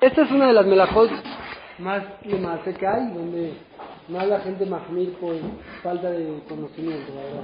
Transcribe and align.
Esta 0.00 0.22
es 0.22 0.30
una 0.30 0.46
de 0.46 0.52
las 0.52 0.64
melajot 0.64 1.10
más 1.78 2.04
que 2.22 2.74
que 2.74 2.86
hay, 2.86 3.08
donde 3.12 3.52
más 4.08 4.28
la 4.28 4.38
gente 4.40 4.64
mahmir 4.64 5.12
por 5.14 5.34
falta 5.82 6.08
de 6.12 6.40
conocimiento, 6.48 7.12
la 7.14 7.22
verdad. 7.22 7.42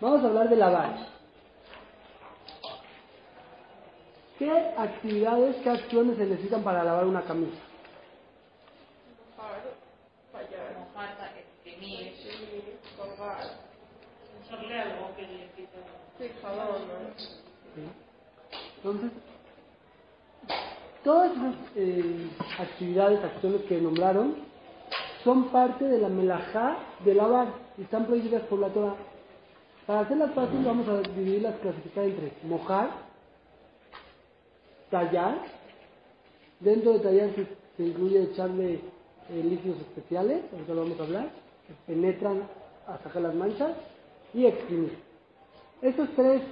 Vamos 0.00 0.24
a 0.24 0.26
hablar 0.26 0.48
de 0.48 0.56
lavar. 0.56 0.96
¿Qué 4.36 4.50
actividades, 4.50 5.56
qué 5.62 5.70
acciones 5.70 6.16
se 6.16 6.26
necesitan 6.26 6.64
para 6.64 6.82
lavar 6.82 7.06
una 7.06 7.22
camisa? 7.22 7.56
Entonces, 18.78 19.12
todas 21.06 21.30
esas 21.30 21.54
eh, 21.76 22.28
actividades, 22.58 23.22
acciones 23.22 23.62
que 23.62 23.80
nombraron, 23.80 24.34
son 25.22 25.44
parte 25.50 25.84
de 25.84 25.98
la 26.00 26.08
melajá 26.08 26.78
de 27.04 27.14
lavar 27.14 27.46
y 27.78 27.82
están 27.82 28.06
prohibidas 28.06 28.42
por 28.42 28.58
la 28.58 28.68
Torah. 28.70 28.96
Para 29.86 30.00
hacerlas 30.00 30.32
fácil 30.32 30.64
vamos 30.64 30.88
a 30.88 31.00
dividirlas, 31.02 31.54
clasificar 31.60 32.04
entre 32.04 32.32
mojar, 32.42 32.90
tallar, 34.90 35.38
dentro 36.58 36.94
de 36.94 36.98
tallar 36.98 37.30
se, 37.76 37.84
incluye 37.84 38.24
echarle 38.24 38.80
eh, 39.30 39.42
líquidos 39.44 39.78
especiales, 39.82 40.42
ahorita 40.52 40.74
lo 40.74 40.82
vamos 40.82 41.00
a 41.00 41.04
hablar, 41.04 41.30
que 41.68 41.92
penetran 41.92 42.42
a 42.88 42.98
sacar 42.98 43.22
las 43.22 43.34
manchas, 43.34 43.70
y 44.34 44.44
exprimir. 44.44 44.98
Estas 45.82 46.08
tres 46.16 46.42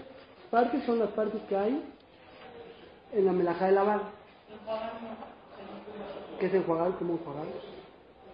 partes 0.48 0.84
son 0.84 1.00
las 1.00 1.10
partes 1.10 1.42
que 1.48 1.56
hay 1.56 1.82
en 3.12 3.26
la 3.26 3.32
melajá 3.32 3.66
de 3.66 3.72
lavar. 3.72 4.23
¿Qué 6.40 6.46
es 6.46 6.54
enjuagar? 6.54 6.92
¿Cómo 6.98 7.14
enjuagar? 7.14 7.46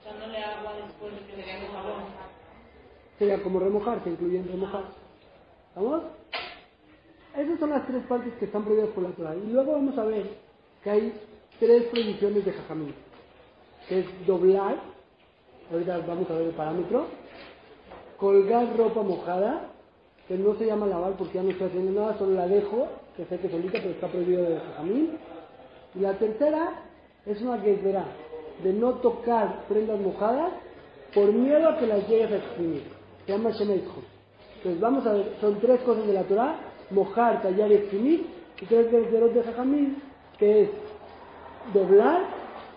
Echándole 0.00 0.38
agua 0.38 0.74
después 0.74 1.12
de 1.14 1.26
que 1.26 1.36
demos 1.36 1.70
jabón. 1.70 2.04
Sería 3.18 3.42
como 3.42 3.60
remojar, 3.60 4.02
se 4.04 4.10
incluye 4.10 4.38
en 4.38 4.48
remojar. 4.48 4.84
¿Vamos? 5.74 6.02
Esas 7.36 7.58
son 7.58 7.70
las 7.70 7.86
tres 7.86 8.04
partes 8.06 8.32
que 8.34 8.44
están 8.44 8.64
prohibidas 8.64 8.90
por 8.90 9.04
la 9.04 9.10
Torah. 9.10 9.34
Y 9.34 9.52
luego 9.52 9.72
vamos 9.72 9.98
a 9.98 10.04
ver 10.04 10.38
que 10.82 10.90
hay 10.90 11.20
tres 11.58 11.84
prohibiciones 11.84 12.44
de 12.44 12.52
jajamín. 12.52 12.94
Que 13.88 14.00
es 14.00 14.26
doblar, 14.26 14.76
ahorita 15.70 15.98
vamos 15.98 16.30
a 16.30 16.34
ver 16.34 16.46
el 16.48 16.54
parámetro, 16.54 17.06
colgar 18.16 18.76
ropa 18.76 19.02
mojada, 19.02 19.68
que 20.28 20.36
no 20.38 20.54
se 20.54 20.66
llama 20.66 20.86
lavar 20.86 21.14
porque 21.14 21.34
ya 21.34 21.42
no 21.42 21.50
estoy 21.50 21.66
haciendo 21.68 22.00
nada, 22.00 22.16
solo 22.18 22.34
la 22.34 22.46
dejo, 22.46 22.88
que 23.16 23.24
sé 23.26 23.38
que 23.38 23.50
solita, 23.50 23.78
pero 23.78 23.90
está 23.90 24.06
prohibido 24.06 24.44
de 24.44 24.60
jajamín 24.60 25.18
y 25.94 26.00
la 26.00 26.14
tercera 26.14 26.82
es 27.26 27.40
una 27.42 27.56
verá 27.56 28.04
de 28.62 28.72
no 28.72 28.94
tocar 28.94 29.64
prendas 29.68 30.00
mojadas 30.00 30.52
por 31.14 31.32
miedo 31.32 31.68
a 31.68 31.78
que 31.78 31.86
las 31.86 32.06
llegues 32.08 32.30
a 32.30 32.36
exprimir. 32.36 32.84
Se 33.26 33.32
llama 33.32 33.50
Shemeitchot. 33.50 34.04
Entonces 34.56 34.80
vamos 34.80 35.06
a 35.06 35.12
ver, 35.12 35.36
son 35.40 35.58
tres 35.60 35.80
cosas 35.80 36.06
de 36.06 36.12
la 36.12 36.24
Torah, 36.24 36.56
mojar, 36.90 37.42
tallar 37.42 37.70
y 37.70 37.74
exprimir, 37.74 38.26
y 38.60 38.66
tres 38.66 38.92
los 38.92 39.34
de 39.34 39.42
Jajamil, 39.42 39.96
que 40.38 40.62
es 40.62 40.70
doblar, 41.72 42.22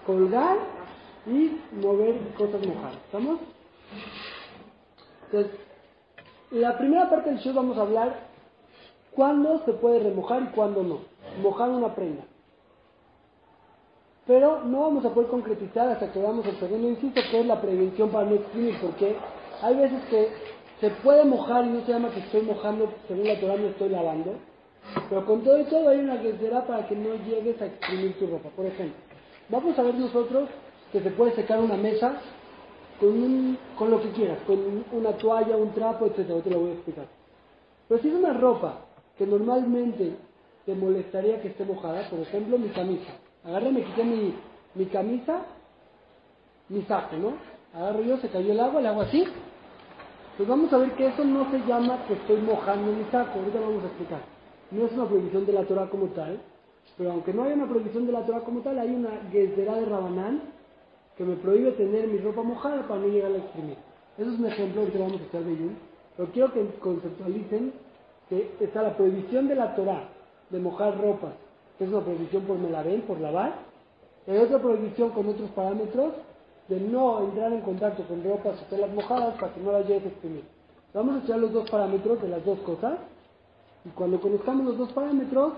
colgar 0.05 0.57
y 1.27 1.57
mover 1.73 2.17
cosas 2.37 2.65
mojadas. 2.65 2.95
¿Estamos? 3.05 3.39
Entonces, 5.25 5.51
la 6.51 6.77
primera 6.77 7.09
parte 7.09 7.31
del 7.31 7.39
show 7.39 7.53
vamos 7.53 7.77
a 7.77 7.81
hablar 7.81 8.27
cuándo 9.11 9.63
se 9.65 9.73
puede 9.73 9.99
remojar 9.99 10.43
y 10.43 10.55
cuándo 10.55 10.83
no. 10.83 10.99
Mojar 11.41 11.69
una 11.69 11.93
prenda. 11.93 12.23
Pero 14.25 14.63
no 14.63 14.81
vamos 14.81 15.05
a 15.05 15.13
poder 15.13 15.29
concretizar 15.29 15.89
hasta 15.89 16.11
que 16.11 16.19
veamos 16.19 16.45
el 16.45 16.57
segundo 16.57 16.87
inciso, 16.87 17.19
que 17.29 17.41
es 17.41 17.45
la 17.45 17.61
prevención 17.61 18.09
para 18.09 18.29
no 18.29 18.35
exprimir, 18.35 18.79
porque 18.79 19.15
hay 19.61 19.75
veces 19.75 20.01
que 20.09 20.29
se 20.79 20.89
puede 21.01 21.25
mojar 21.25 21.65
y 21.65 21.69
no 21.69 21.85
se 21.85 21.91
llama 21.91 22.09
que 22.09 22.21
estoy 22.21 22.41
mojando, 22.41 22.93
según 23.07 23.27
la 23.27 23.39
Torah 23.39 23.57
no 23.57 23.67
estoy 23.67 23.89
lavando, 23.89 24.35
pero 25.09 25.25
con 25.25 25.41
todo 25.43 25.59
y 25.59 25.65
todo 25.65 25.89
hay 25.89 25.99
una 25.99 26.21
será 26.21 26.65
para 26.65 26.87
que 26.87 26.95
no 26.95 27.15
llegues 27.25 27.61
a 27.61 27.65
exprimir 27.65 28.17
tu 28.17 28.27
ropa. 28.27 28.49
Por 28.49 28.65
ejemplo, 28.65 28.95
vamos 29.49 29.77
a 29.77 29.83
ver 29.83 29.95
nosotros 29.95 30.49
que 30.91 31.01
se 31.01 31.09
puede 31.11 31.33
secar 31.35 31.59
una 31.59 31.75
mesa 31.75 32.17
con, 32.99 33.57
con 33.77 33.91
lo 33.91 34.01
que 34.01 34.11
quieras, 34.11 34.39
con 34.45 34.85
una 34.91 35.11
toalla, 35.17 35.57
un 35.57 35.73
trapo, 35.73 36.05
etc. 36.05 36.43
Te 36.43 36.49
lo 36.49 36.59
voy 36.59 36.71
a 36.71 36.73
explicar. 36.73 37.05
Pero 37.87 38.01
si 38.01 38.09
es 38.09 38.15
una 38.15 38.33
ropa 38.33 38.85
que 39.17 39.25
normalmente 39.25 40.15
te 40.65 40.75
molestaría 40.75 41.41
que 41.41 41.49
esté 41.49 41.65
mojada, 41.65 42.09
por 42.09 42.19
ejemplo 42.19 42.57
mi 42.57 42.69
camisa, 42.69 43.13
Agarré, 43.45 43.71
me 43.71 43.83
quité 43.83 44.03
mi, 44.03 44.33
mi 44.75 44.85
camisa, 44.85 45.41
mi 46.69 46.81
saco, 46.83 47.15
¿no? 47.17 47.33
Agarro 47.73 48.01
yo, 48.01 48.17
se 48.17 48.29
cayó 48.29 48.51
el 48.51 48.59
agua, 48.59 48.81
le 48.81 48.87
hago 48.87 49.01
así. 49.01 49.23
Pues 50.37 50.49
vamos 50.49 50.71
a 50.73 50.77
ver 50.77 50.91
que 50.93 51.07
eso 51.07 51.23
no 51.25 51.49
se 51.51 51.59
llama 51.59 52.05
que 52.07 52.13
estoy 52.13 52.41
mojando 52.41 52.91
mi 52.91 53.03
saco, 53.11 53.39
ahorita 53.39 53.59
lo 53.59 53.67
vamos 53.67 53.83
a 53.83 53.87
explicar. 53.87 54.21
No 54.71 54.85
es 54.85 54.91
una 54.93 55.05
prohibición 55.05 55.45
de 55.45 55.53
la 55.53 55.63
Torah 55.63 55.89
como 55.89 56.07
tal, 56.07 56.39
pero 56.97 57.11
aunque 57.11 57.33
no 57.33 57.43
haya 57.43 57.55
una 57.55 57.67
prohibición 57.67 58.05
de 58.05 58.13
la 58.13 58.25
Torah 58.25 58.41
como 58.41 58.61
tal, 58.61 58.79
hay 58.79 58.89
una 58.89 59.29
guesdera 59.31 59.75
de 59.75 59.85
Rabanán 59.85 60.41
que 61.17 61.23
me 61.23 61.35
prohíbe 61.35 61.71
tener 61.73 62.07
mi 62.07 62.17
ropa 62.17 62.41
mojada 62.41 62.87
para 62.87 63.01
no 63.01 63.07
llegar 63.07 63.31
a 63.31 63.37
exprimir. 63.37 63.77
Eso 64.17 64.31
es 64.31 64.39
un 64.39 64.45
ejemplo, 64.45 64.81
ahorita 64.81 64.99
vamos 64.99 65.21
a 65.21 65.23
estar 65.23 65.43
de 65.43 65.75
pero 66.15 66.29
quiero 66.31 66.53
que 66.53 66.65
conceptualicen 66.79 67.73
que 68.29 68.55
está 68.59 68.83
la 68.83 68.95
prohibición 68.95 69.47
de 69.47 69.55
la 69.55 69.75
Torah 69.75 70.09
de 70.49 70.59
mojar 70.59 70.97
es 71.83 71.89
una 71.89 72.01
prohibición 72.01 72.43
por 72.43 72.57
melavel, 72.57 73.01
por 73.01 73.19
lavar. 73.19 73.53
Hay 74.27 74.37
otra 74.37 74.59
prohibición 74.59 75.09
con 75.11 75.27
otros 75.27 75.49
parámetros 75.51 76.13
de 76.67 76.79
no 76.79 77.21
entrar 77.21 77.51
en 77.51 77.61
contacto 77.61 78.03
con 78.03 78.23
ropas 78.23 78.61
o 78.61 78.65
telas 78.65 78.91
mojadas 78.93 79.35
para 79.35 79.53
que 79.53 79.59
no 79.59 79.71
las 79.71 79.87
llegues 79.87 80.05
a 80.05 80.07
exprimir. 80.09 80.43
Vamos 80.93 81.15
a 81.15 81.25
echar 81.25 81.39
los 81.39 81.51
dos 81.51 81.69
parámetros 81.69 82.21
de 82.21 82.29
las 82.29 82.45
dos 82.45 82.59
cosas 82.59 82.93
y 83.83 83.89
cuando 83.89 84.21
conozcamos 84.21 84.65
los 84.65 84.77
dos 84.77 84.93
parámetros 84.93 85.53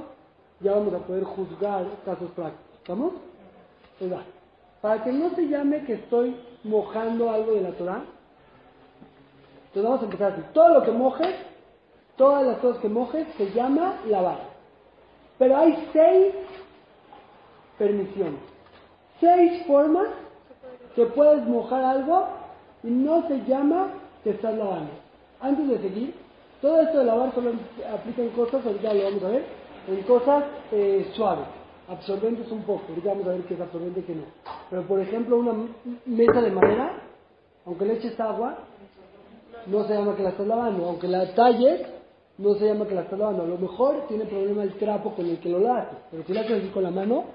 ya 0.61 0.71
vamos 0.73 0.93
a 0.93 0.99
poder 0.99 1.23
juzgar 1.23 1.85
casos 2.05 2.31
prácticos. 2.31 2.75
¿Estamos? 2.79 3.13
Para 4.81 5.03
que 5.03 5.11
no 5.11 5.29
se 5.35 5.47
llame 5.47 5.83
que 5.85 5.93
estoy 5.93 6.35
mojando 6.63 7.29
algo 7.29 7.53
de 7.53 7.61
la 7.61 7.71
Torah, 7.71 8.03
entonces 9.67 9.83
vamos 9.83 10.01
a 10.01 10.05
empezar 10.05 10.31
así. 10.31 10.41
Todo 10.53 10.69
lo 10.69 10.83
que 10.83 10.91
mojes, 10.91 11.35
todas 12.15 12.45
las 12.45 12.57
cosas 12.59 12.81
que 12.81 12.89
mojes, 12.89 13.27
se 13.37 13.51
llama 13.51 13.99
lavar. 14.07 14.54
Pero 15.37 15.57
hay 15.57 15.89
seis 15.91 16.33
permisiones, 17.77 18.39
seis 19.19 19.65
formas 19.67 20.07
que 20.95 21.05
puedes 21.07 21.45
mojar 21.45 21.83
algo 21.83 22.27
y 22.83 22.89
no 22.89 23.27
se 23.27 23.43
llama 23.45 23.89
que 24.23 24.31
estás 24.31 24.55
lavando. 24.55 24.91
Antes 25.41 25.67
de 25.67 25.77
seguir, 25.79 26.13
todo 26.61 26.79
esto 26.81 26.99
de 26.99 27.05
lavar 27.05 27.33
solo 27.35 27.51
aplica 27.93 28.21
en 28.21 28.29
cosas, 28.29 28.65
ahorita 28.65 28.93
lo 28.93 29.03
vamos 29.03 29.23
a 29.23 29.27
ver, 29.27 29.45
en 29.89 30.01
cosas 30.03 30.43
eh, 30.71 31.11
suaves, 31.13 31.45
absorbentes 31.89 32.49
un 32.51 32.63
poco, 32.63 32.83
ahorita 32.89 33.09
vamos 33.09 33.27
a 33.27 33.31
ver 33.31 33.41
qué 33.41 33.53
es 33.55 33.61
absorbente 33.61 33.99
y 33.99 34.03
qué 34.03 34.15
no. 34.15 34.23
Pero 34.69 34.83
por 34.83 34.99
ejemplo, 34.99 35.37
una 35.37 35.53
mesa 36.05 36.41
de 36.41 36.51
madera, 36.51 37.01
aunque 37.65 37.85
le 37.85 37.93
eches 37.95 38.19
agua, 38.19 38.57
no 39.67 39.85
se 39.85 39.93
llama 39.93 40.15
que 40.15 40.23
la 40.23 40.29
estás 40.29 40.47
lavando, 40.47 40.85
aunque 40.85 41.07
la 41.07 41.33
talles, 41.35 41.81
no 42.37 42.55
se 42.55 42.65
llama 42.65 42.85
que 42.85 42.95
la 42.95 43.01
está 43.01 43.17
lavando. 43.17 43.43
A 43.43 43.47
lo 43.47 43.57
mejor 43.57 44.07
tiene 44.07 44.25
problema 44.25 44.63
el 44.63 44.73
trapo 44.77 45.11
con 45.11 45.25
el 45.25 45.39
que 45.39 45.49
lo 45.49 45.59
lavas, 45.59 45.87
pero 46.11 46.23
si 46.23 46.33
la 46.33 46.41
haces 46.41 46.59
así 46.59 46.67
con 46.69 46.83
la 46.83 46.91
mano, 46.91 47.25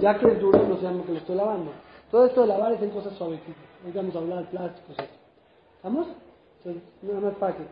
ya 0.00 0.18
que 0.18 0.26
es 0.26 0.40
duro, 0.40 0.62
no 0.66 0.76
se 0.76 0.82
llama 0.82 1.04
que 1.04 1.12
lo 1.12 1.18
estoy 1.18 1.36
lavando. 1.36 1.70
Todo 2.10 2.26
esto 2.26 2.40
de 2.40 2.46
lavar 2.48 2.72
es 2.72 2.82
en 2.82 2.90
cosas 2.90 3.14
suavecitas. 3.14 3.62
Hoy 3.84 3.92
vamos 3.92 4.14
a 4.14 4.18
hablar 4.18 4.38
de 4.38 4.44
plásticos. 4.46 4.96
¿Estamos? 5.76 6.08
Entonces, 6.58 6.82
nada 7.02 7.20
más 7.20 7.34
para 7.34 7.56
que. 7.56 7.62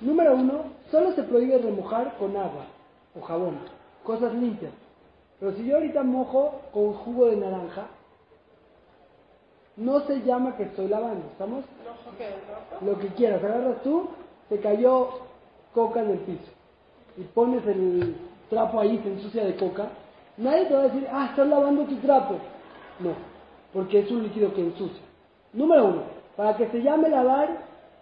Número 0.00 0.34
uno, 0.34 0.64
solo 0.90 1.12
se 1.12 1.22
prohíbe 1.22 1.58
remojar 1.58 2.16
con 2.18 2.36
agua 2.36 2.66
o 3.18 3.22
jabón, 3.22 3.58
cosas 4.02 4.34
limpias. 4.34 4.72
Pero 5.38 5.52
si 5.52 5.64
yo 5.64 5.76
ahorita 5.76 6.02
mojo 6.02 6.60
con 6.72 6.92
jugo 6.94 7.26
de 7.26 7.36
naranja, 7.36 7.86
no 9.76 10.00
se 10.00 10.20
llama 10.22 10.56
que 10.56 10.64
estoy 10.64 10.88
lavando, 10.88 11.26
¿estamos? 11.32 11.64
Lo 12.84 12.98
que 12.98 13.08
quieras, 13.08 13.42
agarras 13.42 13.82
tú 13.82 14.08
se 14.48 14.58
cayó 14.60 15.08
coca 15.72 16.00
en 16.00 16.10
el 16.10 16.18
piso 16.20 16.52
y 17.16 17.22
pones 17.22 17.66
el 17.66 18.16
trapo 18.50 18.80
ahí, 18.80 18.98
se 19.02 19.10
ensucia 19.10 19.44
de 19.44 19.56
coca, 19.56 19.88
nadie 20.36 20.66
te 20.66 20.74
va 20.74 20.80
a 20.80 20.84
decir, 20.84 21.06
ah, 21.10 21.28
estás 21.30 21.46
lavando 21.48 21.84
tu 21.84 21.96
trapo. 21.96 22.36
No, 23.00 23.12
porque 23.72 24.00
es 24.00 24.10
un 24.10 24.22
líquido 24.22 24.52
que 24.54 24.62
ensucia. 24.62 25.02
Número 25.52 25.86
uno, 25.86 26.02
para 26.36 26.56
que 26.56 26.68
se 26.68 26.82
llame 26.82 27.08
lavar, 27.08 27.58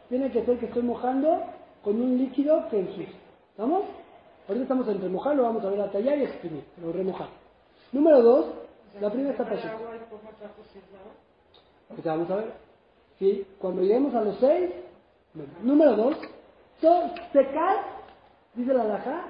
tiene 0.09 0.31
que 0.31 0.45
ser 0.45 0.59
que 0.59 0.67
estoy 0.67 0.83
mojando 0.83 1.43
con 1.83 2.01
un 2.01 2.19
líquido 2.19 2.69
que 2.69 2.81
ensucia. 2.81 3.19
¿Estamos? 3.51 3.83
Ahorita 4.49 4.63
estamos 4.65 4.89
entre 4.89 5.09
mojar, 5.09 5.37
lo 5.37 5.45
vamos 5.45 5.65
a 5.65 5.71
ver 5.71 5.81
a 5.81 5.91
tallar 5.91 6.19
y 6.19 6.25
exprimir, 6.25 6.65
pero 6.77 6.93
remojar. 6.93 7.29
Número 7.93 8.23
dos, 8.23 8.47
la 9.01 9.11
primera 9.11 9.33
está 9.33 9.45
vamos 12.05 12.31
a 12.31 12.37
ver. 12.37 12.53
Sí, 13.19 13.47
cuando 13.59 13.83
lleguemos 13.83 14.15
a 14.15 14.23
los 14.23 14.37
seis, 14.39 14.71
número 15.63 15.95
dos, 15.97 16.17
secar, 17.33 17.77
dice 18.55 18.75
la 18.75 18.85
laja, 18.85 19.25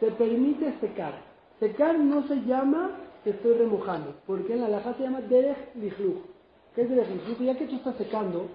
se 0.00 0.10
permite 0.12 0.78
secar. 0.80 1.12
Secar 1.58 1.98
no 1.98 2.26
se 2.28 2.36
llama 2.42 2.90
que 3.24 3.30
estoy 3.30 3.54
remojando, 3.54 4.14
porque 4.26 4.52
en 4.52 4.60
la 4.60 4.68
laja 4.68 4.94
se 4.94 5.02
llama 5.02 5.20
derech 5.22 5.74
lichluch. 5.74 6.18
¿Qué 6.74 6.82
es 6.82 6.90
derech 6.90 7.08
lichluch? 7.08 7.40
Ya 7.40 7.56
que 7.56 7.66
tú 7.66 7.76
estás 7.76 7.96
secando, 7.96 8.46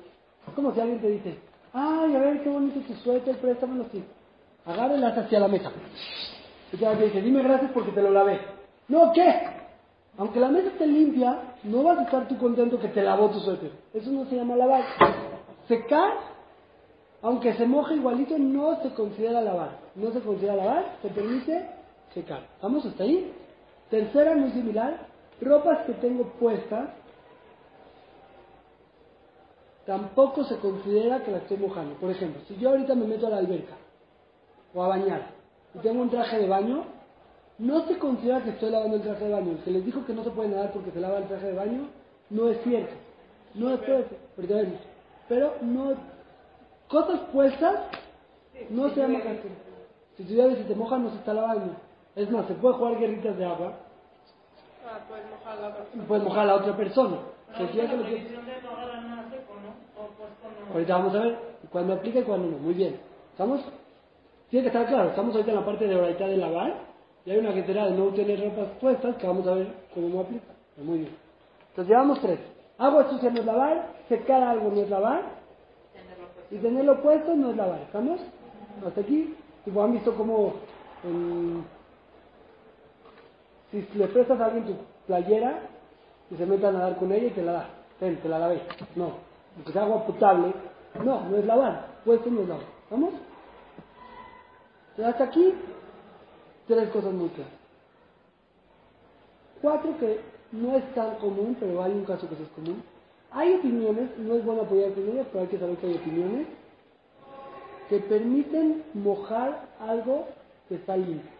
es 0.47 0.53
como 0.53 0.73
si 0.73 0.79
alguien 0.79 1.01
te 1.01 1.09
dice, 1.09 1.38
ay, 1.73 2.15
a 2.15 2.19
ver 2.19 2.44
qué 2.44 2.50
bonito 2.50 2.79
tu 2.81 2.94
suéter, 2.95 3.38
préstamelo 3.38 3.85
así. 3.85 4.03
Agárrelas 4.65 5.17
hacia 5.17 5.39
la 5.39 5.47
mesa. 5.47 5.71
Y 6.71 6.77
te 6.77 6.95
dice, 6.95 7.21
dime 7.21 7.44
gracias 7.44 7.71
porque 7.71 7.91
te 7.91 8.01
lo 8.01 8.11
lavé. 8.11 8.39
No, 8.88 9.11
¿qué? 9.13 9.63
Aunque 10.17 10.39
la 10.39 10.50
mesa 10.50 10.67
esté 10.67 10.88
limpia, 10.88 11.55
no 11.63 11.83
vas 11.83 12.00
a 12.00 12.03
estar 12.03 12.27
tú 12.27 12.38
contento 12.38 12.79
que 12.79 12.88
te 12.89 13.01
lavó 13.01 13.29
tu 13.29 13.39
suéter. 13.39 13.71
Eso 13.94 14.11
no 14.11 14.25
se 14.25 14.35
llama 14.35 14.55
lavar. 14.55 14.83
Secar, 15.67 16.13
aunque 17.24 17.54
se 17.54 17.66
moje 17.66 17.96
igualito, 17.96 18.38
no 18.38 18.81
se 18.84 18.90
considera 18.94 19.42
lavar. 19.42 19.80
No 19.96 20.12
se 20.12 20.20
considera 20.20 20.58
lavar, 20.58 20.98
se 21.02 21.08
permite 21.08 21.70
secar. 22.14 22.42
¿Vamos 22.62 22.86
hasta 22.86 23.04
ahí? 23.04 23.34
Tercera, 23.90 24.36
muy 24.36 24.52
similar, 24.52 25.08
ropas 25.42 25.86
que 25.86 25.94
tengo 25.94 26.25
puestas, 26.34 26.90
tampoco 29.86 30.44
se 30.44 30.58
considera 30.58 31.24
que 31.24 31.31
la 31.31 31.38
estoy 31.38 31.58
mojando. 31.58 31.96
Por 31.96 32.12
ejemplo, 32.12 32.42
si 32.48 32.58
yo 32.58 32.70
ahorita 32.70 32.94
me 32.94 33.06
meto 33.06 33.28
a 33.28 33.30
la 33.30 33.38
alberca 33.38 33.75
o 34.74 34.84
a 34.84 34.90
bañar 34.90 35.31
y 35.75 35.80
tengo 35.80 36.02
un 36.02 36.10
traje 36.10 36.40
de 36.40 36.48
baño, 36.48 36.84
no 37.58 37.88
se 37.88 37.98
considera 38.00 38.44
que 38.44 38.50
estoy 38.50 38.70
lavando 38.70 38.98
el 38.98 39.04
traje 39.04 39.25
de 39.25 39.31
baño. 39.31 39.52
El 39.52 39.58
que 39.60 39.72
les 39.72 39.86
dijo 39.86 40.06
que 40.06 40.14
no 40.14 40.25
se 40.25 40.31
puede 40.31 40.50
nadar 40.50 40.74
porque 40.74 40.92
se 40.92 41.00
lava 41.00 41.20
el 41.20 41.28
traje 41.28 41.48
de 41.48 41.54
baño, 41.54 41.88
no 42.30 42.50
es 42.50 42.62
cierto. 42.64 42.94
No 43.54 43.74
es 43.74 43.81
cierto. 43.86 44.16
Pero 45.30 45.54
no. 45.62 46.12
Cosas 46.88 47.19
puestas 47.31 47.75
no 48.69 48.89
se 48.89 49.01
llama 49.01 49.19
Si 50.18 50.24
tú 50.24 50.33
ya 50.33 50.50
si 50.56 50.63
te 50.63 50.75
mojas 50.75 51.00
no 51.00 51.09
se 51.09 51.18
está 51.18 51.33
lavando. 51.33 51.74
Es 52.15 52.30
más, 52.30 52.45
se 52.45 52.53
puede 52.53 52.75
jugar 52.75 53.00
guerritas 53.00 53.38
de 53.38 53.45
agua. 53.45 53.74
Ah, 54.85 55.00
puedes 55.07 55.25
mojar 55.30 55.57
a 55.57 55.62
la 55.62 55.75
persona. 55.75 56.03
Puedes 56.07 56.24
mojar 56.24 56.44
a 56.44 56.45
la 56.45 56.56
otra 56.56 56.77
persona. 56.77 57.18
Pero 57.57 57.65
la 57.65 57.71
que 57.71 58.24
de 58.24 58.38
mojar 58.62 58.89
a 58.89 59.01
nada 59.01 59.30
seco, 59.30 59.53
¿no? 59.62 60.01
O 60.01 60.07
pues 60.18 60.30
con 60.41 60.74
Ahorita 60.74 60.97
vamos 60.97 61.15
a 61.15 61.19
ver 61.19 61.38
cuándo 61.71 61.94
aplica 61.94 62.19
y 62.19 62.24
cuándo 62.24 62.50
no. 62.50 62.57
Muy 62.57 62.74
bien. 62.74 63.00
¿Estamos? 63.31 63.62
Tiene 64.50 64.63
que 64.63 64.68
estar 64.68 64.88
claro. 64.88 65.09
Estamos 65.09 65.33
ahorita 65.33 65.51
en 65.51 65.57
la 65.57 65.65
parte 65.65 65.88
de 65.88 65.95
ahorita 65.95 66.27
de 66.27 66.38
lavar. 66.38 66.74
Y 67.25 67.31
hay 67.31 67.38
una 67.38 67.53
que 67.53 67.63
será 67.63 67.86
de 67.86 67.91
no 67.91 68.07
tener 68.07 68.44
ropas 68.44 68.68
puestas 68.79 69.15
que 69.15 69.27
vamos 69.27 69.47
a 69.47 69.53
ver 69.53 69.68
cómo 69.94 70.09
no 70.09 70.19
aplica. 70.19 70.45
Muy 70.77 71.00
bien. 71.00 71.15
Entonces 71.69 71.89
llevamos 71.89 72.19
tres. 72.21 72.39
Agua 72.77 73.09
sucia 73.09 73.29
no 73.29 73.39
es 73.39 73.45
lavar. 73.45 73.88
Secar 74.09 74.44
algo 74.44 74.69
no 74.69 74.81
es 74.81 74.89
lavar. 74.89 75.43
Y 76.53 76.57
tenerlo 76.59 77.01
puesto 77.01 77.35
no 77.35 77.50
es 77.51 77.57
lavar. 77.57 77.79
¿Estamos? 77.81 78.19
Hasta 78.85 79.01
aquí. 79.01 79.35
Tipo, 79.65 79.83
han 79.83 79.94
visto 79.94 80.15
cómo 80.15 80.53
en- 81.03 81.65
si 83.71 83.88
le 83.97 84.07
prestas 84.07 84.39
a 84.39 84.45
alguien 84.45 84.65
tu 84.65 84.75
playera 85.07 85.61
y 86.29 86.35
se 86.35 86.45
mete 86.45 86.67
a 86.67 86.71
nadar 86.71 86.97
con 86.97 87.11
ella 87.11 87.27
y 87.27 87.31
te 87.31 87.41
la 87.44 87.51
da. 87.53 87.69
Ten, 88.00 88.17
te 88.21 88.29
la 88.29 88.39
lavé. 88.39 88.61
No. 88.95 89.13
Aunque 89.55 89.71
sea 89.71 89.83
agua 89.83 90.05
potable, 90.05 90.53
no, 91.03 91.21
no 91.29 91.38
es 91.38 91.45
lavar. 91.45 91.88
Puesto 92.05 92.29
no 92.29 92.41
es 92.41 92.47
lavar. 92.50 92.65
¿Vamos? 92.91 93.13
Hasta 95.03 95.23
aquí, 95.23 95.55
tres 96.67 96.89
cosas 96.89 97.13
muy 97.13 97.29
claras. 97.29 97.53
Cuatro 99.61 99.97
que 99.97 100.19
no 100.51 100.75
es 100.75 100.94
tan 100.94 101.15
común, 101.15 101.57
pero 101.59 101.81
hay 101.81 101.94
un 101.94 102.05
caso 102.05 102.27
que 102.29 102.35
es 102.35 102.50
común. 102.50 102.83
Hay 103.33 103.53
opiniones, 103.56 104.15
no 104.19 104.35
es 104.35 104.45
bueno 104.45 104.62
apoyarse 104.62 105.01
en 105.01 105.09
ellas, 105.09 105.27
pero 105.31 105.44
hay 105.44 105.50
que 105.50 105.59
saber 105.59 105.77
que 105.77 105.88
hay 105.88 105.95
opiniones 105.95 106.47
que 107.89 108.00
permiten 108.00 108.83
mojar 108.94 109.69
algo 109.80 110.27
que 110.69 110.75
está 110.75 110.95
limpio. 110.95 111.31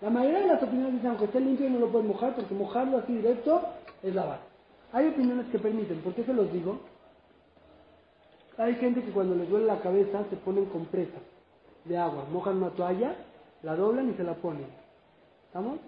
La 0.00 0.10
mayoría 0.10 0.40
de 0.40 0.46
las 0.48 0.62
opiniones 0.62 0.94
dicen, 0.94 1.10
aunque 1.10 1.26
esté 1.26 1.40
limpio 1.40 1.70
no 1.70 1.78
lo 1.78 1.92
puedes 1.92 2.08
mojar, 2.08 2.34
porque 2.34 2.54
mojarlo 2.54 2.98
así 2.98 3.14
directo 3.14 3.62
es 4.02 4.14
lavar. 4.14 4.40
Hay 4.92 5.06
opiniones 5.08 5.46
que 5.52 5.58
permiten, 5.58 6.00
¿por 6.00 6.14
qué 6.14 6.24
se 6.24 6.34
los 6.34 6.52
digo? 6.52 6.80
Hay 8.58 8.74
gente 8.74 9.02
que 9.02 9.12
cuando 9.12 9.36
les 9.36 9.48
duele 9.48 9.66
la 9.66 9.80
cabeza 9.80 10.24
se 10.30 10.36
ponen 10.36 10.66
compresas 10.66 11.22
de 11.84 11.96
agua, 11.96 12.24
mojan 12.32 12.56
una 12.56 12.70
toalla, 12.70 13.14
la 13.62 13.76
doblan 13.76 14.10
y 14.10 14.14
se 14.14 14.24
la 14.24 14.34
ponen. 14.34 14.66
¿Estamos? 15.46 15.78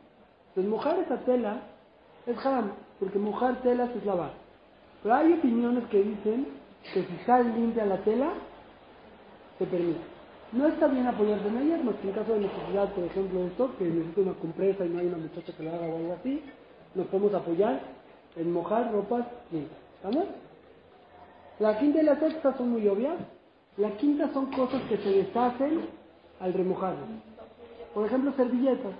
Entonces 0.51 0.71
mojar 0.71 0.99
esa 1.01 1.17
tela 1.25 1.63
es 2.27 2.37
haram, 2.47 2.73
porque 3.01 3.19
mojar 3.19 3.61
telas 3.63 3.91
es 3.97 4.05
lavar. 4.05 4.42
Pero 5.03 5.15
hay 5.15 5.33
opiniones 5.33 5.85
que 5.89 6.03
dicen 6.03 6.47
que 6.95 7.05
si 7.05 7.15
está 7.15 7.41
limpia 7.41 7.85
la 7.87 7.99
tela, 7.99 8.33
se 9.59 9.67
permite. 9.67 10.01
No 10.53 10.67
está 10.67 10.87
bien 10.87 11.07
apoyarse 11.07 11.49
en 11.49 11.59
ellas, 11.59 11.85
más 11.85 11.95
que 11.97 12.09
en 12.09 12.15
caso 12.15 12.35
de 12.35 12.41
necesidad, 12.41 12.93
por 12.93 13.05
ejemplo, 13.05 13.45
esto, 13.47 13.77
que 13.79 13.85
necesita 13.85 14.21
una 14.21 14.35
compresa 14.35 14.85
y 14.85 14.91
no 14.91 14.99
hay 14.99 15.07
una 15.07 15.17
muchacha 15.17 15.53
que 15.57 15.63
lo 15.63 15.71
haga 15.71 15.87
o 15.87 15.97
algo 15.97 16.13
así, 16.13 16.43
nos 16.95 17.07
podemos 17.07 17.35
apoyar 17.35 17.81
en 18.37 18.53
mojar 18.53 18.93
ropas 18.93 19.27
limpias. 19.51 19.81
¿Estamos? 19.97 20.27
La 21.59 21.79
quinta 21.79 22.03
y 22.03 22.05
la 22.05 22.19
sexta 22.19 22.57
son 22.57 22.71
muy 22.71 22.87
obvias. 22.87 23.17
La 23.79 23.97
quinta 23.97 24.31
son 24.33 24.47
cosas 24.53 24.83
que 24.89 24.99
se 24.99 25.09
deshacen 25.09 25.87
al 26.41 26.53
remojarlas. 26.53 27.09
Por 27.95 28.07
ejemplo, 28.07 28.33
servilletas. 28.37 28.93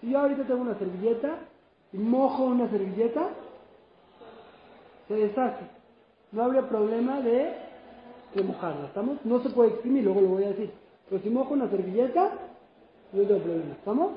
Si 0.00 0.10
yo 0.10 0.18
ahorita 0.18 0.44
tengo 0.44 0.62
una 0.62 0.78
servilleta 0.78 1.38
y 1.92 1.98
mojo 1.98 2.44
una 2.44 2.68
servilleta, 2.70 3.28
se 5.08 5.14
deshace. 5.14 5.66
No 6.32 6.44
habría 6.44 6.68
problema 6.68 7.20
de 7.22 7.54
remojarla, 8.34 8.86
¿estamos? 8.88 9.24
No 9.24 9.42
se 9.42 9.50
puede 9.50 9.70
exprimir, 9.70 10.04
luego 10.04 10.20
lo 10.22 10.28
voy 10.28 10.44
a 10.44 10.48
decir. 10.50 10.72
Pero 11.10 11.22
si 11.22 11.30
mojo 11.30 11.54
una 11.54 11.70
servilleta, 11.70 12.32
no 13.12 13.22
tengo 13.22 13.40
problema, 13.42 13.74
¿estamos? 13.74 14.12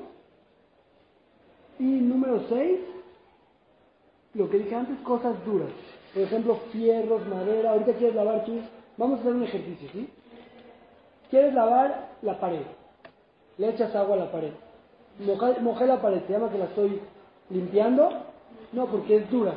Y 1.78 1.84
número 1.84 2.42
6, 2.48 2.80
lo 4.34 4.50
que 4.50 4.58
dije 4.58 4.74
antes, 4.76 4.98
cosas 5.00 5.44
duras. 5.46 5.70
Por 6.14 6.24
ejemplo, 6.24 6.56
fierros, 6.72 7.26
madera. 7.28 7.72
Ahorita 7.72 7.94
quieres 7.94 8.16
lavar. 8.16 8.44
Vamos 8.98 9.18
a 9.18 9.22
hacer 9.22 9.34
un 9.34 9.44
ejercicio, 9.44 9.90
¿sí? 9.92 10.10
Quieres 11.30 11.54
lavar 11.54 12.10
la 12.22 12.40
pared. 12.40 12.62
Le 13.58 13.70
echas 13.70 13.94
agua 13.94 14.16
a 14.16 14.20
la 14.20 14.32
pared. 14.32 14.52
Moja- 15.20 15.60
mojé 15.60 15.86
la 15.86 16.02
pared, 16.02 16.22
¿se 16.26 16.32
llama 16.34 16.50
que 16.50 16.58
la 16.58 16.66
estoy 16.66 17.00
limpiando? 17.50 18.10
No, 18.72 18.86
porque 18.88 19.16
es 19.16 19.30
dura. 19.30 19.54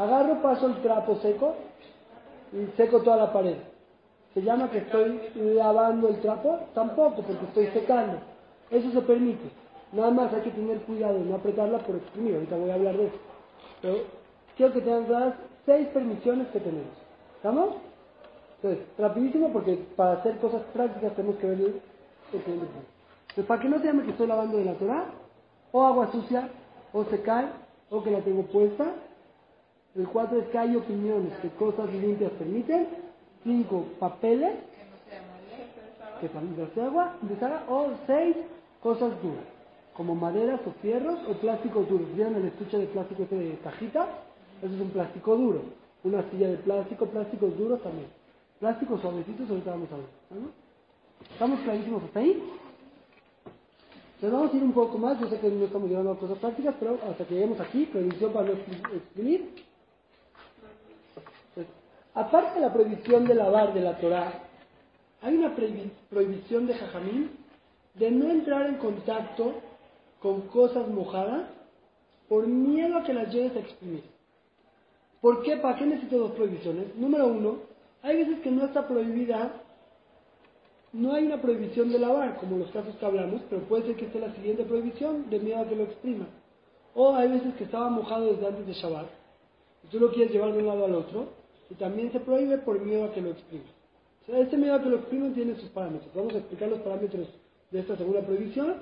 Agarro, 0.00 0.40
paso 0.40 0.66
el 0.66 0.80
trapo 0.80 1.16
seco 1.16 1.54
y 2.54 2.74
seco 2.74 3.02
toda 3.02 3.18
la 3.18 3.32
pared. 3.34 3.56
¿Se 4.32 4.40
llama 4.40 4.70
que 4.70 4.78
estoy 4.78 5.20
lavando 5.34 6.08
el 6.08 6.20
trapo? 6.20 6.58
Tampoco, 6.72 7.16
porque 7.22 7.44
estoy 7.44 7.66
secando. 7.66 8.16
Eso 8.70 8.90
se 8.92 9.02
permite. 9.02 9.50
Nada 9.92 10.10
más 10.10 10.32
hay 10.32 10.40
que 10.40 10.52
tener 10.52 10.78
cuidado 10.82 11.18
de 11.18 11.24
no 11.26 11.34
apretarla 11.34 11.80
por 11.80 11.96
exprimir. 11.96 12.34
Ahorita 12.34 12.56
voy 12.56 12.70
a 12.70 12.74
hablar 12.74 12.96
de 12.96 13.06
eso. 13.08 13.16
Pero 13.82 13.96
quiero 14.56 14.72
que 14.72 14.80
tengan 14.80 15.04
claras 15.04 15.34
seis 15.66 15.88
permisiones 15.88 16.48
que 16.48 16.60
tenemos. 16.60 16.96
¿Estamos? 17.36 17.68
Entonces, 18.56 18.86
rapidísimo 18.96 19.52
porque 19.52 19.84
para 19.96 20.12
hacer 20.12 20.38
cosas 20.38 20.62
prácticas 20.72 21.14
tenemos 21.14 21.36
que 21.36 21.46
ver 21.46 21.60
el. 21.60 21.80
Entonces, 22.32 23.44
para 23.46 23.60
que 23.60 23.68
no 23.68 23.78
se 23.80 23.84
llame 23.84 24.04
que 24.04 24.12
estoy 24.12 24.28
lavando 24.28 24.56
de 24.56 24.64
la 24.64 24.74
Torah, 24.74 25.04
o 25.72 25.84
agua 25.84 26.10
sucia, 26.10 26.48
o 26.94 27.04
se 27.04 27.20
cae, 27.20 27.48
o 27.90 28.02
que 28.02 28.10
la 28.10 28.20
tengo 28.20 28.44
puesta. 28.44 28.94
El 29.96 30.06
cuatro 30.08 30.38
es 30.38 30.46
que 30.48 30.58
hay 30.58 30.76
opiniones 30.76 31.32
que 31.42 31.48
cosas 31.50 31.92
limpias 31.92 32.32
permiten. 32.32 32.88
Cinco, 33.42 33.86
papeles, 33.98 34.52
que 36.20 36.28
también 36.28 36.70
de 36.74 36.82
agua, 36.82 37.16
de 37.22 37.34
o 37.68 37.90
seis, 38.06 38.36
cosas 38.82 39.10
duras, 39.22 39.44
como 39.94 40.14
maderas 40.14 40.60
o 40.66 40.72
fierros 40.82 41.18
o 41.26 41.32
plásticos 41.40 41.88
duros. 41.88 42.14
¿Vieron 42.14 42.36
el 42.36 42.46
estuche 42.46 42.76
de 42.78 42.86
plástico 42.86 43.22
ese 43.22 43.36
de 43.36 43.58
cajita? 43.64 44.06
Eso 44.62 44.74
es 44.74 44.80
un 44.80 44.90
plástico 44.90 45.36
duro. 45.36 45.62
Una 46.04 46.22
silla 46.30 46.48
de 46.48 46.58
plástico, 46.58 47.06
plásticos 47.06 47.56
duros 47.56 47.82
también. 47.82 48.08
Plásticos 48.58 49.00
suavecitos, 49.00 49.48
ahorita 49.48 49.70
vamos 49.70 49.88
a 49.92 49.96
ver. 49.96 50.06
¿Estamos 51.32 51.60
clarísimos 51.60 52.04
hasta 52.04 52.20
ahí? 52.20 52.42
Entonces 54.16 54.32
vamos 54.38 54.52
a 54.52 54.56
ir 54.58 54.62
un 54.62 54.72
poco 54.72 54.98
más, 54.98 55.18
yo 55.18 55.28
sé 55.30 55.38
que 55.40 55.48
no 55.48 55.64
estamos 55.64 55.88
llegando 55.88 56.12
a 56.12 56.18
cosas 56.18 56.36
prácticas, 56.38 56.74
pero 56.78 56.98
hasta 57.08 57.24
que 57.24 57.34
lleguemos 57.34 57.58
aquí, 57.58 57.86
prohibición 57.86 58.32
para 58.34 58.48
no 58.48 58.52
expri- 58.52 58.94
exprimir. 58.96 59.69
Aparte 62.14 62.54
de 62.54 62.60
la 62.66 62.72
prohibición 62.72 63.26
de 63.26 63.34
lavar 63.34 63.72
de 63.72 63.80
la 63.80 63.98
Torah, 63.98 64.32
hay 65.22 65.36
una 65.36 65.54
prohibi- 65.54 65.90
prohibición 66.08 66.66
de 66.66 66.74
Jajamín 66.74 67.30
de 67.94 68.10
no 68.10 68.30
entrar 68.30 68.66
en 68.66 68.76
contacto 68.76 69.54
con 70.20 70.42
cosas 70.48 70.88
mojadas 70.88 71.44
por 72.28 72.46
miedo 72.46 72.98
a 72.98 73.04
que 73.04 73.12
las 73.14 73.32
lleves 73.32 73.56
a 73.56 73.60
exprimir. 73.60 74.02
¿Por 75.20 75.42
qué? 75.42 75.56
¿Para 75.58 75.76
qué 75.76 75.86
necesito 75.86 76.18
dos 76.18 76.32
prohibiciones? 76.32 76.94
Número 76.96 77.26
uno, 77.26 77.58
hay 78.02 78.16
veces 78.16 78.40
que 78.40 78.50
no 78.50 78.64
está 78.64 78.88
prohibida, 78.88 79.52
no 80.92 81.12
hay 81.12 81.26
una 81.26 81.40
prohibición 81.40 81.92
de 81.92 81.98
lavar, 81.98 82.36
como 82.38 82.56
los 82.56 82.70
casos 82.70 82.96
que 82.96 83.04
hablamos, 83.06 83.42
pero 83.50 83.62
puede 83.62 83.86
ser 83.86 83.96
que 83.96 84.06
esté 84.06 84.18
la 84.18 84.34
siguiente 84.34 84.64
prohibición 84.64 85.28
de 85.30 85.38
miedo 85.38 85.60
a 85.60 85.68
que 85.68 85.76
lo 85.76 85.84
exprima. 85.84 86.26
O 86.94 87.14
hay 87.14 87.28
veces 87.28 87.54
que 87.54 87.64
estaba 87.64 87.88
mojado 87.90 88.32
desde 88.32 88.46
antes 88.46 88.66
de 88.66 88.72
Shabbat, 88.72 89.06
y 89.84 89.86
tú 89.88 90.00
lo 90.00 90.10
quieres 90.10 90.32
llevar 90.32 90.52
de 90.52 90.58
un 90.58 90.66
lado 90.66 90.84
al 90.86 90.94
otro, 90.94 91.39
y 91.70 91.74
también 91.74 92.12
se 92.12 92.20
prohíbe 92.20 92.58
por 92.58 92.80
miedo 92.80 93.04
a 93.04 93.12
que 93.12 93.20
lo 93.20 93.30
exprima. 93.30 93.64
O 94.22 94.26
sea, 94.26 94.38
este 94.40 94.56
miedo 94.56 94.74
a 94.74 94.82
que 94.82 94.88
lo 94.88 94.96
expriman 94.96 95.32
tiene 95.32 95.54
sus 95.54 95.70
parámetros. 95.70 96.12
Vamos 96.14 96.34
a 96.34 96.38
explicar 96.38 96.68
los 96.68 96.80
parámetros 96.80 97.28
de 97.70 97.80
esta 97.80 97.96
segunda 97.96 98.20
prohibición, 98.22 98.74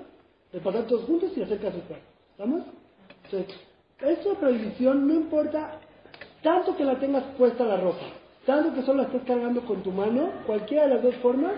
de 0.51 0.59
pasar 0.59 0.87
todos 0.87 1.05
juntos 1.05 1.31
y 1.35 1.43
hacer 1.43 1.59
casos 1.59 1.81
prácticos. 1.83 2.13
¿Estamos? 2.31 2.63
Entonces, 3.25 3.55
esta 4.01 4.33
prohibición 4.33 5.07
no 5.07 5.13
importa 5.13 5.79
tanto 6.41 6.75
que 6.75 6.83
la 6.83 6.99
tengas 6.99 7.23
puesta 7.37 7.63
la 7.65 7.77
ropa, 7.77 8.05
tanto 8.45 8.73
que 8.73 8.81
solo 8.81 9.03
la 9.03 9.07
estés 9.07 9.23
cargando 9.23 9.61
con 9.61 9.83
tu 9.83 9.91
mano, 9.91 10.31
cualquiera 10.47 10.87
de 10.87 10.95
las 10.95 11.03
dos 11.03 11.15
formas, 11.17 11.53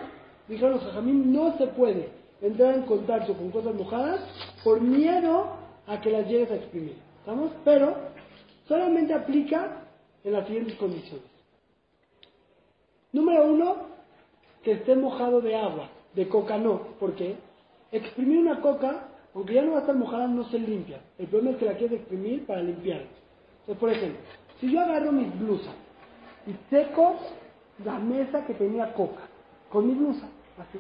dijeron 0.48 0.74
los 0.74 0.84
jajamín, 0.84 1.32
no 1.32 1.58
se 1.58 1.68
puede 1.68 2.10
entrar 2.42 2.76
en 2.76 2.84
contacto 2.84 3.34
con 3.36 3.52
cosas 3.52 3.76
mojadas 3.76 4.22
por 4.64 4.82
miedo 4.82 5.52
a 5.88 6.02
que 6.02 6.10
las 6.10 6.28
llegues 6.28 6.52
a 6.52 6.56
exprimir. 6.56 6.98
¿Estamos? 7.20 7.52
Pero 7.64 7.96
solamente 8.68 9.14
aplica 9.14 9.81
en 10.24 10.34
las 10.34 10.46
siguientes 10.48 10.76
condiciones. 10.76 11.26
Número 13.12 13.46
uno, 13.46 13.76
que 14.64 14.74
esté 14.74 14.96
mojado 14.96 15.42
de 15.42 15.56
agua, 15.56 15.90
de 16.14 16.28
coca 16.30 16.58
no. 16.58 16.80
¿Por 17.00 17.16
qué? 17.16 17.36
Exprimir 17.92 18.40
una 18.40 18.62
coca, 18.62 19.08
aunque 19.34 19.56
ya 19.56 19.62
no 19.64 19.72
va 19.72 19.78
a 19.78 19.82
estar 19.82 19.96
mojada, 19.96 20.28
no 20.28 20.44
se 20.46 20.60
limpia. 20.60 21.02
El 21.18 21.28
problema 21.28 21.52
es 21.52 21.58
que 21.58 21.66
la 21.66 21.74
quieres 21.74 22.00
exprimir 22.00 22.46
para 22.46 22.62
limpiarla. 22.62 23.08
Entonces, 23.62 23.80
por 23.80 23.90
ejemplo, 23.90 24.20
si 24.60 24.72
yo 24.72 24.80
agarro 24.80 25.12
mis 25.12 25.38
blusas 25.40 25.74
y 26.48 26.56
seco 26.70 27.16
la 27.84 28.00
mesa 28.00 28.46
que 28.46 28.54
tenía 28.54 28.94
coca 28.94 29.24
con 29.70 29.88
mi 29.88 29.94
blusa, 29.94 30.28
así. 30.58 30.80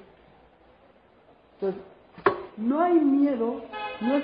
Entonces, 1.55 1.81
no 2.57 2.81
hay 2.81 2.93
miedo, 2.93 3.61
no 4.01 4.15
es, 4.15 4.23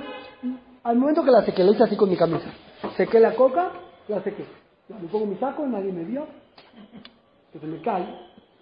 al 0.84 0.98
momento 0.98 1.24
que 1.24 1.32
la 1.32 1.44
sequé, 1.44 1.64
lo 1.64 1.74
hice 1.74 1.84
así 1.84 1.96
con 1.96 2.10
mi 2.10 2.18
camisa. 2.18 2.52
Sequé 2.96 3.20
la 3.20 3.36
coca, 3.36 3.72
la 4.08 4.22
sequé. 4.24 4.46
Me 4.90 5.08
pongo 5.10 5.26
mi 5.26 5.36
saco, 5.36 5.66
nadie 5.68 5.92
me 5.92 6.04
vio, 6.06 6.26
que 7.52 7.60
se 7.60 7.68
me 7.68 7.82
cae, 7.82 8.06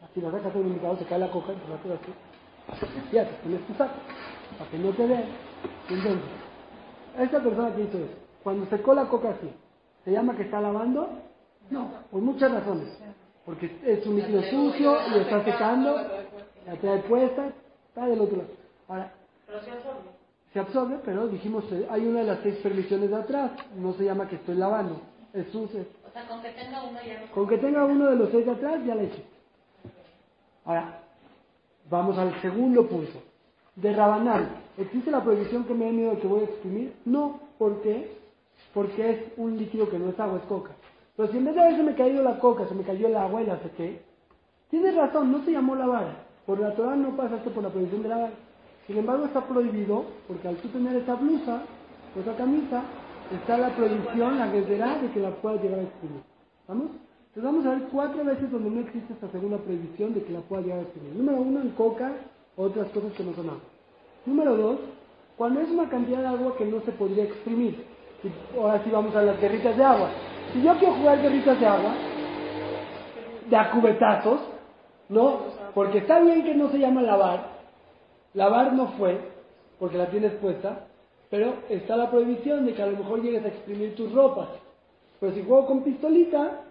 así 0.04 0.22
la 0.22 0.32
sacas 0.32 0.56
mi 0.56 0.62
indicador, 0.68 0.98
se 0.98 1.06
cae 1.06 1.20
la 1.20 1.30
coca, 1.32 1.54
y 1.54 1.70
la 1.70 1.76
haces 1.76 1.92
así. 2.02 3.06
Fíjate, 3.12 3.32
pones 3.44 3.68
tu 3.68 3.74
saco, 3.76 3.94
para 4.58 4.70
que 4.72 4.78
no 4.80 4.90
te 4.92 5.06
vean. 5.06 5.24
Entonces, 5.90 6.22
esta 7.20 7.40
persona 7.44 7.76
que 7.76 7.82
hizo 7.84 7.98
eso, 8.00 8.14
cuando 8.44 8.66
secó 8.68 8.94
la 8.96 9.08
coca 9.08 9.30
así, 9.30 9.52
¿se 10.04 10.12
llama 10.12 10.36
que 10.36 10.44
está 10.44 10.60
lavando? 10.62 11.10
No, 11.70 11.90
por 12.12 12.22
muchas 12.22 12.52
razones. 12.52 12.88
Porque 13.46 13.80
es 13.86 14.06
un 14.08 14.16
líquido 14.16 14.42
sucio, 14.44 14.94
lo 15.12 15.18
está 15.18 15.44
secando, 15.44 15.96
la 16.66 16.76
trae 16.82 17.00
puesta, 17.04 17.52
está 17.90 18.08
del 18.08 18.20
otro 18.22 18.38
lado. 18.38 18.50
Ahora, 18.88 19.14
Pero 19.46 19.62
se 19.62 19.72
absorbe. 19.72 20.10
se 20.54 20.60
absorbe, 20.60 21.00
pero 21.06 21.28
dijimos, 21.28 21.64
eh, 21.72 21.88
hay 21.90 22.08
una 22.08 22.22
de 22.22 22.26
las 22.26 22.40
seis 22.40 22.56
permisiones 22.64 23.12
de 23.12 23.16
atrás, 23.16 23.52
no 23.78 23.94
se 23.94 24.06
llama 24.06 24.28
que 24.28 24.38
estoy 24.38 24.56
lavando, 24.56 25.00
es 25.34 25.48
sucio. 25.52 25.86
Sea, 26.16 26.26
con 26.30 26.42
que 26.42 26.50
tenga 26.52 26.82
uno 26.82 27.00
ya 27.06 27.20
no. 27.20 27.32
Con 27.34 27.46
que 27.46 27.58
tenga 27.58 27.84
uno 27.84 28.06
de 28.06 28.16
los 28.16 28.30
seis 28.30 28.46
de 28.46 28.52
atrás, 28.54 28.80
ya 28.86 28.96
le 28.96 29.04
eché. 29.04 29.26
Ahora, 30.64 31.02
vamos 31.90 32.18
al 32.18 32.42
segundo 32.42 32.88
punto. 32.88 33.20
De 33.76 33.94
rabanal, 33.94 34.48
¿existe 34.78 35.12
la 35.12 35.22
prohibición 35.22 35.66
que 35.66 35.74
me 35.74 35.88
da 35.88 35.92
miedo 35.92 36.12
de 36.12 36.22
que 36.22 36.28
voy 36.28 36.40
a 36.40 36.44
exprimir? 36.46 36.94
No, 37.04 37.42
¿por 37.58 37.82
qué? 37.82 38.18
Porque 38.74 39.10
es 39.12 39.20
un 39.36 39.58
líquido 39.58 39.90
que 39.90 40.00
no 40.00 40.10
es 40.10 40.18
agua, 40.18 40.38
es 40.38 40.46
coca. 40.46 40.72
Pero 41.18 41.30
si 41.30 41.38
en 41.38 41.46
vez 41.46 41.56
de 41.56 41.62
haberse 41.62 41.84
me 41.84 41.96
caído 41.96 42.24
la 42.24 42.40
coca, 42.40 42.66
se 42.66 42.76
me 42.76 42.84
cayó 42.84 43.08
el 43.08 43.18
agua 43.18 43.42
y 43.42 43.48
la 43.48 43.60
sequé, 43.60 44.02
tienes 44.70 44.96
razón, 44.96 45.34
no 45.34 45.44
se 45.44 45.52
llamó 45.52 45.76
lavar. 45.76 46.24
Por 46.46 46.62
la 46.62 46.74
Torah 46.76 46.96
no 46.96 47.18
pasaste 47.18 47.50
por 47.50 47.62
la 47.62 47.70
prohibición 47.70 48.04
de 48.04 48.08
lavar. 48.08 48.32
Sin 48.88 48.98
embargo, 48.98 49.26
está 49.26 49.46
prohibido, 49.46 50.06
porque 50.30 50.48
al 50.48 50.56
tú 50.56 50.70
tener 50.70 50.96
esa 50.96 51.16
blusa 51.16 51.64
o 52.16 52.22
esa 52.22 52.38
camisa, 52.38 52.84
está 53.34 53.58
la 53.58 53.76
prohibición, 53.76 54.38
la 54.38 54.48
guerrera 54.48 54.98
de 55.00 55.12
que 55.12 55.20
la 55.20 55.32
puedas 55.32 55.62
llegar 55.62 55.80
a 55.80 55.84
exprimir. 55.84 56.22
¿Vamos? 56.68 56.88
Entonces 57.28 57.44
vamos 57.44 57.66
a 57.66 57.70
ver 57.72 57.90
cuatro 57.92 58.24
veces 58.24 58.52
donde 58.52 58.70
no 58.70 58.82
existe 58.82 59.14
esta 59.14 59.30
segunda 59.30 59.58
prohibición 59.58 60.14
de 60.14 60.24
que 60.24 60.32
la 60.32 60.40
pueda 60.42 60.62
llegar 60.62 60.80
a 60.80 60.82
exprimir. 60.84 61.16
Número 61.16 61.38
uno, 61.40 61.62
en 61.62 61.70
coca, 61.72 62.14
otras 62.56 62.88
cosas 62.90 63.12
que 63.14 63.24
no 63.24 63.34
son 63.34 63.50
agua. 63.50 63.62
Número 64.26 64.56
dos, 64.56 64.80
cuando 65.38 65.60
es 65.60 65.70
una 65.70 65.90
cantidad 65.90 66.22
de 66.22 66.28
agua 66.28 66.56
que 66.58 66.66
no 66.66 66.82
se 66.82 66.92
podría 66.94 67.26
exprimir. 67.26 67.86
Ahora 68.58 68.82
sí 68.84 68.90
vamos 68.90 69.16
a 69.16 69.22
las 69.22 69.40
guerritas 69.40 69.76
de 69.76 69.84
agua. 69.84 70.10
Si 70.54 70.62
yo 70.62 70.74
quiero 70.78 70.96
jugar 70.96 71.22
guerritas 71.22 71.60
de 71.60 71.66
agua, 71.66 71.94
de 73.50 73.58
a 73.58 73.72
cubetazos, 73.72 74.40
¿no? 75.10 75.40
Porque 75.74 76.00
está 76.00 76.20
bien 76.20 76.44
que 76.44 76.56
no 76.56 76.70
se 76.70 76.80
llama 76.80 77.02
lavar. 77.02 77.50
Lavar 78.34 78.74
no 78.74 78.94
fue, 78.98 79.20
porque 79.80 79.98
la 79.98 80.10
tienes 80.10 80.34
puesta, 80.34 80.88
pero 81.30 81.54
está 81.70 81.96
la 81.96 82.10
prohibición 82.10 82.66
de 82.66 82.74
que 82.74 82.82
a 82.82 82.88
lo 82.88 82.98
mejor 82.98 83.22
llegues 83.22 83.44
a 83.46 83.50
exprimir 83.50 83.96
tus 83.96 84.12
ropas. 84.12 84.50
Pero 85.20 85.34
si 85.34 85.44
juego 85.44 85.66
con 85.66 85.84
pistolita, 85.84 86.62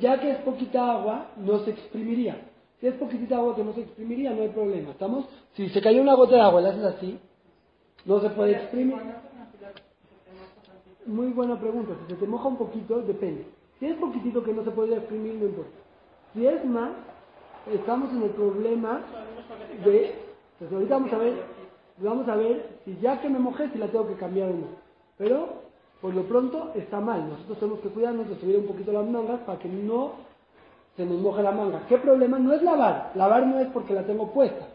ya 0.00 0.20
que 0.20 0.30
es 0.30 0.38
poquita 0.38 0.92
agua, 0.92 1.28
no 1.36 1.58
se 1.60 1.70
exprimiría. 1.70 2.36
Si 2.80 2.86
es 2.86 2.94
poquitita 2.94 3.36
agua 3.36 3.54
que 3.54 3.64
no 3.64 3.72
se 3.72 3.82
exprimiría, 3.82 4.32
no 4.32 4.42
hay 4.42 4.48
problema. 4.48 4.90
¿Estamos? 4.90 5.26
Si 5.54 5.68
se 5.68 5.80
cayó 5.80 6.02
una 6.02 6.14
gota 6.14 6.34
de 6.34 6.40
agua 6.40 6.60
la 6.60 6.70
haces 6.70 6.84
así, 6.84 7.18
no 8.04 8.20
se 8.20 8.30
puede 8.30 8.52
exprimir. 8.52 8.96
Muy 11.06 11.28
buena 11.28 11.58
pregunta. 11.58 11.94
Si 12.02 12.14
se 12.14 12.20
te 12.20 12.26
moja 12.26 12.48
un 12.48 12.56
poquito, 12.56 13.00
depende. 13.02 13.46
Si 13.78 13.86
es 13.86 13.96
poquitito 13.96 14.42
que 14.42 14.52
no 14.52 14.64
se 14.64 14.70
puede 14.70 14.96
exprimir, 14.96 15.34
no 15.34 15.46
importa. 15.46 15.70
Si 16.34 16.46
es 16.46 16.64
más, 16.64 16.92
estamos 17.72 18.10
en 18.12 18.22
el 18.22 18.30
problema 18.30 19.02
de... 19.84 20.14
Pues 20.58 20.72
ahorita 20.72 20.94
vamos 20.94 21.12
a 21.12 21.18
ver, 21.18 21.42
vamos 22.02 22.28
a 22.28 22.36
ver 22.36 22.80
si 22.84 22.96
ya 23.00 23.20
que 23.20 23.28
me 23.28 23.38
mojé, 23.38 23.68
si 23.70 23.78
la 23.78 23.88
tengo 23.88 24.08
que 24.08 24.14
cambiar 24.14 24.50
o 24.50 24.54
no. 24.54 24.66
Pero, 25.18 25.62
por 26.00 26.14
lo 26.14 26.22
pronto, 26.24 26.72
está 26.74 27.00
mal. 27.00 27.28
Nosotros 27.28 27.58
tenemos 27.58 27.80
que 27.80 27.88
cuidarnos 27.88 28.28
de 28.28 28.36
subir 28.36 28.56
un 28.56 28.66
poquito 28.66 28.92
las 28.92 29.06
mangas 29.06 29.40
para 29.40 29.58
que 29.58 29.68
no 29.68 30.12
se 30.96 31.06
nos 31.06 31.20
moje 31.20 31.42
la 31.42 31.52
manga. 31.52 31.86
¿Qué 31.88 31.98
problema? 31.98 32.38
No 32.38 32.52
es 32.52 32.62
lavar. 32.62 33.12
Lavar 33.14 33.46
no 33.46 33.60
es 33.60 33.68
porque 33.68 33.94
la 33.94 34.04
tengo 34.04 34.32
puesta. 34.32 34.68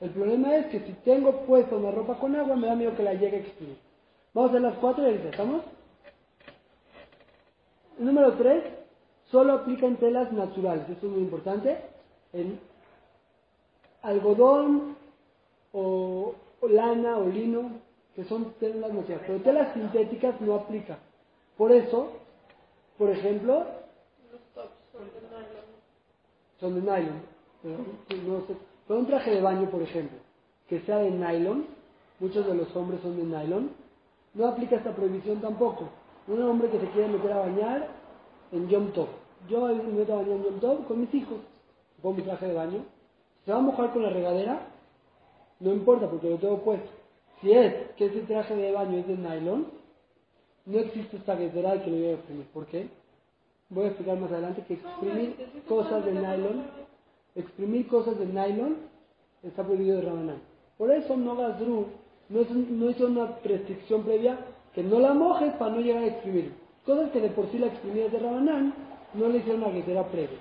El 0.00 0.10
problema 0.10 0.56
es 0.56 0.66
que 0.66 0.80
si 0.80 0.92
tengo 1.04 1.44
puesta 1.44 1.76
una 1.76 1.90
ropa 1.90 2.18
con 2.18 2.34
agua, 2.34 2.56
me 2.56 2.66
da 2.66 2.74
miedo 2.74 2.96
que 2.96 3.02
la 3.02 3.14
llegue 3.14 3.36
a 3.36 3.40
exprimir. 3.40 3.76
Vamos 4.32 4.50
a 4.50 4.52
hacer 4.52 4.62
las 4.62 4.78
cuatro 4.78 5.10
y 5.10 5.14
¿estamos? 5.14 5.62
Número 7.98 8.32
tres, 8.34 8.64
solo 9.30 9.52
aplica 9.52 9.86
en 9.86 9.96
telas 9.96 10.32
naturales. 10.32 10.88
Esto 10.88 11.06
es 11.06 11.12
muy 11.12 11.20
importante. 11.20 11.76
En 12.32 12.58
algodón 14.02 14.96
o 15.72 16.34
lana 16.68 17.18
o 17.18 17.26
lino, 17.28 17.70
que 18.14 18.24
son 18.24 18.52
telas 18.58 18.92
naturales. 18.92 19.24
Pero 19.26 19.40
telas 19.40 19.74
sintéticas 19.74 20.40
no 20.40 20.54
aplica. 20.54 20.98
Por 21.56 21.72
eso, 21.72 22.12
por 22.98 23.10
ejemplo, 23.10 23.66
son 24.92 25.04
de 25.14 25.20
nylon. 25.20 25.64
son 26.58 26.74
de 26.74 26.80
nylon. 26.80 27.22
Pero, 27.62 27.76
no 28.26 28.46
sé. 28.46 28.56
Un 28.88 29.06
traje 29.06 29.30
de 29.30 29.40
baño, 29.40 29.70
por 29.70 29.82
ejemplo, 29.82 30.18
que 30.68 30.80
sea 30.80 30.98
de 30.98 31.10
nylon, 31.10 31.66
muchos 32.18 32.46
de 32.46 32.54
los 32.54 32.74
hombres 32.74 33.00
son 33.02 33.16
de 33.16 33.22
nylon, 33.22 33.70
no 34.34 34.46
aplica 34.48 34.76
esta 34.76 34.94
prohibición 34.94 35.40
tampoco. 35.40 35.88
Un 36.26 36.42
hombre 36.42 36.68
que 36.70 36.80
se 36.80 36.90
quiere 36.90 37.08
meter 37.08 37.32
a 37.32 37.38
bañar 37.38 37.88
en 38.52 38.68
Yom 38.68 38.92
Tov. 38.92 39.08
Yo 39.48 39.66
me 39.66 39.82
meto 39.82 40.12
a 40.12 40.16
bañar 40.16 40.36
en 40.36 40.44
Yom 40.44 40.60
Tov 40.60 40.86
con 40.86 41.00
mis 41.00 41.14
hijos. 41.14 41.38
Pongo 42.02 42.16
mi 42.16 42.22
traje 42.22 42.46
de 42.46 42.54
baño. 42.54 42.84
¿Se 43.44 43.52
va 43.52 43.58
a 43.58 43.62
mojar 43.62 43.92
con 43.92 44.02
la 44.02 44.10
regadera? 44.10 44.60
No 45.60 45.72
importa 45.72 46.08
porque 46.08 46.30
lo 46.30 46.36
tengo 46.36 46.58
puesto. 46.62 46.90
Si 47.40 47.52
es 47.52 47.72
que 47.96 48.06
ese 48.06 48.20
traje 48.22 48.54
de 48.56 48.72
baño 48.72 48.98
es 48.98 49.06
de 49.06 49.16
nylon, 49.16 49.66
no 50.66 50.78
existe 50.78 51.16
esta 51.16 51.36
guerrera 51.36 51.74
de 51.74 51.82
que 51.82 51.90
lo 51.90 51.96
voy 51.96 52.06
a 52.06 52.12
exprimir. 52.12 52.46
¿Por 52.46 52.66
qué? 52.66 52.88
Voy 53.68 53.84
a 53.84 53.88
explicar 53.88 54.18
más 54.18 54.32
adelante 54.32 54.64
que 54.66 54.74
exprimir 54.74 55.36
cosas 55.68 56.04
de 56.04 56.12
nylon, 56.12 56.64
exprimir 57.34 57.86
cosas 57.88 58.18
de 58.18 58.26
nylon 58.26 58.76
está 59.42 59.64
prohibido 59.64 59.96
de 59.96 60.02
Rabanán. 60.02 60.42
Por 60.76 60.90
eso 60.90 61.16
no 61.16 61.36
Gazru 61.36 61.86
no, 62.28 62.40
es, 62.40 62.50
no 62.50 62.90
hizo 62.90 63.06
una 63.06 63.36
prescripción 63.36 64.02
previa 64.02 64.38
que 64.74 64.82
no 64.82 64.98
la 64.98 65.14
mojes 65.14 65.52
para 65.54 65.72
no 65.72 65.80
llegar 65.80 66.02
a 66.02 66.06
exprimir. 66.06 66.52
Cosas 66.84 67.10
que 67.10 67.20
de 67.20 67.30
por 67.30 67.50
sí 67.50 67.58
la 67.58 67.66
exprimías 67.66 68.12
de 68.12 68.18
Rabanán, 68.18 68.74
no 69.14 69.28
le 69.28 69.38
hicieron 69.38 69.62
una 69.62 69.72
guerrera 69.72 70.04
previa. 70.04 70.38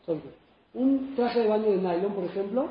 Entonces, 0.00 0.30
un 0.74 1.14
traje 1.14 1.40
de 1.40 1.48
baño 1.48 1.70
de 1.70 1.76
nylon, 1.76 2.12
por 2.12 2.24
ejemplo, 2.24 2.68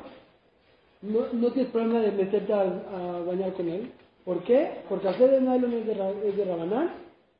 no, 1.02 1.32
no 1.32 1.52
tienes 1.52 1.72
problema 1.72 2.00
de 2.00 2.12
meterte 2.12 2.52
a, 2.52 2.60
a 2.62 3.20
bañar 3.26 3.52
con 3.54 3.68
él. 3.68 3.92
¿Por 4.24 4.42
qué? 4.44 4.82
Porque 4.88 5.12
ser 5.14 5.30
de 5.30 5.40
nylon 5.40 5.72
es 5.72 5.86
de, 5.86 6.28
es 6.28 6.36
de 6.36 6.44
Rabanán, 6.44 6.90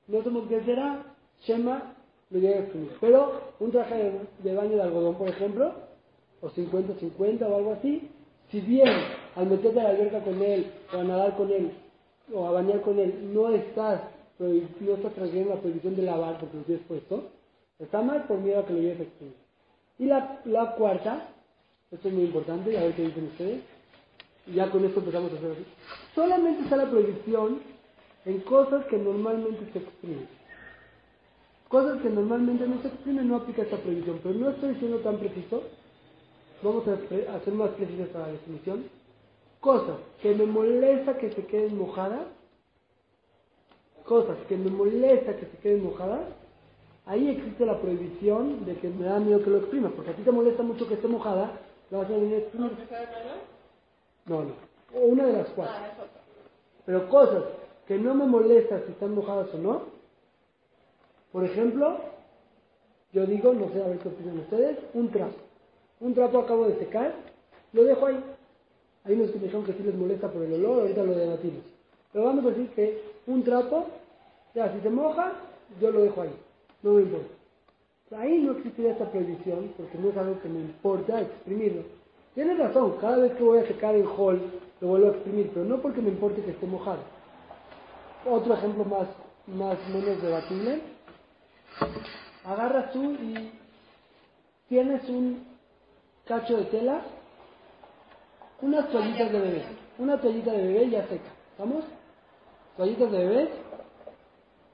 no 0.08 0.22
somos 0.22 0.48
que 0.48 0.60
será, 0.64 1.04
Shema 1.42 1.94
lo 2.30 2.40
llega 2.40 2.56
a 2.56 2.60
exprimir. 2.62 2.92
Pero 3.00 3.40
un 3.60 3.70
traje 3.70 3.94
de, 3.94 4.20
de 4.42 4.54
baño 4.56 4.76
de 4.76 4.82
algodón, 4.82 5.14
por 5.16 5.28
ejemplo, 5.28 5.72
o 6.40 6.50
50-50 6.50 7.42
o 7.42 7.56
algo 7.56 7.72
así, 7.74 8.10
si 8.50 8.60
bien 8.60 8.88
al 9.36 9.46
meterte 9.46 9.80
a 9.80 9.84
la 9.84 9.90
alberca 9.90 10.20
con 10.20 10.42
él, 10.42 10.66
o 10.92 10.98
a 10.98 11.04
nadar 11.04 11.36
con 11.36 11.50
él, 11.50 11.72
o 12.34 12.46
a 12.46 12.50
bañar 12.52 12.80
con 12.82 12.98
él, 12.98 13.32
no 13.32 13.48
estás, 13.50 14.02
no 14.38 14.94
estás 14.94 15.14
transgrediendo 15.14 15.54
la 15.54 15.60
prohibición 15.60 15.96
de 15.96 16.02
lavar 16.02 16.38
porque 16.38 16.56
lo 16.56 16.62
tienes 16.64 16.86
puesto, 16.86 17.30
está 17.78 18.02
mal 18.02 18.24
por 18.24 18.38
miedo 18.38 18.60
a 18.60 18.66
que 18.66 18.72
lo 18.72 18.80
llegues 18.80 19.00
a 19.00 19.02
exprimir. 19.04 19.34
Y 19.98 20.06
la, 20.06 20.40
la 20.46 20.74
cuarta, 20.74 21.28
esto 21.92 22.08
es 22.08 22.14
muy 22.14 22.24
importante, 22.24 22.76
a 22.76 22.82
ver 22.84 22.94
qué 22.94 23.02
dicen 23.02 23.26
ustedes, 23.26 23.60
ya 24.46 24.70
con 24.70 24.84
esto 24.84 25.00
empezamos 25.00 25.32
a 25.32 25.36
hacer 25.36 25.52
así. 25.52 25.66
Solamente 26.14 26.62
está 26.62 26.76
la 26.76 26.90
prohibición 26.90 27.60
en 28.24 28.40
cosas 28.40 28.84
que 28.86 28.96
normalmente 28.96 29.70
se 29.72 29.78
exprimen. 29.78 30.26
Cosas 31.68 32.02
que 32.02 32.08
normalmente 32.08 32.66
no 32.66 32.80
se 32.82 32.88
exprimen 32.88 33.28
no 33.28 33.36
aplica 33.36 33.62
esta 33.62 33.76
prohibición, 33.76 34.20
pero 34.22 34.34
no 34.34 34.50
estoy 34.50 34.74
siendo 34.76 34.98
tan 34.98 35.18
preciso. 35.18 35.62
Vamos 36.62 36.86
a 36.88 36.94
hacer 37.36 37.54
más 37.54 37.70
precisa 37.70 38.04
esta 38.04 38.26
definición. 38.26 38.84
Cosas 39.60 39.96
que 40.20 40.34
me 40.34 40.46
molesta 40.46 41.18
que 41.18 41.30
se 41.30 41.46
queden 41.46 41.78
mojadas, 41.78 42.26
cosas 44.04 44.36
que 44.48 44.56
me 44.56 44.70
molesta 44.70 45.36
que 45.36 45.46
se 45.46 45.56
queden 45.58 45.84
mojadas, 45.84 46.26
ahí 47.06 47.28
existe 47.28 47.66
la 47.66 47.80
prohibición 47.80 48.64
de 48.64 48.76
que 48.76 48.88
me 48.88 49.04
da 49.04 49.18
miedo 49.20 49.42
que 49.42 49.50
lo 49.50 49.58
exprima, 49.58 49.90
porque 49.90 50.10
a 50.10 50.16
ti 50.16 50.22
te 50.22 50.32
molesta 50.32 50.62
mucho 50.62 50.88
que 50.88 50.94
esté 50.94 51.08
mojada, 51.08 51.60
lo 51.92 51.98
vas 51.98 52.10
a 52.10 52.12
venir 52.14 52.34
a 52.34 52.38
exprimir. 52.38 52.70
¿Porque 52.70 52.86
sabe 52.86 53.06
nylon? 53.06 53.38
No, 54.24 54.44
no. 54.44 54.98
O 54.98 55.06
una 55.08 55.26
de 55.26 55.32
las 55.34 55.48
cuatro. 55.50 55.74
Ah. 55.76 56.06
Pero 56.86 57.08
cosas 57.10 57.44
que 57.86 57.98
no 57.98 58.14
me 58.14 58.24
molestan 58.24 58.82
si 58.86 58.92
están 58.92 59.14
mojadas 59.14 59.52
o 59.52 59.58
no. 59.58 59.82
Por 61.32 61.44
ejemplo, 61.44 61.98
yo 63.12 63.26
digo, 63.26 63.52
no 63.52 63.68
sé 63.68 63.82
a 63.82 63.88
ver 63.88 63.98
qué 63.98 64.08
opinan 64.08 64.38
ustedes, 64.38 64.78
un 64.94 65.10
trapo. 65.10 65.34
Un 66.00 66.14
trapo 66.14 66.38
acabo 66.38 66.66
de 66.66 66.78
secar, 66.78 67.12
lo 67.74 67.84
dejo 67.84 68.06
ahí. 68.06 68.24
Hay 69.04 69.14
unos 69.14 69.30
que 69.30 69.36
me 69.36 69.44
dijeron 69.44 69.66
que 69.66 69.74
sí 69.74 69.82
les 69.82 69.94
molesta 69.94 70.30
por 70.30 70.42
el 70.42 70.54
olor, 70.54 70.80
ahorita 70.80 71.04
lo 71.04 71.14
debatimos. 71.14 71.62
Pero 72.10 72.24
vamos 72.24 72.44
a 72.46 72.48
decir 72.48 72.70
que 72.70 73.02
un 73.26 73.44
trapo, 73.44 73.86
ya, 74.54 74.72
si 74.72 74.80
se 74.80 74.88
moja, 74.88 75.32
yo 75.78 75.90
lo 75.90 76.02
dejo 76.02 76.22
ahí. 76.22 76.34
No 76.82 76.92
me 76.92 77.02
importa. 77.02 77.41
Ahí 78.18 78.40
no 78.40 78.52
existiría 78.52 78.92
esta 78.92 79.10
prohibición 79.10 79.72
porque 79.76 79.96
no 79.98 80.10
es 80.10 80.16
algo 80.16 80.40
que 80.40 80.48
me 80.48 80.60
importa 80.60 81.20
exprimirlo. 81.20 81.82
Tienes 82.34 82.58
razón, 82.58 82.96
cada 83.00 83.18
vez 83.18 83.32
que 83.34 83.42
voy 83.42 83.58
a 83.60 83.66
secar 83.66 83.94
el 83.94 84.06
hall 84.06 84.40
lo 84.80 84.88
vuelvo 84.88 85.08
a 85.08 85.10
exprimir, 85.12 85.50
pero 85.54 85.64
no 85.64 85.80
porque 85.80 86.00
me 86.02 86.10
importe 86.10 86.42
que 86.42 86.50
esté 86.50 86.66
mojado. 86.66 87.00
Otro 88.28 88.54
ejemplo 88.54 88.84
más, 88.84 89.08
más 89.46 89.76
menos 89.88 90.20
debatible. 90.20 90.80
Agarras 92.44 92.92
tú 92.92 93.02
y 93.12 93.52
tienes 94.68 95.08
un 95.08 95.44
cacho 96.26 96.56
de 96.56 96.64
tela, 96.64 97.02
unas 98.60 98.88
toallitas 98.90 99.32
de 99.32 99.40
bebé, 99.40 99.64
una 99.98 100.20
toallita 100.20 100.52
de 100.52 100.66
bebé 100.66 100.90
ya 100.90 101.06
seca, 101.06 101.30
¿vamos? 101.58 101.84
Toallitas 102.76 103.10
de 103.10 103.18
bebé 103.18 103.50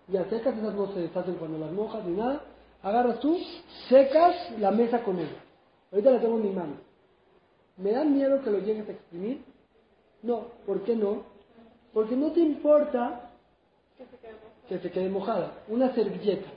ya 0.08 0.24
secas, 0.24 0.56
esas 0.56 0.74
no 0.74 0.92
se 0.92 1.00
deshacen 1.00 1.34
cuando 1.34 1.58
las 1.58 1.72
mojas 1.72 2.04
ni 2.04 2.16
nada. 2.16 2.42
Agarras 2.82 3.18
tú, 3.20 3.38
secas 3.88 4.34
la 4.58 4.70
mesa 4.70 5.02
con 5.02 5.18
ella. 5.18 5.42
Ahorita 5.90 6.10
la 6.10 6.20
tengo 6.20 6.36
en 6.36 6.42
mi 6.42 6.50
mano. 6.50 6.74
¿Me 7.76 7.92
da 7.92 8.04
miedo 8.04 8.42
que 8.42 8.50
lo 8.50 8.58
llegues 8.58 8.88
a 8.88 8.92
exprimir? 8.92 9.42
No, 10.22 10.46
¿por 10.66 10.82
qué 10.82 10.96
no? 10.96 11.22
Porque 11.92 12.16
no 12.16 12.32
te 12.32 12.40
importa 12.40 13.30
Que 13.96 14.78
se 14.78 14.90
quede 14.90 15.04
se 15.04 15.10
mojada. 15.10 15.52
Una 15.68 15.94
servilleta. 15.94 16.48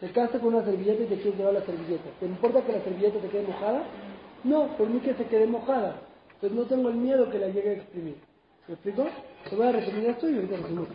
Secaste 0.00 0.38
con 0.38 0.54
una 0.54 0.64
servilleta 0.64 1.02
y 1.02 1.06
te 1.06 1.16
quieres 1.16 1.36
llevar 1.36 1.54
la 1.54 1.62
servilleta. 1.66 2.10
¿Te 2.18 2.26
importa 2.26 2.62
que 2.62 2.72
la 2.72 2.82
servilleta 2.82 3.18
te 3.18 3.28
quede 3.28 3.46
mojada? 3.46 3.82
No, 4.44 4.76
por 4.76 4.88
mí 4.88 5.00
que 5.00 5.14
se 5.14 5.26
quede 5.26 5.46
mojada. 5.46 5.96
Entonces 6.34 6.58
no 6.58 6.64
tengo 6.64 6.88
el 6.88 6.94
miedo 6.94 7.30
que 7.30 7.38
la 7.38 7.48
llegue 7.48 7.70
a 7.70 7.72
exprimir. 7.74 8.16
¿Me 8.66 8.74
explico? 8.74 9.06
Te 9.48 9.56
voy 9.56 9.66
a 9.66 9.72
resumir 9.72 10.06
esto 10.06 10.28
y 10.28 10.36
ahorita 10.36 10.56
resumimos. 10.56 10.88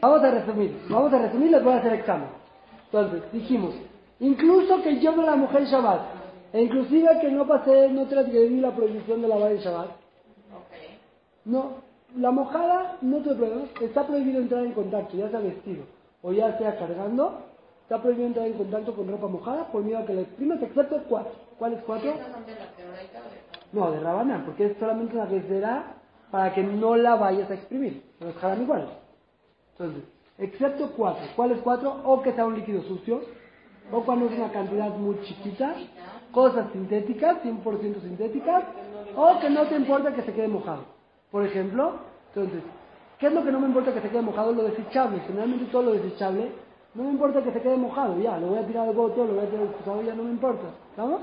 Vamos 0.00 0.22
a 0.24 0.30
resumir. 0.30 0.80
Vamos 0.88 1.12
a 1.12 1.18
resumir, 1.18 1.50
les 1.50 1.62
voy 1.62 1.72
a 1.74 1.76
hacer 1.76 1.92
examen. 1.92 2.28
Entonces, 2.86 3.22
dijimos, 3.32 3.74
incluso 4.20 4.82
que 4.82 5.00
yo 5.00 5.12
me 5.16 5.24
la 5.24 5.36
mojé 5.36 5.58
el 5.58 5.66
Shabbat, 5.66 6.00
e 6.52 6.62
inclusive 6.62 7.18
que 7.20 7.30
no 7.30 7.46
pasé, 7.46 7.88
no 7.90 8.06
transgredí 8.06 8.60
la 8.60 8.74
prohibición 8.74 9.22
de 9.22 9.28
lavar 9.28 9.52
el 9.52 9.58
Shabbat, 9.58 9.90
no, 11.44 11.82
la 12.16 12.30
mojada 12.30 12.98
no 13.00 13.18
te 13.18 13.34
problema, 13.34 13.64
está 13.80 14.06
prohibido 14.06 14.40
entrar 14.40 14.64
en 14.64 14.72
contacto, 14.72 15.16
ya 15.16 15.30
sea 15.30 15.40
vestido 15.40 15.84
o 16.22 16.32
ya 16.32 16.56
sea 16.58 16.78
cargando, 16.78 17.40
está 17.82 18.00
prohibido 18.00 18.28
entrar 18.28 18.46
en 18.46 18.54
contacto 18.54 18.94
con 18.94 19.08
ropa 19.08 19.28
mojada 19.28 19.64
por 19.72 19.82
miedo 19.82 19.98
a 19.98 20.06
que 20.06 20.14
la 20.14 20.20
exprimas, 20.22 20.62
excepto 20.62 21.02
cuatro. 21.08 21.32
¿Cuáles 21.58 21.82
cuatro? 21.84 22.10
¿Esas 22.10 22.32
son 22.32 22.46
de 22.46 22.52
la? 22.52 22.60
No, 23.72 23.90
de 23.90 24.00
rabana, 24.00 24.42
porque 24.44 24.66
es 24.66 24.76
solamente 24.78 25.14
una 25.14 25.26
recera 25.26 25.94
para 26.30 26.54
que 26.54 26.62
no 26.62 26.96
la 26.96 27.16
vayas 27.16 27.50
a 27.50 27.54
exprimir. 27.54 28.02
Los 28.20 28.34
jalan 28.36 28.62
igual. 28.62 28.88
Entonces, 29.72 30.04
excepto 30.38 30.90
cuatro. 30.96 31.22
¿Cuáles 31.36 31.60
cuatro? 31.62 32.00
O 32.04 32.22
que 32.22 32.32
sea 32.32 32.46
un 32.46 32.54
líquido 32.54 32.82
sucio, 32.82 33.22
o 33.92 34.02
cuando 34.02 34.26
es 34.26 34.32
una 34.38 34.50
cantidad 34.52 34.90
muy 34.96 35.20
chiquita, 35.22 35.74
cosas 36.32 36.70
sintéticas, 36.72 37.42
100% 37.42 38.00
sintéticas, 38.02 38.64
o 39.16 39.38
que 39.40 39.50
no 39.50 39.66
te 39.66 39.76
importa 39.76 40.14
que 40.14 40.22
se 40.22 40.32
quede 40.32 40.48
mojado. 40.48 40.84
Por 41.30 41.44
ejemplo, 41.44 41.94
entonces, 42.34 42.62
¿qué 43.18 43.26
es 43.28 43.32
lo 43.32 43.44
que 43.44 43.52
no 43.52 43.60
me 43.60 43.66
importa 43.68 43.92
que 43.92 44.00
se 44.00 44.08
quede 44.10 44.22
mojado? 44.22 44.52
Lo 44.52 44.62
desechable. 44.64 45.20
Generalmente 45.26 45.66
todo 45.66 45.82
lo 45.82 45.92
desechable, 45.92 46.52
no 46.94 47.04
me 47.04 47.10
importa 47.10 47.42
que 47.42 47.52
se 47.52 47.60
quede 47.60 47.76
mojado, 47.76 48.18
ya, 48.20 48.38
lo 48.38 48.48
voy 48.48 48.58
a 48.58 48.66
tirar 48.66 48.88
al 48.88 48.94
bote, 48.94 49.18
lo 49.18 49.34
voy 49.34 49.44
a 49.44 49.50
tirar 49.50 49.66
al 49.66 50.06
ya 50.06 50.14
no 50.14 50.22
me 50.24 50.30
importa. 50.30 50.66
¿Estamos? 50.90 51.20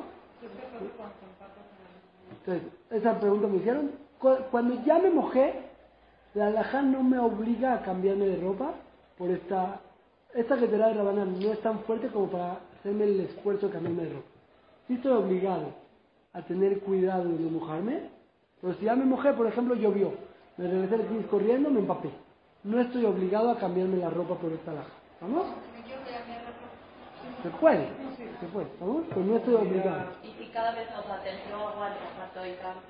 Entonces, 2.31 2.63
esa 2.91 3.19
pregunta 3.19 3.47
me 3.47 3.57
hicieron. 3.57 3.91
Cu- 4.19 4.37
Cuando 4.51 4.83
ya 4.85 4.99
me 4.99 5.09
mojé, 5.09 5.53
la 6.33 6.47
alajá 6.47 6.81
no 6.81 7.03
me 7.03 7.19
obliga 7.19 7.73
a 7.75 7.81
cambiarme 7.83 8.25
de 8.27 8.41
ropa 8.41 8.73
por 9.17 9.29
esta... 9.29 9.81
Esta 10.37 10.55
que 10.55 10.67
te 10.67 10.77
da 10.77 10.89
de 10.89 10.93
Rabaná 10.93 11.25
no 11.25 11.51
es 11.51 11.59
tan 11.63 11.79
fuerte 11.79 12.09
como 12.09 12.27
para 12.29 12.59
hacerme 12.79 13.05
el 13.05 13.21
esfuerzo 13.21 13.65
de 13.67 13.73
cambiarme 13.73 14.03
de 14.03 14.13
ropa. 14.13 14.27
Sí 14.87 14.93
estoy 14.93 15.13
obligado 15.13 15.73
a 16.31 16.43
tener 16.43 16.79
cuidado 16.81 17.23
de 17.23 17.39
no 17.39 17.49
mojarme, 17.49 18.11
pero 18.61 18.75
si 18.75 18.85
ya 18.85 18.95
me 18.95 19.05
mojé, 19.05 19.33
por 19.33 19.47
ejemplo, 19.47 19.73
llovió, 19.73 20.13
me 20.57 20.67
regresé 20.67 20.93
al 20.93 21.07
knis 21.07 21.25
corriendo, 21.25 21.71
me 21.71 21.79
empapé. 21.79 22.11
No 22.63 22.79
estoy 22.79 23.05
obligado 23.05 23.49
a 23.49 23.57
cambiarme 23.57 23.97
la 23.97 24.11
ropa 24.11 24.35
por 24.35 24.51
esta 24.51 24.69
alajá. 24.69 24.93
¿Vamos? 25.21 25.47
Me. 25.73 25.81
Se 27.41 27.49
puede, 27.57 27.87
se 28.39 28.45
puede, 28.47 28.67
¿vamos? 28.79 29.05
Pero 29.09 29.25
no 29.25 29.37
estoy 29.37 29.55
obligado. 29.55 30.05
Y 30.21 30.31
si 30.37 30.51
cada 30.51 30.71
vez, 30.75 30.87
o 30.89 31.01
sea, 31.01 31.17
rato 31.17 32.41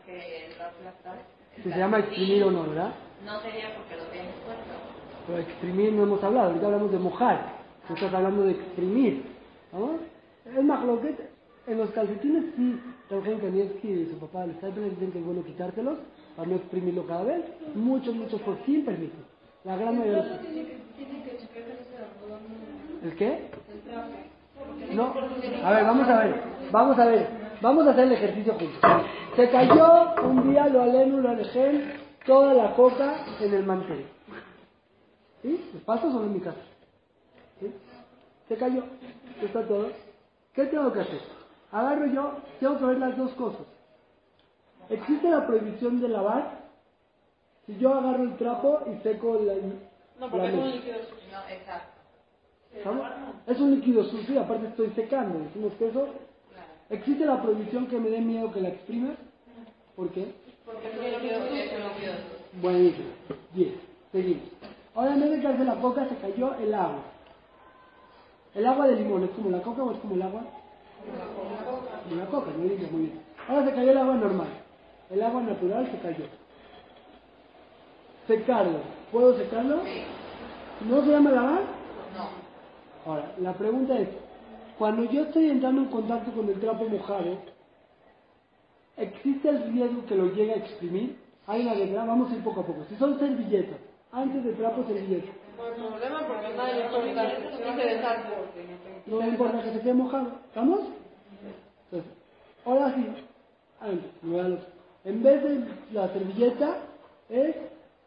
que 0.05 0.49
la 0.59 0.69
plata. 0.69 1.15
Si 1.55 1.63
se 1.63 1.77
llama 1.77 1.99
exprimir 1.99 2.43
o 2.43 2.51
no, 2.51 2.63
¿verdad? 2.63 2.91
No 3.23 3.39
sería 3.39 3.73
porque 3.73 3.95
lo 3.95 4.03
tienes 4.11 4.35
puesto. 4.45 5.06
Pero 5.27 5.39
exprimir 5.39 5.93
no 5.93 6.03
hemos 6.03 6.23
hablado, 6.23 6.47
ahorita 6.47 6.65
hablamos 6.65 6.91
de 6.91 6.99
mojar, 6.99 7.53
tú 7.87 7.93
estás 7.93 8.13
hablando 8.13 8.43
de 8.43 8.51
exprimir. 8.51 9.23
¿no? 9.73 9.99
Es 10.57 10.63
más, 10.63 10.85
lo 10.85 11.01
que 11.01 11.15
en 11.67 11.77
los 11.77 11.89
calcetines 11.91 12.45
sí, 12.55 12.79
Eugen 13.09 13.39
Kanievski 13.39 13.87
y 13.89 14.05
su 14.05 14.17
papá, 14.19 14.45
el 14.45 14.53
Staples 14.55 14.91
dicen 14.91 15.11
que 15.11 15.19
es 15.19 15.25
bueno 15.25 15.43
quitárselos 15.43 15.97
para 16.35 16.47
no 16.47 16.55
exprimirlo 16.55 17.05
cada 17.05 17.23
vez. 17.23 17.43
Muchos, 17.75 18.15
muchos 18.15 18.41
por 18.41 18.57
sin 18.65 18.85
permiso. 18.85 19.17
La 19.65 19.75
gran 19.75 19.99
mayoría. 19.99 20.39
¿El 23.03 23.15
qué? 23.15 23.49
No, 24.93 25.13
a 25.63 25.71
ver, 25.71 25.83
vamos 25.83 26.07
a 26.07 26.19
ver, 26.19 26.35
vamos 26.71 26.97
a 26.97 27.05
ver, 27.05 27.27
vamos 27.61 27.85
a 27.85 27.91
hacer 27.91 28.05
el 28.05 28.13
ejercicio 28.13 28.53
juntos. 28.53 28.79
Se 29.35 29.49
cayó 29.49 30.15
un 30.23 30.49
día, 30.49 30.67
lo 30.67 30.81
aleno, 30.81 31.19
lo 31.19 31.29
alejé, 31.29 31.95
toda 32.25 32.53
la 32.53 32.73
coca 32.75 33.25
en 33.41 33.53
el 33.53 33.65
mantel. 33.65 34.05
¿Sí? 35.41 35.69
¿Me 35.73 35.79
pasa 35.81 36.07
o 36.07 36.09
no 36.09 36.23
en 36.23 36.33
mi 36.33 36.39
casa? 36.39 36.61
¿Sí? 37.59 37.71
Se 38.47 38.55
cayó, 38.57 38.83
está 39.41 39.67
todo. 39.67 39.91
¿Qué 40.53 40.65
tengo 40.65 40.91
que 40.91 41.01
hacer? 41.01 41.19
Agarro 41.71 42.07
yo, 42.07 42.31
tengo 42.59 42.77
que 42.77 42.85
ver 42.85 42.97
las 42.97 43.17
dos 43.17 43.31
cosas. 43.33 43.65
¿Existe 44.89 45.29
la 45.29 45.45
prohibición 45.45 45.99
de 46.01 46.07
lavar? 46.07 46.67
Si 47.65 47.77
yo 47.77 47.93
agarro 47.93 48.23
el 48.23 48.37
trapo 48.37 48.79
y 48.87 49.03
seco 49.03 49.39
la, 49.43 49.55
No, 50.19 50.31
porque 50.31 50.37
la 50.37 50.47
es 50.47 50.53
un 50.55 50.71
líquido 50.71 50.99
sucio. 50.99 51.31
No, 51.31 51.53
exacto. 51.53 52.01
¿Estamos? 52.73 53.07
Es 53.45 53.59
un 53.59 53.75
líquido 53.75 54.03
sucio 54.05 54.35
y 54.35 54.37
aparte 54.37 54.67
estoy 54.67 54.89
secando. 54.91 55.39
Decimos 55.39 55.73
que 55.73 55.89
eso. 55.89 56.05
Claro. 56.05 56.71
¿Existe 56.89 57.25
la 57.25 57.41
prohibición 57.41 57.87
que 57.87 57.99
me 57.99 58.09
dé 58.09 58.21
miedo 58.21 58.51
que 58.51 58.61
la 58.61 58.69
exprimas? 58.69 59.17
¿Por 59.95 60.09
qué? 60.11 60.33
Porque 60.65 60.87
es 60.87 60.97
un 60.97 61.03
líquido 61.03 61.47
sucio. 61.47 62.11
Buenísimo. 62.61 63.09
Bien, 63.53 63.75
seguimos. 64.11 64.43
Ahora 64.97 65.13
en 65.13 65.19
vez 65.19 65.59
de 65.59 65.63
la 65.63 65.75
coca, 65.75 66.09
se 66.09 66.15
cayó 66.15 66.55
el 66.55 66.73
agua. 66.73 67.03
El 68.55 68.65
agua 68.65 68.87
de 68.87 68.95
limón, 68.95 69.23
¿es 69.25 69.29
como 69.29 69.51
la 69.51 69.61
coca 69.61 69.83
o 69.83 69.91
es 69.91 69.99
como 69.99 70.15
el 70.15 70.23
agua? 70.23 70.41
Como 72.09 72.15
la 72.19 72.25
coca, 72.25 72.49
me 72.57 72.67
dice 72.67 72.89
muy 72.91 73.01
bien. 73.01 73.21
Ahora 73.47 73.65
se 73.65 73.75
cayó 73.75 73.91
el 73.91 73.97
agua 73.99 74.15
normal. 74.15 74.47
El 75.11 75.21
agua 75.21 75.41
natural 75.43 75.87
se 75.91 75.99
cayó. 75.99 76.25
Secarlo. 78.25 78.79
¿Puedo 79.11 79.37
secarlo? 79.37 79.81
¿No 80.89 81.01
se 81.03 81.11
llama 81.11 81.29
lavar? 81.29 81.61
No. 82.17 83.11
Ahora, 83.11 83.31
la 83.37 83.53
pregunta 83.53 83.99
es, 83.99 84.09
cuando 84.79 85.03
yo 85.03 85.25
estoy 85.25 85.51
entrando 85.51 85.81
en 85.81 85.89
contacto 85.89 86.31
con 86.31 86.49
el 86.49 86.59
trapo 86.59 86.85
mojado, 86.85 87.37
¿existe 88.97 89.47
el 89.47 89.73
riesgo 89.73 90.07
que 90.07 90.15
lo 90.15 90.33
llegue 90.33 90.53
a 90.53 90.57
exprimir? 90.57 91.19
Hay 91.45 91.61
una 91.61 91.75
regla, 91.75 92.03
vamos 92.03 92.31
a 92.31 92.35
ir 92.35 92.43
poco 92.43 92.61
a 92.61 92.65
poco. 92.65 92.83
Si 92.89 92.95
son 92.95 93.19
servilletas, 93.19 93.86
antes 94.11 94.43
de 94.43 94.53
trapo 94.53 94.83
servilletas, 94.85 95.35
No 95.57 95.63
hay 95.65 95.73
problema 95.73 96.27
porque 96.27 96.53
nadie 96.55 96.75
le 96.75 96.85
importa. 96.85 97.23
Deshace. 97.75 98.23
no 99.07 99.27
importa 99.27 99.63
que 99.63 99.71
se 99.73 99.81
quede 99.81 99.93
mojado, 99.93 100.31
¿estamos? 100.47 100.79
Entonces, 101.91 102.11
ahora 102.65 102.93
sí, 102.95 103.05
antes, 103.79 104.11
en 105.03 105.23
vez 105.23 105.43
de 105.43 105.65
la 105.93 106.07
servilleta, 106.09 106.77
es 107.29 107.55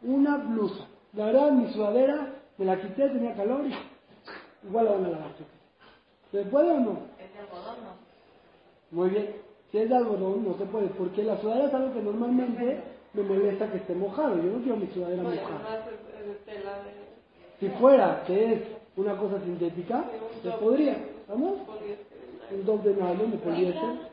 una 0.02 0.36
blusa. 0.38 0.86
La 1.14 1.26
verdad, 1.26 1.52
mi 1.52 1.72
sudadera, 1.72 2.34
me 2.58 2.64
la 2.64 2.80
quité, 2.80 3.08
tenía 3.08 3.34
calor 3.34 3.66
y 3.66 3.74
igual 4.66 4.84
la 4.84 4.92
van 4.92 5.04
a 5.06 5.08
lavar. 5.08 5.30
¿Se 6.30 6.44
puede 6.44 6.70
o 6.70 6.80
no? 6.80 6.98
Es 7.18 7.32
de 7.32 7.38
algodón, 7.40 7.76
no. 7.82 8.96
Muy 8.96 9.10
bien. 9.10 9.36
Si 9.70 9.78
es 9.78 9.88
de 9.88 9.96
algodón, 9.96 10.44
no 10.44 10.56
se 10.58 10.64
puede, 10.66 10.88
porque 10.88 11.22
la 11.22 11.40
sudadera 11.40 11.68
es 11.68 11.74
algo 11.74 11.92
que 11.94 12.02
normalmente 12.02 12.82
me 13.12 13.22
molesta 13.22 13.70
que 13.70 13.78
esté 13.78 13.94
mojado. 13.94 14.36
Yo 14.36 14.50
no 14.52 14.62
quiero 14.62 14.76
mi 14.76 14.86
sudadera 14.88 15.22
No, 15.22 15.34
y 15.34 15.38
mojada. 15.38 15.86
de 15.86 16.52
de... 16.52 17.10
Si 17.60 17.68
fuera 17.78 18.22
que 18.26 18.52
es 18.54 18.62
una 18.96 19.16
cosa 19.16 19.40
sintética, 19.40 20.04
se 20.42 20.50
podría. 20.52 20.92
¿Estamos? 20.92 21.58
Un 22.52 22.64
doble 22.64 22.94
nylon 22.94 23.30
de 23.30 23.38
poliéster. 23.38 24.10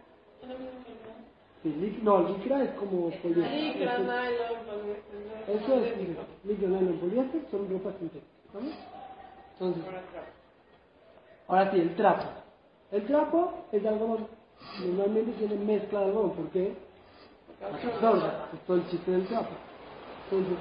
Sí, 1.63 1.99
no, 2.03 2.27
licra 2.29 2.63
es 2.63 2.71
como 2.71 3.09
poliéster. 3.09 3.51
Licra, 3.51 3.97
nylon, 3.99 4.65
poliéster, 4.67 5.55
Eso 5.55 5.73
es 5.75 5.97
licra. 6.43 6.67
Nylon, 6.69 6.99
poliéster 6.99 7.41
son 7.51 7.69
ropas 7.69 7.95
sintéticas. 7.99 8.45
¿Estamos? 8.45 8.73
Entonces, 9.53 9.83
ahora 11.47 11.71
sí, 11.71 11.79
el 11.79 11.95
trapo. 11.95 12.25
El 12.91 13.05
trapo 13.05 13.53
es 13.71 13.81
de 13.83 13.89
algodón. 13.89 14.27
Normalmente 14.85 15.31
tiene 15.33 15.55
mezcla 15.55 15.99
de 16.01 16.05
algodón. 16.07 16.31
¿Por 16.31 16.49
qué? 16.49 16.86
Absorbe. 17.65 18.27
Es 18.53 18.59
todo 18.65 18.77
el 18.77 18.89
chiste 18.89 19.11
del 19.11 19.27
trapo. 19.27 19.49
Entonces, 20.31 20.57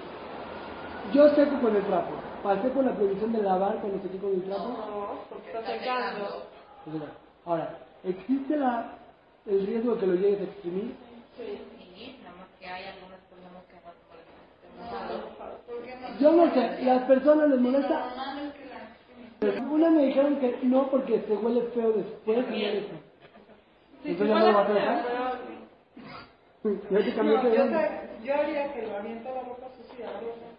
yo 1.13 1.29
seco 1.35 1.61
con 1.61 1.77
el 1.77 1.83
trapo. 1.85 2.13
Pasé 2.43 2.69
por 2.69 2.85
la 2.85 2.93
prohibición 2.95 3.33
de 3.33 3.43
lavar 3.43 3.77
cuando 3.81 4.03
sequé 4.03 4.19
con 4.19 4.33
el 4.33 4.43
trapo. 4.45 4.69
No, 4.69 5.09
porque 5.29 5.51
está 5.51 5.67
secando. 5.67 6.47
Es 6.87 6.93
verdad. 6.93 7.13
Ahora, 7.45 7.79
¿existe 8.05 8.57
la, 8.57 8.93
el 9.47 9.67
riesgo 9.67 9.95
de 9.95 10.01
que 10.01 10.07
lo 10.07 10.15
llegues 10.15 10.41
a 10.41 10.45
exprimir? 10.45 10.95
Sí. 11.37 11.61
Sí, 11.97 12.19
nada 12.23 12.37
más 12.37 12.49
que 12.61 12.67
hay 12.67 12.85
algunas 12.85 13.21
personas 13.21 13.63
que 13.69 13.75
no 13.77 13.81
pueden 15.79 16.19
Yo 16.21 16.33
no 16.33 16.55
sé, 16.55 16.83
las 16.85 17.03
personas 17.05 17.49
les 17.51 17.61
molesta. 17.61 18.13
Una 19.71 19.91
me 19.91 20.03
dijeron 20.07 20.37
que 20.41 20.59
no 20.63 20.91
porque 20.91 21.21
se 21.27 21.37
huele 21.37 21.63
feo 21.75 21.93
después 21.93 22.39
y 22.39 22.51
molesta. 22.51 22.97
Sí, 24.03 24.11
Entonces 24.11 24.29
ya 24.29 24.39
no 24.39 24.47
lo 24.53 24.59
vas 24.59 24.71
a 24.71 24.73
dejar. 24.73 25.03
ser, 25.03 25.13
Ya 25.13 25.23
te 25.23 25.25
cambié 26.03 26.56
No, 26.67 26.99
yo, 27.01 28.25
yo 28.25 28.35
haría 28.35 28.73
que 28.75 28.83
lo 28.87 28.97
avienta 28.97 29.31
la 29.33 29.41
ropa 29.43 29.69
sucia. 29.77 30.07
¿no? 30.07 30.57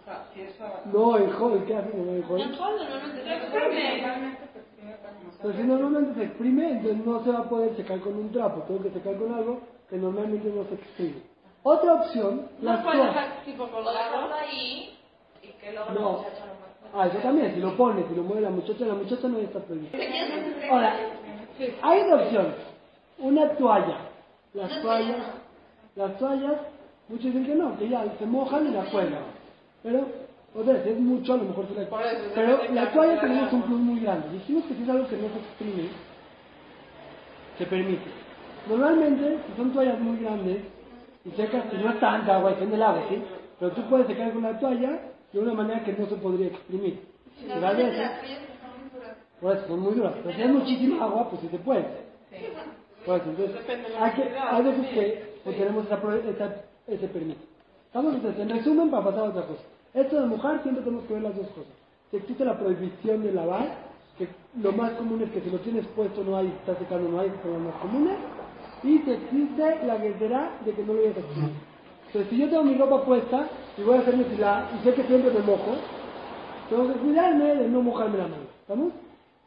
O 0.00 0.04
sea, 0.04 0.26
si 0.34 0.40
es 0.42 0.60
a... 0.60 0.82
No, 0.92 1.16
el 1.16 1.32
joven, 1.32 1.64
¿qué 1.66 1.76
hace 1.76 1.90
con 1.90 2.08
el 2.08 2.24
joven? 2.24 2.50
normalmente 2.50 3.22
Realmente 3.22 4.48
se 4.52 4.58
exprime 4.58 4.90
no 4.92 5.42
Pues 5.42 5.56
si 5.56 5.62
normalmente 5.62 6.14
se 6.14 6.24
exprime, 6.24 6.70
entonces 6.72 7.06
no 7.06 7.24
se 7.24 7.30
va 7.30 7.38
a 7.40 7.48
poder 7.48 7.76
secar 7.76 8.00
con 8.00 8.14
un 8.16 8.32
trapo. 8.32 8.62
Tengo 8.62 8.82
que 8.82 8.90
secar 8.90 9.16
con 9.16 9.32
algo 9.34 9.60
que 9.88 9.96
normalmente 9.96 10.48
no 10.50 10.64
se 10.64 10.74
exprime. 10.74 11.22
Otra 11.62 11.94
opción, 11.94 12.48
No 12.60 12.72
las 12.72 12.82
puedes 12.82 12.98
toallas. 13.00 13.14
dejar 13.14 13.44
tipo 13.44 13.66
Lo 13.66 13.70
colgado. 13.72 14.26
dejas 14.26 14.32
ahí 14.40 14.98
y 15.42 15.48
que 15.48 15.72
luego 15.72 15.90
No. 15.90 16.00
la 16.00 16.10
muchacha 16.10 16.46
lo 16.46 16.54
muestra. 16.54 16.90
Ah, 16.94 17.06
eso 17.06 17.18
también, 17.18 17.54
si 17.54 17.60
lo 17.60 17.76
pones, 17.76 18.06
si 18.08 18.14
lo 18.14 18.22
mueve 18.22 18.40
la 18.42 18.50
muchacha, 18.50 18.84
la 18.86 18.94
muchacha 18.94 19.28
no 19.28 19.38
está 19.38 19.60
prohibida. 19.60 19.98
Ahora, 20.70 20.96
hay 21.82 22.10
dos 22.10 22.22
opciones. 22.22 22.54
Una 23.18 23.48
toalla. 23.56 23.98
Las 24.54 24.82
toallas, 24.82 25.16
las 25.94 26.18
toallas, 26.18 26.54
muchos 27.08 27.26
dicen 27.26 27.46
que 27.46 27.54
no, 27.54 27.78
que 27.78 27.88
ya 27.88 28.04
se 28.18 28.26
mojan 28.26 28.66
y 28.66 28.70
la 28.70 28.84
cuelgan. 28.90 29.22
Pero, 29.82 30.06
otra 30.54 30.72
vez, 30.72 30.86
es 30.86 30.98
mucho, 30.98 31.34
a 31.34 31.36
lo 31.36 31.44
mejor 31.44 31.66
se 31.68 31.74
la... 31.74 31.88
Pero 32.34 32.60
la 32.72 32.92
toalla 32.92 33.20
tenemos 33.20 33.52
un 33.52 33.62
plus 33.62 33.80
muy 33.80 34.00
grande. 34.00 34.28
Dijimos 34.30 34.64
que 34.64 34.74
si 34.74 34.82
es 34.82 34.88
algo 34.88 35.06
que 35.06 35.16
no 35.16 35.28
se 35.28 35.38
exprime, 35.38 35.88
se 37.58 37.66
permite. 37.66 38.10
Normalmente, 38.68 39.38
si 39.46 39.56
son 39.56 39.72
toallas 39.72 40.00
muy 40.00 40.18
grandes 40.18 40.58
y 41.24 41.30
secas, 41.30 41.64
que 41.66 41.78
no 41.78 41.90
es 41.90 42.00
tanta 42.00 42.36
agua, 42.36 42.50
depende 42.50 42.72
del 42.72 42.82
agua, 42.82 43.04
¿sí? 43.08 43.22
Pero 43.58 43.72
tú 43.72 43.82
puedes 43.88 44.06
secar 44.08 44.32
con 44.32 44.42
la 44.42 44.58
toalla 44.58 45.00
de 45.32 45.38
una 45.38 45.54
manera 45.54 45.84
que 45.84 45.92
no 45.92 46.06
se 46.06 46.16
podría 46.16 46.48
exprimir. 46.48 47.00
Pero 47.46 47.66
a 47.66 47.72
veces, 47.72 48.10
por 49.40 49.56
eso, 49.56 49.66
son 49.68 49.80
muy 49.80 49.94
duras. 49.94 50.14
Pero 50.22 50.34
si 50.34 50.42
hay 50.42 50.48
muchísima 50.48 51.04
agua, 51.04 51.30
pues 51.30 51.42
sí 51.42 51.48
se 51.48 51.58
puede. 51.58 51.86
Eso, 53.04 53.30
entonces, 53.30 53.56
la 53.92 54.04
hay, 54.04 54.12
que, 54.12 54.22
hay 54.38 54.62
veces 54.64 54.86
que 54.88 55.40
pues, 55.44 55.56
tenemos 55.56 55.84
esa, 55.86 55.96
esa- 56.30 56.64
ese 56.86 57.08
permiso. 57.08 57.40
Estamos 57.86 58.14
entonces, 58.14 58.40
en 58.40 58.48
resumen, 58.50 58.90
para 58.90 59.04
pasar 59.04 59.20
a 59.20 59.24
otra 59.30 59.42
cosa. 59.46 59.62
Esto 59.94 60.20
de 60.20 60.26
mojar 60.26 60.62
siempre 60.62 60.84
tenemos 60.84 61.04
que 61.06 61.14
ver 61.14 61.22
las 61.22 61.36
dos 61.36 61.48
cosas. 61.48 61.72
Si 62.10 62.16
existe 62.18 62.44
la 62.44 62.58
prohibición 62.58 63.22
de 63.22 63.32
lavar, 63.32 63.90
que 64.18 64.28
lo 64.60 64.72
más 64.72 64.92
común 64.92 65.22
es 65.22 65.30
que 65.32 65.40
si 65.40 65.50
lo 65.50 65.58
tienes 65.60 65.86
puesto 65.88 66.22
no 66.24 66.36
hay, 66.36 66.48
está 66.48 66.76
secando 66.78 67.08
no 67.10 67.20
hay, 67.20 67.32
son 67.42 67.52
las 67.52 67.62
más 67.62 67.82
comunes. 67.82 68.16
Y 68.82 68.98
si 68.98 69.10
existe 69.10 69.86
la 69.86 69.96
guerrera 69.96 70.58
de 70.64 70.72
que 70.72 70.82
no 70.82 70.92
lo 70.94 71.00
voy 71.00 71.08
a 71.08 71.10
exprimir. 71.10 71.52
Entonces, 72.06 72.30
si 72.30 72.38
yo 72.38 72.48
tengo 72.48 72.64
mi 72.64 72.74
ropa 72.74 73.04
puesta 73.04 73.48
y 73.76 73.82
voy 73.82 73.96
a 73.96 74.00
hacerme 74.00 74.24
filar 74.24 74.68
y 74.80 74.84
sé 74.84 74.94
que 74.94 75.04
siempre 75.04 75.30
me 75.32 75.40
mojo, 75.40 75.74
tengo 76.68 76.88
que 76.92 76.98
cuidarme 77.00 77.54
de 77.56 77.68
no 77.68 77.82
mojarme 77.82 78.18
la 78.18 78.24
mano. 78.28 78.44
¿Estamos? 78.62 78.92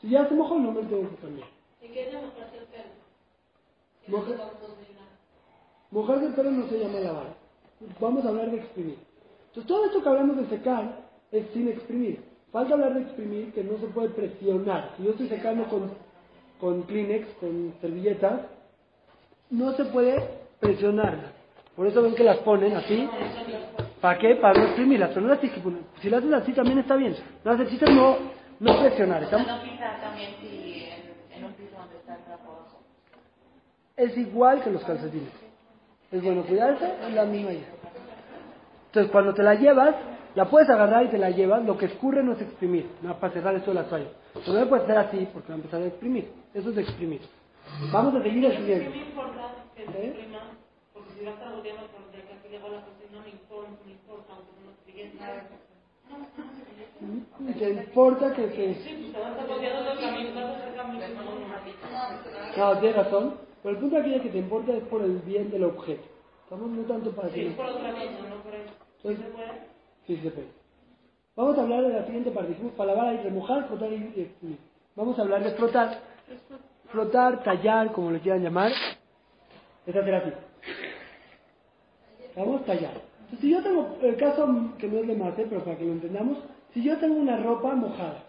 Si 0.01 0.09
ya 0.09 0.27
se 0.27 0.35
mojó, 0.35 0.59
no 0.59 0.71
me 0.71 0.83
tengo 0.83 1.09
que 1.09 1.15
cambiar. 1.17 1.47
¿Y 1.81 1.87
qué 1.89 2.03
es 2.07 2.11
demostrarse 2.11 2.57
el 2.57 2.65
pelo? 2.65 2.92
Moja- 4.07 4.51
Mojarse 5.91 6.25
el 6.25 6.33
pelo 6.33 6.51
no 6.51 6.67
se 6.67 6.79
llama 6.79 6.99
lavar. 6.99 7.27
Vamos 7.99 8.25
a 8.25 8.29
hablar 8.29 8.49
de 8.51 8.57
exprimir. 8.57 8.97
Entonces, 9.49 9.67
todo 9.67 9.85
esto 9.85 10.01
que 10.01 10.09
hablamos 10.09 10.37
de 10.37 10.47
secar 10.47 10.99
es 11.31 11.45
sin 11.53 11.67
exprimir. 11.69 12.23
Falta 12.51 12.73
hablar 12.73 12.93
de 12.95 13.01
exprimir, 13.01 13.53
que 13.53 13.63
no 13.63 13.77
se 13.79 13.87
puede 13.87 14.09
presionar. 14.09 14.93
Si 14.97 15.03
yo 15.03 15.11
estoy 15.11 15.27
secando 15.29 15.65
con, 15.69 15.91
con 16.59 16.83
Kleenex, 16.83 17.27
con 17.39 17.73
servilletas, 17.81 18.41
no 19.51 19.73
se 19.73 19.85
puede 19.85 20.15
presionarlas. 20.59 21.31
Por 21.75 21.87
eso 21.87 22.01
ven 22.01 22.15
que 22.15 22.23
las 22.23 22.37
ponen 22.39 22.75
así. 22.75 23.07
¿Para 24.01 24.19
qué? 24.19 24.35
Para 24.35 24.59
no 24.59 24.65
exprimirlas. 24.67 25.09
Pero 25.09 25.21
no 25.21 25.27
las. 25.29 25.39
Si 26.01 26.09
las 26.09 26.19
haces 26.23 26.33
así 26.33 26.53
también 26.53 26.79
está 26.79 26.95
bien. 26.95 27.15
No 27.43 27.55
necesitas 27.55 27.89
no, 27.93 28.17
no 28.59 28.79
presionar. 28.81 29.23
¿estamos? 29.23 29.47
no 29.47 29.61
pisar 29.63 30.01
también 30.01 30.31
si 30.41 30.85
en, 30.85 31.37
en 31.39 31.45
un 31.45 31.53
piso 31.53 31.75
donde 31.77 31.97
está 31.97 32.15
el 32.15 32.23
trapo 32.25 32.51
abajo. 32.51 32.79
Es 33.97 34.17
igual 34.17 34.63
que 34.63 34.71
los 34.71 34.83
calcetines. 34.83 35.33
Es 36.11 36.23
bueno 36.23 36.43
cuidarse, 36.43 36.93
es 37.07 37.13
la 37.13 37.25
misma 37.25 37.51
idea. 37.51 37.69
Entonces, 38.87 39.11
cuando 39.11 39.33
te 39.33 39.43
la 39.43 39.55
llevas, 39.55 39.95
la 40.35 40.49
puedes 40.49 40.69
agarrar 40.69 41.05
y 41.05 41.09
te 41.09 41.17
la 41.17 41.29
llevas, 41.31 41.63
lo 41.65 41.77
que 41.77 41.85
escurre 41.85 42.23
no 42.23 42.33
es 42.33 42.41
exprimir, 42.41 42.87
no 43.01 43.17
para 43.19 43.33
cerrar 43.33 43.55
esto 43.55 43.71
de 43.71 43.75
la 43.75 43.89
toalla. 43.89 44.09
Pero 44.33 44.53
no 44.53 44.59
le 44.59 44.65
puedes 44.67 44.85
hacer 44.85 44.97
así 44.97 45.27
porque 45.33 45.49
va 45.49 45.55
a 45.55 45.57
empezar 45.57 45.81
a 45.81 45.85
exprimir. 45.85 46.31
Eso 46.53 46.69
es 46.69 46.77
exprimir. 46.77 47.21
Vamos 47.91 48.15
a 48.15 48.23
seguir 48.23 48.45
el 48.45 48.57
siguiente. 48.57 48.99
¿Eh? 49.95 50.27
te 57.59 57.69
importa 57.69 58.33
que 58.33 58.47
te. 58.47 58.75
No, 62.57 62.77
tienes 62.79 62.97
razón. 62.97 63.52
Pero 63.63 63.75
el 63.75 63.81
punto 63.81 63.97
aquí 63.97 64.13
es 64.13 64.21
que 64.21 64.29
te 64.29 64.37
importa 64.39 64.73
es 64.73 64.83
por 64.85 65.01
el 65.01 65.19
bien 65.19 65.49
del 65.49 65.63
objeto. 65.63 66.03
Estamos 66.43 66.69
no 66.69 66.83
tanto 66.83 67.11
para 67.11 67.29
Sí, 67.29 67.35
que... 67.35 67.47
es 67.47 67.53
por 67.55 67.65
otra 67.65 67.91
cosa, 67.91 68.03
no 68.29 68.43
por 68.43 68.53
eso. 68.53 68.73
¿Sí 69.01 69.15
se 69.15 69.23
puede? 69.23 69.51
Sí, 70.05 70.17
se 70.17 70.31
puede. 70.31 70.47
Vamos 71.35 71.57
a 71.57 71.61
hablar 71.61 71.83
de 71.83 71.93
la 71.93 72.05
siguiente 72.05 72.31
para 72.31 72.93
lavar 72.93 73.15
y 73.15 73.17
remojar, 73.19 73.67
frotar 73.67 73.91
y 73.91 74.13
y 74.15 74.21
exprimir. 74.21 74.57
Vamos 74.95 75.17
a 75.17 75.23
hablar 75.23 75.43
de 75.43 75.51
frotar. 75.51 75.99
Frotar, 76.91 77.43
tallar, 77.43 77.91
como 77.91 78.11
le 78.11 78.19
quieran 78.19 78.43
llamar. 78.43 78.71
Es 79.87 79.95
hacer 79.95 80.15
así. 80.15 80.31
Vamos 82.35 82.61
a 82.61 82.65
tallar. 82.65 82.93
Entonces, 83.21 83.39
si 83.41 83.49
yo 83.49 83.63
tengo, 83.63 83.97
el 84.01 84.17
caso 84.17 84.47
que 84.77 84.87
no 84.87 84.99
es 84.99 85.07
de 85.07 85.15
mate, 85.15 85.45
pero 85.49 85.63
para 85.63 85.77
que 85.77 85.85
lo 85.85 85.93
entendamos, 85.93 86.37
si 86.73 86.83
yo 86.83 86.97
tengo 86.99 87.15
una 87.15 87.37
ropa 87.37 87.73
mojada 87.75 88.23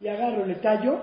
y 0.00 0.08
agarro, 0.08 0.46
le 0.46 0.54
tallo, 0.56 0.98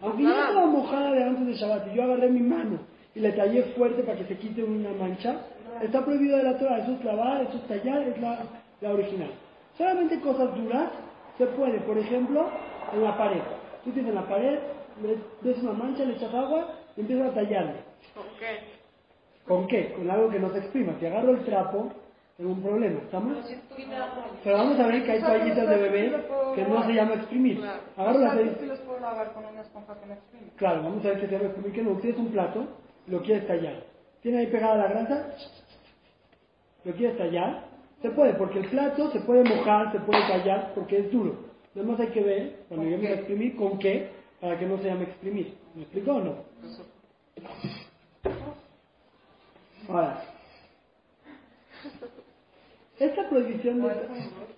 ya 0.00 0.30
estaba 0.48 0.66
mojada 0.66 1.12
de 1.12 1.22
antes 1.24 1.46
de 1.46 1.54
Shabbat 1.54 1.88
y 1.92 1.96
yo 1.96 2.02
agarré 2.04 2.28
mi 2.30 2.40
mano 2.40 2.78
y 3.14 3.20
le 3.20 3.32
tallé 3.32 3.62
fuerte 3.76 4.02
para 4.02 4.18
que 4.18 4.24
se 4.24 4.36
quite 4.38 4.62
una 4.64 4.90
mancha, 4.92 5.36
está 5.82 6.04
prohibido 6.04 6.36
de 6.38 6.44
la 6.44 6.58
Torah. 6.58 6.78
Eso 6.78 6.92
es 6.92 7.04
lavar, 7.04 7.42
eso 7.42 7.56
es 7.56 7.66
tallar, 7.68 8.02
es 8.02 8.20
la, 8.20 8.38
la 8.80 8.90
original. 8.92 9.30
Solamente 9.76 10.20
cosas 10.20 10.54
duras 10.54 10.90
se 11.38 11.46
puede, 11.46 11.80
por 11.80 11.98
ejemplo, 11.98 12.48
en 12.94 13.02
la 13.02 13.16
pared. 13.16 13.40
Tú 13.84 13.90
tienes 13.92 14.10
en 14.10 14.14
la 14.16 14.28
pared, 14.28 14.58
le- 15.02 15.18
ves 15.42 15.62
una 15.62 15.72
mancha, 15.72 16.04
le 16.04 16.14
echas 16.14 16.32
agua 16.34 16.68
y 16.96 17.00
empiezas 17.00 17.30
a 17.30 17.34
tallarle. 17.34 17.74
¿Con 18.14 18.24
qué? 18.38 18.58
¿Con 19.46 19.66
qué? 19.66 19.92
Con 19.94 20.10
algo 20.10 20.30
que 20.30 20.38
no 20.38 20.50
se 20.50 20.58
exprima. 20.58 20.94
Si 21.00 21.06
agarro 21.06 21.30
el 21.32 21.44
trapo, 21.44 21.90
tengo 22.40 22.52
un 22.52 22.62
problema. 22.62 23.00
¿Estamos? 23.00 23.36
Pero 24.42 24.56
vamos 24.56 24.80
a 24.80 24.86
ver 24.86 25.04
que 25.04 25.12
hay 25.12 25.20
toallitas 25.20 25.68
de 25.68 25.76
bebé 25.76 26.26
que 26.54 26.64
no 26.64 26.86
se 26.86 26.92
llama 26.94 27.14
exprimir. 27.14 27.60
Las 27.60 27.80
¿Sabes 27.94 28.56
si 28.58 28.66
los 28.66 28.78
puedo 28.80 28.98
lavar 28.98 29.32
con 29.34 29.44
una 29.44 29.60
esponja 29.60 30.00
que 30.00 30.06
no 30.06 30.14
exprime? 30.14 30.46
Claro, 30.56 30.82
vamos 30.84 31.04
a 31.04 31.08
ver 31.08 31.20
qué 31.20 31.26
se 31.26 31.32
llama 31.32 31.44
exprimir. 31.44 31.72
Que 31.72 31.82
no, 31.82 31.98
tienes 31.98 32.18
un 32.18 32.28
plato, 32.28 32.66
lo 33.08 33.20
quieres 33.20 33.46
tallar. 33.46 33.84
¿Tiene 34.22 34.38
ahí 34.38 34.46
pegada 34.46 34.76
la 34.76 34.88
grasa? 34.88 35.26
¿Lo 36.84 36.92
quieres 36.94 37.18
tallar? 37.18 37.64
Se 38.00 38.10
puede, 38.10 38.32
porque 38.32 38.60
el 38.60 38.70
plato 38.70 39.10
se 39.10 39.20
puede 39.20 39.44
mojar, 39.44 39.92
se 39.92 40.00
puede 40.00 40.22
tallar, 40.26 40.72
porque 40.74 40.98
es 41.00 41.12
duro. 41.12 41.36
Nada 41.74 41.88
más 41.88 42.00
hay 42.00 42.08
que 42.08 42.22
ver, 42.22 42.64
cuando 42.68 42.86
¿Con 42.86 42.90
lleguemos 42.90 43.10
a 43.10 43.20
exprimir, 43.20 43.56
con 43.56 43.78
qué, 43.78 44.08
para 44.40 44.58
que 44.58 44.64
no 44.64 44.78
se 44.78 44.84
llame 44.84 45.04
exprimir. 45.04 45.58
¿Me 45.74 45.82
explico 45.82 46.12
o 46.12 46.20
no? 46.20 46.36
Ahora, 49.90 50.22
esta 53.00 53.28
prohibición 53.28 53.82
de... 53.82 53.88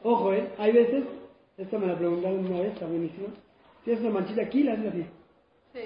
Ojo, 0.02 0.32
¿eh? 0.34 0.50
Hay 0.58 0.72
veces, 0.72 1.04
esta 1.56 1.78
me 1.78 1.86
la 1.86 1.96
preguntaron 1.98 2.44
una 2.46 2.60
vez, 2.60 2.72
está 2.74 2.86
buenísima. 2.86 3.28
Tienes 3.84 4.02
una 4.02 4.12
manchita 4.12 4.42
aquí, 4.42 4.62
la 4.64 4.72
haces 4.74 4.86
así, 4.88 5.06
Sí. 5.72 5.80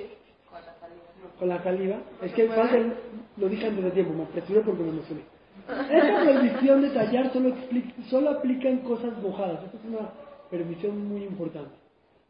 con 1.39 1.49
la 1.49 1.63
saliva. 1.63 1.97
Es 2.23 2.33
que 2.33 2.49
falta, 2.49 2.77
el- 2.77 2.95
lo 3.37 3.49
dije 3.49 3.67
antes 3.67 3.85
de 3.85 3.91
tiempo, 3.93 4.13
me 4.15 4.25
apresuré 4.25 4.61
porque 4.63 4.83
me 4.83 4.91
emocioné. 4.91 5.23
Esta 5.69 6.23
prohibición 6.23 6.83
de 6.83 6.91
tallar 6.91 7.33
solo, 7.33 7.49
expli- 7.51 7.95
solo 8.09 8.31
aplica 8.31 8.69
en 8.69 8.79
cosas 8.81 9.17
mojadas. 9.23 9.65
Esta 9.65 9.79
es 9.79 9.85
una 9.85 10.11
permisión 10.51 11.09
muy 11.09 11.25
importante. 11.25 11.71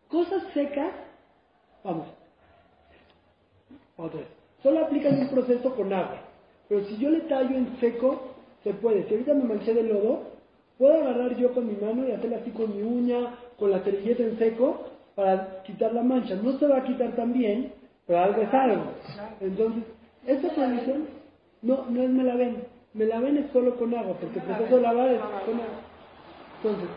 Cosas 0.08 0.42
secas, 0.54 0.92
vamos. 1.84 2.06
Otra 3.96 4.20
vez. 4.20 4.28
Solo 4.62 4.84
aplica 4.84 5.08
en 5.08 5.20
un 5.22 5.28
proceso 5.30 5.74
con 5.74 5.92
agua. 5.92 6.20
Pero 6.68 6.84
si 6.86 6.96
yo 6.98 7.10
le 7.10 7.20
tallo 7.22 7.56
en 7.56 7.76
seco, 7.78 8.35
se 8.66 8.74
puede. 8.74 9.04
Si 9.04 9.14
ahorita 9.14 9.32
me 9.34 9.44
manché 9.44 9.72
de 9.72 9.84
lodo, 9.84 10.24
puedo 10.76 10.94
agarrar 10.94 11.36
yo 11.36 11.52
con 11.54 11.68
mi 11.68 11.74
mano 11.74 12.04
y 12.04 12.10
hacerle 12.10 12.36
así 12.36 12.50
con 12.50 12.76
mi 12.76 12.82
uña, 12.82 13.36
con 13.60 13.70
la 13.70 13.78
servilleta 13.84 14.24
en 14.24 14.36
seco, 14.38 14.86
para 15.14 15.62
quitar 15.62 15.94
la 15.94 16.02
mancha. 16.02 16.34
No 16.34 16.58
se 16.58 16.66
va 16.66 16.78
a 16.78 16.82
quitar 16.84 17.14
tan 17.14 17.32
bien, 17.32 17.72
pero 18.08 18.18
algo 18.18 18.42
es 18.42 18.52
algo. 18.52 18.82
Entonces, 19.40 19.84
esta 20.26 20.48
prohibición 20.52 21.04
no, 21.62 21.86
no 21.88 22.02
es 22.02 22.10
me 22.10 22.24
la 22.24 22.34
ven. 22.34 22.64
Me 22.92 23.04
la 23.04 23.20
ven 23.20 23.36
es 23.36 23.52
solo 23.52 23.76
con 23.76 23.94
agua, 23.94 24.16
porque 24.20 24.40
el 24.40 24.44
proceso 24.44 24.76
de 24.76 24.82
lavar 24.82 25.10
es 25.10 25.20
con 25.20 25.54
agua. 25.54 25.80
Entonces, 26.56 26.88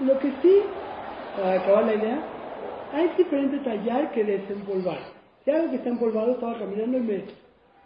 lo 0.00 0.18
que 0.18 0.28
sí, 0.42 0.62
para 1.36 1.60
acabar 1.60 1.84
la 1.84 1.94
idea, 1.94 2.18
hay 2.94 3.10
diferente 3.16 3.58
tallar 3.58 4.10
que 4.10 4.24
desempolvar. 4.24 4.98
Si 5.44 5.52
algo 5.52 5.70
que 5.70 5.76
está 5.76 5.88
empolvado, 5.88 6.32
estaba 6.32 6.58
caminando 6.58 6.98
y 6.98 7.00
me, 7.00 7.24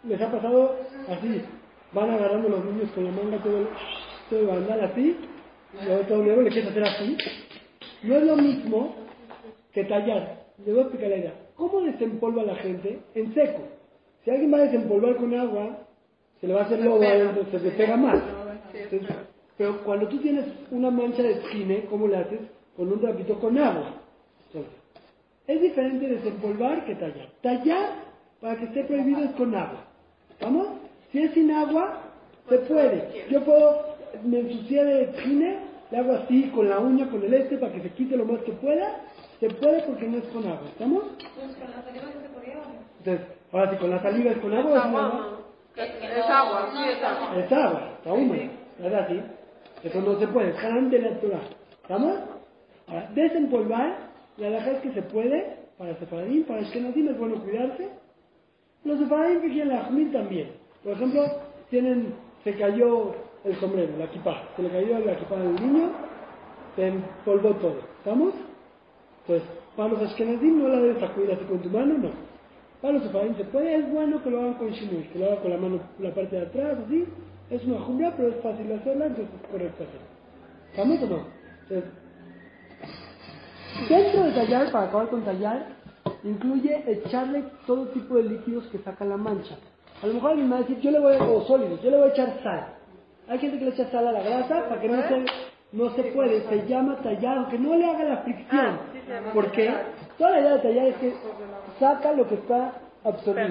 les 0.05 0.21
ha 0.21 0.31
pasado 0.31 0.75
así. 1.07 1.43
Van 1.93 2.09
agarrando 2.09 2.49
los 2.49 2.65
niños 2.65 2.91
con 2.93 3.05
la 3.05 3.11
manga 3.11 3.37
todo 3.37 3.59
el, 3.59 3.67
todo 4.29 4.39
el 4.39 4.47
bandal 4.47 4.81
así, 4.81 5.17
y 5.81 5.85
luego 5.85 6.01
todo 6.03 6.23
luego 6.23 6.41
le 6.41 6.49
quieres 6.49 6.69
hacer 6.69 6.83
así. 6.83 7.17
No 8.03 8.15
es 8.15 8.23
lo 8.23 8.35
mismo 8.35 8.95
que 9.73 9.83
tallar. 9.85 10.45
Les 10.65 10.73
voy 10.73 10.79
a 10.79 10.81
explicar 10.83 11.09
la 11.09 11.17
idea. 11.17 11.33
¿Cómo 11.55 11.81
desempolva 11.81 12.43
la 12.43 12.55
gente? 12.55 12.99
En 13.15 13.33
seco. 13.33 13.61
Si 14.23 14.31
alguien 14.31 14.53
va 14.53 14.57
a 14.57 14.61
desempolvar 14.61 15.15
con 15.15 15.33
agua, 15.33 15.87
se 16.41 16.47
le 16.47 16.53
va 16.53 16.61
a 16.61 16.65
hacer 16.65 16.79
lodo 16.79 17.01
adentro, 17.01 17.45
se 17.51 17.59
le 17.59 17.71
pega 17.71 17.95
más. 17.95 18.21
Entonces, 18.73 19.15
pero 19.57 19.83
cuando 19.83 20.07
tú 20.07 20.19
tienes 20.19 20.45
una 20.69 20.91
mancha 20.91 21.23
de 21.23 21.41
cine, 21.51 21.85
¿cómo 21.89 22.07
le 22.07 22.17
haces? 22.17 22.39
Con 22.75 22.91
un 22.91 22.99
trapito 22.99 23.39
con 23.39 23.57
agua. 23.57 23.93
Entonces, 24.47 24.71
es 25.47 25.61
diferente 25.61 26.07
desempolvar 26.07 26.85
que 26.85 26.95
tallar. 26.95 27.29
Tallar, 27.41 27.89
para 28.39 28.57
que 28.57 28.65
esté 28.65 28.83
prohibido, 28.83 29.23
es 29.23 29.31
con 29.31 29.55
agua. 29.55 29.85
¿Vamos? 30.41 30.67
Si 31.17 31.23
es 31.23 31.33
sin 31.33 31.49
agua, 31.49 31.97
se 32.47 32.59
puede. 32.59 33.25
Yo 33.31 33.43
puedo, 33.43 33.95
me 34.23 34.41
ensucié 34.41 34.83
de 34.83 35.13
cine, 35.23 35.57
le 35.89 35.97
hago 35.97 36.13
así 36.13 36.43
con 36.53 36.69
la 36.69 36.77
uña, 36.77 37.09
con 37.09 37.23
el 37.23 37.33
este, 37.33 37.57
para 37.57 37.73
que 37.73 37.81
se 37.81 37.89
quite 37.93 38.15
lo 38.15 38.25
más 38.25 38.39
que 38.43 38.51
pueda. 38.51 39.01
Se 39.39 39.49
puede 39.49 39.81
porque 39.81 40.05
no 40.05 40.19
es 40.19 40.25
con 40.25 40.45
agua. 40.45 40.67
¿Estamos? 40.67 41.05
Pues 41.17 41.55
con 41.55 41.71
la 41.71 41.81
saliva 41.81 42.05
no 42.05 42.21
se 42.21 42.29
podía. 42.29 42.53
Entonces, 42.99 43.27
ahora 43.51 43.71
si 43.71 43.77
con 43.77 43.89
la 43.89 44.01
saliva 44.03 44.29
es 44.29 44.37
con 44.37 44.53
agua, 44.53 44.69
Es 44.69 44.77
es 44.77 44.85
agua. 44.85 45.39
Es 45.75 46.29
agua, 46.29 46.69
sí, 46.71 46.83
es 46.87 47.03
agua. 47.03 47.39
Es 47.39 47.51
agua, 47.51 47.91
está 47.97 48.13
húmedo, 48.13 48.51
¿verdad? 48.77 49.07
Sí. 49.09 49.21
Eso 49.87 50.01
no 50.01 50.19
se 50.19 50.27
puede, 50.27 50.49
es 50.51 50.57
jarante 50.57 50.99
natural. 50.99 51.41
¿Estamos? 51.81 52.13
Ahora, 52.85 53.09
desempolvar, 53.15 53.97
la 54.37 54.49
verdad 54.49 54.67
es 54.67 54.81
que 54.81 54.91
se 54.91 55.01
puede 55.01 55.57
para 55.79 55.97
separadín, 55.97 56.43
para 56.43 56.59
el 56.59 56.71
que 56.71 56.79
no 56.79 56.93
tiene 56.93 57.09
es 57.09 57.17
bueno 57.17 57.41
cuidarse. 57.41 57.89
Los 58.83 58.99
separadín 58.99 59.41
que 59.41 59.49
quieren 59.49 59.69
la 59.69 60.11
también. 60.11 60.66
Por 60.87 60.95
ejemplo, 60.95 61.21
tienen, 61.69 62.13
se 62.45 62.55
cayó 62.55 63.13
el 63.43 63.59
sombrero, 63.59 63.91
la 63.97 64.05
equipa, 64.05 64.41
se 64.55 64.63
le 64.63 64.69
cayó 64.69 64.99
la 64.99 65.11
equipa 65.11 65.35
del 65.35 65.55
niño, 65.55 65.89
se 66.77 66.87
empolvó 66.87 67.49
todo. 67.55 67.79
¿Estamos? 67.97 68.33
Pues, 69.25 69.43
para 69.75 69.89
los 69.89 70.01
ashkenazim 70.03 70.63
no 70.63 70.69
la 70.69 70.79
debes 70.79 71.01
sacudir 71.01 71.33
así 71.33 71.43
con 71.43 71.59
tu 71.59 71.69
mano, 71.69 71.97
no. 71.97 72.09
Para 72.81 72.93
los 72.93 73.03
separadín 73.03 73.35
se 73.35 73.43
puede, 73.43 73.75
es 73.75 73.91
bueno 73.91 74.23
que 74.23 74.29
lo 74.29 74.39
hagan 74.39 74.53
con 74.53 74.69
shinui, 74.69 75.09
que 75.09 75.19
lo 75.19 75.25
hagan 75.25 75.39
con 75.39 75.51
la 75.51 75.57
mano, 75.57 75.79
la 75.99 76.15
parte 76.15 76.37
de 76.37 76.43
atrás, 76.43 76.77
así. 76.85 77.05
Es 77.49 77.65
una 77.65 77.81
jumbra, 77.81 78.13
pero 78.15 78.29
es 78.29 78.41
fácil 78.41 78.71
hacerla, 78.71 79.07
entonces 79.07 79.35
es 79.43 79.51
correcto 79.51 79.83
hacerla. 79.83 80.07
¿Estamos 80.71 81.03
o 81.03 81.07
no? 81.07 81.25
Dentro 83.89 84.23
de 84.23 84.31
tallar, 84.31 84.71
para 84.71 84.85
acabar 84.85 85.09
con 85.09 85.25
tallar, 85.25 85.67
incluye 86.23 86.81
echarle 86.89 87.43
todo 87.65 87.87
tipo 87.87 88.15
de 88.15 88.23
líquidos 88.23 88.63
que 88.67 88.77
saca 88.77 89.03
la 89.03 89.17
mancha. 89.17 89.57
A 90.01 90.07
lo 90.07 90.13
mejor 90.13 90.31
alguien 90.31 90.47
me 90.49 90.53
va 90.55 90.59
a 90.59 90.63
decir, 90.63 90.79
yo 90.79 90.91
le 90.91 90.99
voy 90.99 91.15
a, 91.15 91.23
o 91.23 91.41
sólidos, 91.45 91.81
yo 91.81 91.89
le 91.91 91.97
voy 91.97 92.09
a 92.09 92.11
echar 92.11 92.33
sal. 92.43 92.67
Hay 93.27 93.39
gente 93.39 93.57
que 93.59 93.65
le 93.65 93.71
echa 93.71 93.89
sal 93.89 94.07
a 94.07 94.11
la 94.11 94.21
grasa 94.21 94.69
para 94.69 94.79
que 94.81 94.87
no 94.87 95.01
se, 95.07 95.25
no 95.71 95.89
se 95.95 96.03
puede, 96.03 96.41
se 96.47 96.67
llama 96.67 96.97
tallar, 97.03 97.37
aunque 97.39 97.57
no 97.59 97.75
le 97.75 97.85
haga 97.89 98.03
la 98.05 98.17
fricción. 98.17 98.47
Ah, 98.51 98.79
Porque 99.33 99.65
toda 100.17 100.31
la 100.31 100.39
idea 100.39 100.51
de 100.53 100.59
tallar 100.59 100.87
es 100.87 100.95
que 100.97 101.13
saca 101.79 102.11
lo 102.13 102.27
que 102.27 102.35
está 102.35 102.73
absorbido. 103.03 103.47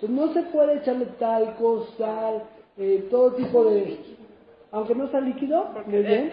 Entonces 0.00 0.10
no 0.10 0.32
se 0.32 0.42
puede 0.44 0.76
echarle 0.78 1.06
talco, 1.18 1.86
sal, 1.98 2.42
eh, 2.78 3.06
todo 3.10 3.32
tipo 3.34 3.64
de... 3.64 4.00
Aunque 4.72 4.94
no 4.96 5.08
sea 5.08 5.20
líquido, 5.20 5.68
bien, 5.86 6.30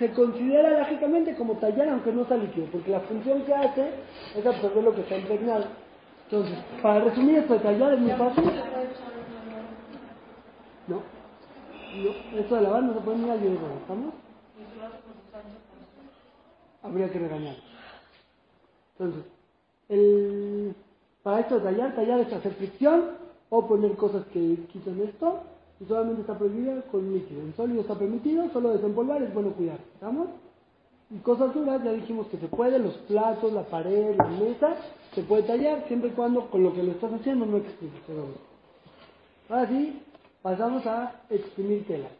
se 0.00 0.10
considera 0.10 0.78
lógicamente 0.80 1.34
como 1.36 1.54
tallar 1.58 1.88
aunque 1.90 2.10
no 2.12 2.24
sea 2.26 2.38
líquido, 2.38 2.66
porque 2.72 2.90
la 2.90 3.00
función 3.00 3.42
que 3.42 3.54
hace 3.54 3.88
es 4.36 4.44
absorber 4.44 4.82
lo 4.82 4.94
que 4.94 5.02
está 5.02 5.16
impregnado. 5.16 5.64
Entonces, 6.30 6.58
para 6.82 7.04
resumir 7.04 7.38
esto 7.38 7.54
de 7.54 7.60
tallar 7.60 7.94
es 7.94 8.00
muy 8.00 8.10
fácil. 8.10 8.44
No, 10.88 10.96
no, 10.96 12.38
esto 12.38 12.54
de 12.56 12.62
lavar 12.62 12.82
no 12.82 12.94
se 12.94 13.00
puede 13.00 13.18
ni 13.18 13.24
video, 13.24 13.58
¿estamos? 13.80 14.14
Habría 16.82 17.10
que 17.10 17.18
regañar. 17.18 17.56
Entonces, 18.98 19.24
el, 19.88 20.74
para 21.22 21.40
esto 21.40 21.60
tallar, 21.60 21.94
tallar 21.94 22.20
es 22.20 22.32
hacer 22.32 22.54
fricción 22.54 23.10
o 23.50 23.66
poner 23.66 23.96
cosas 23.96 24.24
que 24.32 24.66
quitan 24.72 25.00
esto 25.02 25.40
y 25.80 25.84
solamente 25.84 26.22
está 26.22 26.36
prohibido 26.36 26.82
con 26.90 27.12
líquido. 27.12 27.40
En 27.42 27.54
sólido 27.54 27.82
está 27.82 27.94
permitido, 27.94 28.48
solo 28.50 28.70
desempolvar 28.70 29.22
es 29.22 29.32
bueno 29.32 29.52
cuidar. 29.52 29.78
¿Estamos? 29.94 30.28
Y 31.10 31.18
cosas 31.18 31.54
duras, 31.54 31.82
ya 31.84 31.92
dijimos 31.92 32.26
que 32.28 32.36
se 32.36 32.48
puede, 32.48 32.78
los 32.78 32.96
platos, 32.98 33.52
la 33.52 33.64
pared, 33.64 34.16
la 34.16 34.26
mesa, 34.26 34.76
se 35.14 35.22
puede 35.22 35.44
tallar 35.44 35.86
siempre 35.86 36.10
y 36.10 36.12
cuando 36.12 36.50
con 36.50 36.64
lo 36.64 36.72
que 36.74 36.82
lo 36.82 36.92
estás 36.92 37.12
haciendo 37.12 37.46
no 37.46 37.58
exprimes. 37.58 38.00
Ahora 39.48 39.68
sí, 39.68 40.02
pasamos 40.42 40.84
a 40.86 41.22
exprimir 41.30 41.86
telas. 41.86 42.10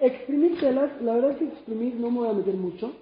Exprimir 0.00 0.58
telas, 0.58 1.00
la 1.02 1.14
verdad 1.14 1.30
es 1.32 1.36
que 1.38 1.44
exprimir 1.44 1.94
no 1.94 2.10
me 2.10 2.18
voy 2.18 2.28
a 2.28 2.32
meter 2.32 2.54
mucho. 2.54 2.92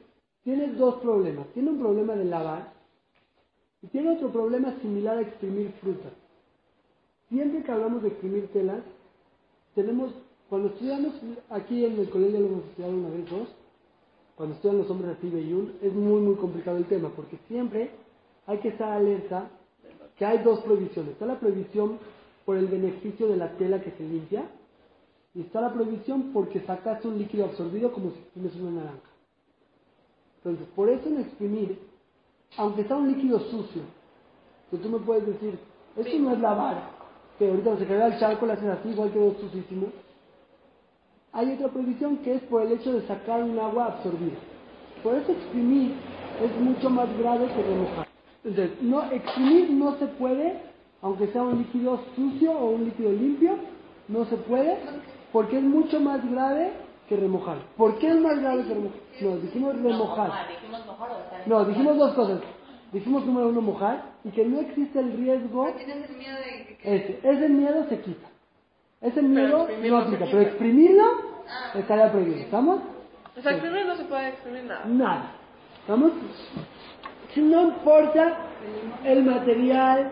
Tiene 0.44 0.68
dos 0.74 0.96
problemas. 0.96 1.46
Tiene 1.54 1.70
un 1.70 1.78
problema 1.78 2.14
de 2.14 2.26
lavar 2.26 2.72
y 3.80 3.86
tiene 3.88 4.10
otro 4.10 4.30
problema 4.30 4.74
similar 4.80 5.18
a 5.18 5.22
exprimir 5.22 5.72
frutas. 5.80 6.12
Siempre 7.28 7.62
que 7.62 7.72
hablamos 7.72 8.02
de 8.02 8.08
exprimir 8.08 8.52
telas, 8.52 8.82
tenemos, 9.74 10.12
cuando 10.50 10.68
estudiamos 10.68 11.14
aquí 11.48 11.84
en 11.86 11.98
el 11.98 12.10
colegio 12.10 12.40
lo 12.40 12.46
hemos 12.46 12.64
estudiado 12.66 12.94
una 12.94 13.08
vez 13.08 13.30
dos, 13.30 13.48
cuando 14.36 14.54
estudian 14.54 14.78
los 14.78 14.90
hombres 14.90 15.16
así 15.16 15.28
Beyun, 15.28 15.74
es 15.82 15.92
muy 15.92 16.20
muy 16.20 16.34
complicado 16.36 16.78
el 16.78 16.86
tema, 16.86 17.10
porque 17.14 17.38
siempre 17.48 17.90
hay 18.46 18.58
que 18.58 18.68
estar 18.68 18.90
alerta 18.90 19.50
que 20.16 20.24
hay 20.24 20.38
dos 20.38 20.60
prohibiciones. 20.60 21.12
Está 21.12 21.26
la 21.26 21.38
prohibición 21.38 21.98
por 22.44 22.56
el 22.56 22.66
beneficio 22.66 23.28
de 23.28 23.36
la 23.36 23.56
tela 23.56 23.80
que 23.82 23.92
se 23.92 24.02
limpia, 24.02 24.44
y 25.34 25.42
está 25.42 25.60
la 25.60 25.72
prohibición 25.72 26.32
porque 26.32 26.60
sacaste 26.60 27.08
un 27.08 27.18
líquido 27.18 27.46
absorbido 27.46 27.92
como 27.92 28.10
si 28.10 28.18
exprimes 28.18 28.54
una 28.56 28.82
naranja. 28.82 29.10
Entonces, 30.38 30.66
por 30.74 30.88
eso 30.88 31.08
en 31.08 31.20
exprimir, 31.20 31.78
aunque 32.58 32.84
sea 32.84 32.96
un 32.96 33.12
líquido 33.12 33.38
sucio, 33.38 33.82
que 34.70 34.78
tú 34.78 34.88
me 34.88 34.98
puedes 34.98 35.26
decir, 35.26 35.58
esto 35.96 36.18
no 36.18 36.32
es 36.32 36.40
lavar, 36.40 36.90
que 37.38 37.48
ahorita 37.48 37.78
se 37.78 37.86
queda 37.86 38.08
el 38.08 38.18
charco, 38.18 38.46
le 38.46 38.52
haces 38.54 38.68
así, 38.68 38.88
igual 38.90 39.12
quedó 39.12 39.34
sucísimo. 39.34 39.86
Hay 41.34 41.50
otra 41.54 41.68
prohibición 41.68 42.18
que 42.18 42.34
es 42.34 42.42
por 42.42 42.62
el 42.62 42.72
hecho 42.72 42.92
de 42.92 43.06
sacar 43.06 43.42
un 43.42 43.58
agua 43.58 43.86
absorbida. 43.86 44.36
Por 45.02 45.14
eso 45.14 45.32
exprimir 45.32 45.94
es 46.42 46.60
mucho 46.60 46.90
más 46.90 47.08
grave 47.18 47.46
que 47.46 47.62
remojar. 47.62 48.06
Entonces, 48.44 48.82
no, 48.82 49.10
exprimir 49.10 49.70
no 49.70 49.96
se 49.96 50.06
puede, 50.06 50.60
aunque 51.00 51.28
sea 51.28 51.42
un 51.42 51.58
líquido 51.58 52.00
sucio 52.14 52.52
o 52.52 52.72
un 52.72 52.84
líquido 52.84 53.12
limpio, 53.12 53.56
no 54.08 54.26
se 54.26 54.36
puede, 54.36 54.78
porque 55.32 55.56
es 55.56 55.62
mucho 55.62 56.00
más 56.00 56.28
grave 56.30 56.72
que 57.08 57.16
remojar. 57.16 57.58
¿Por 57.78 57.98
qué 57.98 58.08
es 58.08 58.20
más 58.20 58.38
grave 58.38 58.64
que 58.64 58.74
remojar? 58.74 59.00
No, 59.22 59.36
dijimos 59.38 59.76
remojar. 59.82 60.30
No, 61.46 61.64
dijimos 61.64 61.96
dos 61.96 62.14
cosas. 62.14 62.40
Dijimos 62.92 63.24
número 63.24 63.48
uno 63.48 63.62
mojar 63.62 64.12
y 64.22 64.30
que 64.30 64.44
no 64.44 64.60
existe 64.60 64.98
el 65.00 65.12
riesgo. 65.16 65.64
Que... 66.82 66.94
Ese, 66.96 67.20
ese 67.22 67.48
miedo 67.48 67.86
se 67.88 68.00
quita. 68.00 68.31
Ese 69.02 69.20
miedo 69.22 69.68
no 69.82 69.98
aplica, 69.98 70.24
pero 70.26 70.40
exprimirlo 70.42 71.04
estaría 71.74 72.12
prohibido. 72.12 72.36
¿Estamos? 72.38 72.80
O 73.36 73.40
sea, 73.42 73.52
exprimir 73.52 73.86
no 73.86 73.96
se 73.96 74.04
puede 74.04 74.28
exprimir 74.28 74.64
nada. 74.64 74.84
Nada. 74.86 75.22
¿Estamos? 75.80 76.12
No 77.36 77.62
importa 77.62 78.36
el 79.04 79.24
material. 79.24 80.10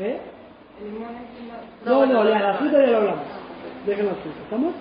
¿Eh? 0.00 0.20
No, 1.84 2.06
no, 2.06 2.28
ya, 2.28 2.40
la 2.40 2.54
fruta 2.54 2.80
ya 2.80 2.90
lo 2.90 2.96
hablamos. 2.98 3.24
Dejen 3.86 4.06
la 4.06 4.14
fruta. 4.14 4.40
¿Estamos? 4.42 4.74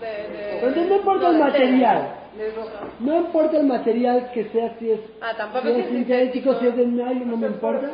De, 0.00 0.06
de, 0.06 0.54
Entonces 0.54 0.88
no 0.88 0.96
importa 0.96 1.26
el 1.28 1.32
de 1.34 1.38
material. 1.38 2.14
De. 2.36 2.52
No 3.00 3.16
importa 3.16 3.56
el 3.58 3.66
material 3.66 4.30
que 4.32 4.44
sea, 4.46 4.74
si 4.78 4.90
es, 4.90 5.00
Ah, 5.20 5.32
tampoco 5.36 5.66
si 5.68 5.80
es 5.80 5.88
sintético. 5.88 6.54
si 6.54 6.66
es 6.68 6.76
de 6.76 6.86
nylon, 6.86 7.30
no 7.30 7.36
me 7.36 7.48
importa. 7.48 7.90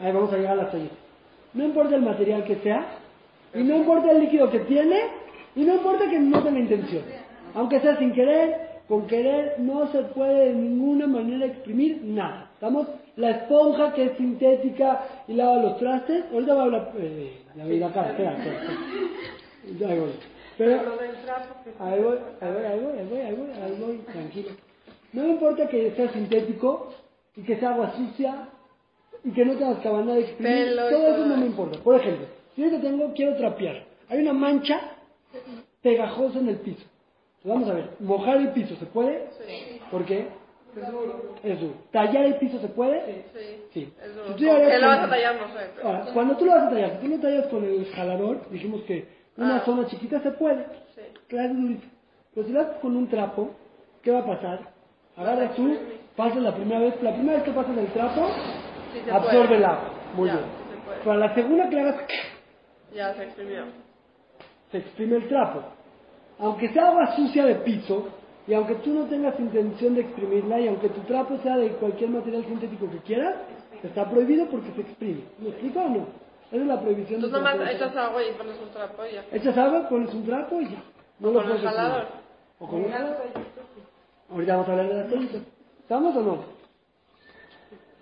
Ahí 0.00 0.12
vamos 0.12 0.32
a 0.32 0.36
llegar 0.36 0.52
a 0.52 0.56
las 0.56 0.70
toallitas. 0.70 0.98
No 1.54 1.64
importa 1.64 1.94
el 1.96 2.02
material 2.02 2.44
que 2.44 2.56
sea, 2.56 2.98
Y 3.54 3.62
no 3.62 3.76
importa 3.76 4.10
el 4.10 4.20
líquido 4.20 4.50
que 4.50 4.60
tiene, 4.60 5.00
y 5.54 5.62
no 5.62 5.74
importa 5.74 6.10
que 6.10 6.18
no 6.18 6.42
tenga 6.42 6.58
intención. 6.58 7.04
Aunque 7.54 7.78
sea 7.80 7.96
sin 7.98 8.12
querer, 8.12 8.80
con 8.88 9.06
querer, 9.06 9.54
no 9.58 9.86
se 9.92 10.02
puede 10.02 10.48
de 10.48 10.54
ninguna 10.54 11.06
manera 11.06 11.46
exprimir 11.46 12.02
nada. 12.02 12.50
¿Estamos? 12.54 12.88
La 13.16 13.30
esponja 13.30 13.94
que 13.94 14.06
es 14.06 14.16
sintética 14.16 15.02
y 15.28 15.34
lava 15.34 15.62
los 15.62 15.78
trastes, 15.78 16.24
ahorita 16.32 16.54
va 16.54 16.60
a 16.60 16.64
hablar 16.64 16.92
eh, 16.98 17.42
la 17.54 17.64
vida 17.64 17.86
acá, 17.86 18.10
espera, 18.10 18.32
espera. 18.36 18.60
Pero, 20.58 20.82
Ahí 21.78 22.00
voy, 22.00 22.18
ahí 22.40 22.52
voy, 22.52 22.64
ahí 22.64 22.80
voy, 22.80 22.98
ahí 22.98 23.06
voy, 23.06 23.20
ahí 23.20 23.34
voy, 23.34 23.50
ahí 23.62 23.76
voy, 23.80 23.96
tranquilo. 24.12 24.50
No 25.12 25.22
me 25.22 25.28
importa 25.30 25.68
que 25.68 25.92
sea 25.92 26.12
sintético 26.12 26.92
y 27.36 27.42
que 27.42 27.56
sea 27.56 27.70
agua 27.70 27.92
sucia 27.96 28.48
y 29.24 29.30
que 29.32 29.44
no 29.44 29.54
tengas 29.56 29.78
cabana 29.80 30.14
de 30.14 30.20
exprimir, 30.20 30.52
Pelo 30.66 30.88
todo 30.90 31.08
eso 31.14 31.26
no 31.26 31.36
me 31.36 31.46
importa. 31.46 31.78
Por 31.80 31.96
ejemplo, 32.00 32.26
si 32.54 32.62
yo 32.62 32.70
que 32.70 32.78
tengo, 32.78 33.12
quiero 33.14 33.34
trapear, 33.36 33.84
hay 34.08 34.20
una 34.20 34.32
mancha 34.32 34.80
pegajosa 35.82 36.38
en 36.38 36.48
el 36.48 36.56
piso. 36.58 36.84
Vamos 37.44 37.68
a 37.68 37.74
ver, 37.74 37.90
mojar 38.00 38.38
el 38.38 38.48
piso, 38.50 38.74
¿se 38.76 38.86
puede? 38.86 39.28
Sí, 39.46 39.80
¿Por 39.90 40.04
qué? 40.06 40.26
Es 41.44 41.60
duro. 41.60 41.74
¿Tallar 41.92 42.24
el 42.24 42.34
piso 42.36 42.58
se 42.60 42.68
puede? 42.68 43.24
sí. 43.32 43.60
Sí. 43.72 43.92
Es 44.04 44.14
duro. 44.14 44.28
Si 44.28 44.34
tú 44.34 44.44
ya 44.44 44.56
eres 44.56 44.68
Que 44.72 44.78
lo 44.78 44.86
vas 44.88 44.98
a 45.00 45.08
tallar, 45.10 45.34
no 45.36 45.48
sé. 45.48 45.66
pero- 45.76 45.88
Ahora, 45.88 46.06
cuando 46.12 46.36
tú 46.36 46.44
lo 46.46 46.52
vas 46.52 46.62
a 46.64 46.70
tallar, 46.70 46.90
si 46.92 47.06
tú 47.06 47.08
lo 47.08 47.20
tallas 47.20 47.46
con 47.48 47.64
el 47.64 47.86
jalador, 47.92 48.50
dijimos 48.50 48.82
que 48.82 49.06
una 49.36 49.56
Ah. 49.56 49.62
zona 49.64 49.86
chiquita 49.86 50.20
se 50.22 50.30
puede. 50.32 50.64
Sí. 50.94 51.02
Claro, 51.28 51.50
es 51.50 51.56
durito. 51.60 51.86
Pero 52.34 52.46
si 52.46 52.52
lo 52.52 52.60
haces 52.60 52.76
con 52.80 52.96
un 52.96 53.08
trapo, 53.08 53.50
¿qué 54.02 54.10
va 54.10 54.20
a 54.20 54.26
pasar? 54.26 54.60
Agarras 55.16 55.54
tú, 55.54 55.76
pasas 56.16 56.42
la 56.42 56.54
primera 56.54 56.80
vez, 56.80 57.00
la 57.02 57.12
primera 57.14 57.34
vez 57.36 57.44
que 57.44 57.52
pasas 57.52 57.76
el 57.76 57.86
trapo, 57.88 58.26
Sí 58.94 59.00
se 59.04 59.10
absorbe 59.10 59.46
puede. 59.48 59.56
el 59.56 59.64
agua. 59.64 59.90
Muy 60.16 60.28
Ya, 60.28 60.34
bien. 60.36 60.44
sí. 60.46 61.04
Para 61.04 61.18
la 61.18 61.34
segunda 61.34 61.68
que 61.68 61.74
le 61.76 61.80
hagas, 61.82 61.96
Ya 62.94 63.14
se 63.14 63.24
exprimió. 63.24 63.64
se 64.70 64.78
exprime 64.78 65.16
el 65.16 65.28
trapo. 65.28 65.62
Aunque 66.38 66.68
sea 66.72 66.88
agua 66.88 67.14
sucia 67.16 67.44
de 67.44 67.54
piso, 67.56 68.08
y 68.46 68.54
aunque 68.54 68.74
tú 68.76 68.92
no 68.92 69.04
tengas 69.06 69.38
intención 69.38 69.94
de 69.94 70.02
exprimirla, 70.02 70.60
y 70.60 70.68
aunque 70.68 70.88
tu 70.90 71.00
trapo 71.02 71.36
sea 71.42 71.56
de 71.56 71.70
cualquier 71.72 72.10
material 72.10 72.44
sintético 72.44 72.90
que 72.90 72.98
quieras, 72.98 73.36
está 73.82 74.08
prohibido 74.08 74.46
porque 74.48 74.70
se 74.72 74.80
exprime. 74.82 75.22
¿Me 75.38 75.48
explico 75.50 75.80
o 75.80 75.88
no? 75.88 76.06
Esa 76.52 76.56
es 76.62 76.66
la 76.66 76.80
prohibición 76.80 77.20
Tú 77.20 77.26
de 77.26 77.32
nomás 77.32 77.56
echas 77.70 77.96
agua 77.96 78.22
y 78.22 78.32
pones 78.32 78.56
un 78.60 78.70
trapo 78.70 79.04
y 79.06 79.12
ya. 79.14 79.24
Echas 79.32 79.56
agua, 79.58 79.88
pones 79.88 80.14
un 80.14 80.24
trapo 80.26 80.60
y 80.60 80.68
ya. 80.70 80.82
No 81.20 81.28
O 81.28 81.32
lo 81.32 81.42
con 81.42 81.50
el 81.52 81.58
jalador. 81.62 82.06
O 82.58 82.66
con 82.68 82.84
un 82.84 82.90
jalador. 82.90 83.16
Ahorita 84.30 84.52
vamos 84.54 84.68
a 84.68 84.72
hablar 84.72 84.88
de 84.88 84.94
las 84.94 85.08
toallitas. 85.08 85.42
¿Estamos 85.80 86.16
o 86.16 86.20
no? 86.22 86.53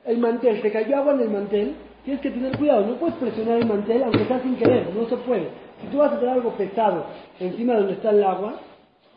El 0.04 0.18
mantel, 0.18 0.60
te 0.60 0.72
cayó 0.72 0.96
agua 0.96 1.14
en 1.14 1.20
el 1.20 1.30
mantel, 1.30 1.74
tienes 2.04 2.22
que 2.22 2.30
tener 2.30 2.56
cuidado, 2.58 2.86
no 2.86 2.96
puedes 2.96 3.16
presionar 3.16 3.58
el 3.58 3.66
mantel 3.66 4.02
aunque 4.02 4.24
sea 4.24 4.40
sin 4.42 4.56
querer, 4.56 4.92
no 4.94 5.08
se 5.08 5.16
puede. 5.18 5.48
Si 5.80 5.86
tú 5.88 5.98
vas 5.98 6.12
a 6.12 6.18
tener 6.18 6.34
algo 6.34 6.50
pesado 6.56 7.06
encima 7.38 7.74
de 7.74 7.78
donde 7.80 7.94
está 7.94 8.10
el 8.10 8.24
agua, 8.24 8.60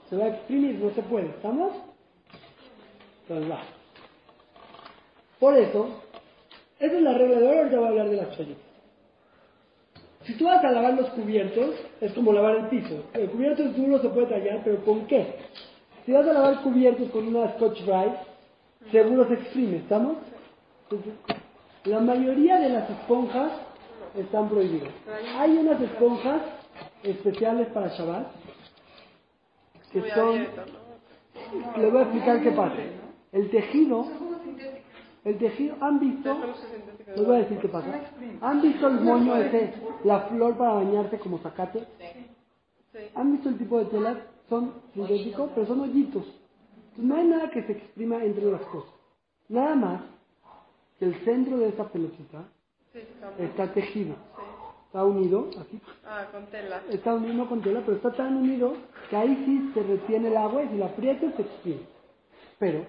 se 0.09 0.17
va 0.17 0.25
a 0.25 0.29
exprimir, 0.29 0.75
no 0.75 0.91
se 0.91 1.01
puede. 1.01 1.27
¿Estamos? 1.27 1.73
Entonces 3.23 3.51
va. 3.51 3.59
Por 5.39 5.57
eso, 5.57 6.01
esa 6.79 6.95
es 6.95 7.01
la 7.01 7.13
regla 7.13 7.39
de 7.39 7.47
oro, 7.47 7.57
ahorita 7.57 7.77
voy 7.77 7.85
a 7.85 7.89
hablar 7.89 8.09
de 8.09 8.15
las 8.17 8.31
toallitas. 8.35 8.63
Si 10.23 10.33
tú 10.33 10.45
vas 10.45 10.63
a 10.63 10.71
lavar 10.71 10.93
los 10.95 11.09
cubiertos, 11.11 11.75
es 12.01 12.11
como 12.13 12.33
lavar 12.33 12.55
el 12.55 12.67
piso. 12.67 13.03
El 13.13 13.29
cubierto 13.29 13.63
es 13.63 13.75
duro, 13.75 13.99
se 13.99 14.09
puede 14.09 14.27
tallar, 14.27 14.61
pero 14.63 14.83
¿con 14.83 15.05
qué? 15.05 15.35
Si 16.05 16.11
vas 16.11 16.27
a 16.27 16.33
lavar 16.33 16.61
cubiertos 16.61 17.09
con 17.11 17.27
una 17.27 17.51
Scotch 17.53 17.81
Brite, 17.85 18.17
seguro 18.91 19.27
se 19.27 19.35
exprime, 19.35 19.77
¿estamos? 19.77 20.17
La 21.85 21.99
mayoría 21.99 22.59
de 22.59 22.69
las 22.69 22.89
esponjas 22.89 23.51
están 24.15 24.49
prohibidas. 24.49 24.93
Hay 25.37 25.57
unas 25.57 25.81
esponjas 25.81 26.41
especiales 27.03 27.67
para 27.69 27.87
Shabbat, 27.89 28.27
que 29.91 30.11
son... 30.11 30.47
Les 31.77 31.91
voy 31.91 32.01
a 32.01 32.03
explicar 32.03 32.41
qué 32.41 32.51
pasa. 32.51 32.75
El 33.31 33.49
tejido, 33.49 34.05
el 35.25 35.37
tejido, 35.37 35.75
¿han 35.81 35.99
visto? 35.99 36.37
Les 37.15 37.25
voy 37.25 37.35
a 37.35 37.39
decir 37.39 37.59
qué 37.59 37.67
pasa. 37.67 38.01
¿Han 38.41 38.61
visto 38.61 38.87
el 38.87 39.01
moño 39.01 39.35
ese, 39.37 39.73
la 40.03 40.21
flor 40.21 40.57
para 40.57 40.73
bañarse 40.75 41.19
como 41.19 41.39
zacate? 41.39 41.83
¿Han 43.15 43.33
visto 43.33 43.49
el 43.49 43.57
tipo 43.57 43.79
de 43.79 43.85
telas? 43.85 44.17
Son 44.49 44.73
sintéticos, 44.93 45.49
pero 45.53 45.67
son 45.67 45.81
hoyitos. 45.81 46.25
Entonces, 46.25 47.05
no 47.05 47.15
hay 47.15 47.27
nada 47.27 47.49
que 47.49 47.63
se 47.63 47.73
exprima 47.73 48.23
entre 48.23 48.45
las 48.51 48.61
cosas. 48.61 48.93
Nada 49.49 49.75
más 49.75 50.14
que 50.99 51.05
el 51.05 51.15
centro 51.25 51.57
de 51.57 51.69
esta 51.69 51.85
pelotita 51.89 52.45
Sí, 52.93 52.99
está 53.39 53.73
tejido. 53.73 54.13
Sí. 54.13 54.41
Está 54.87 55.03
unido, 55.03 55.49
así. 55.59 55.81
Ah, 56.05 56.25
con 56.31 56.45
tela. 56.45 56.81
Está 56.89 57.13
unido 57.13 57.33
no 57.33 57.49
con 57.49 57.61
tela, 57.61 57.81
pero 57.85 57.97
está 57.97 58.13
tan 58.13 58.37
unido 58.37 58.73
que 59.09 59.17
ahí 59.17 59.43
sí 59.45 59.71
se 59.73 59.83
retiene 59.83 60.29
el 60.29 60.37
agua 60.37 60.63
y 60.63 60.69
si 60.69 60.77
la 60.77 60.85
aprietas 60.85 61.35
se 61.35 61.41
exprime. 61.41 61.81
Pero 62.59 62.85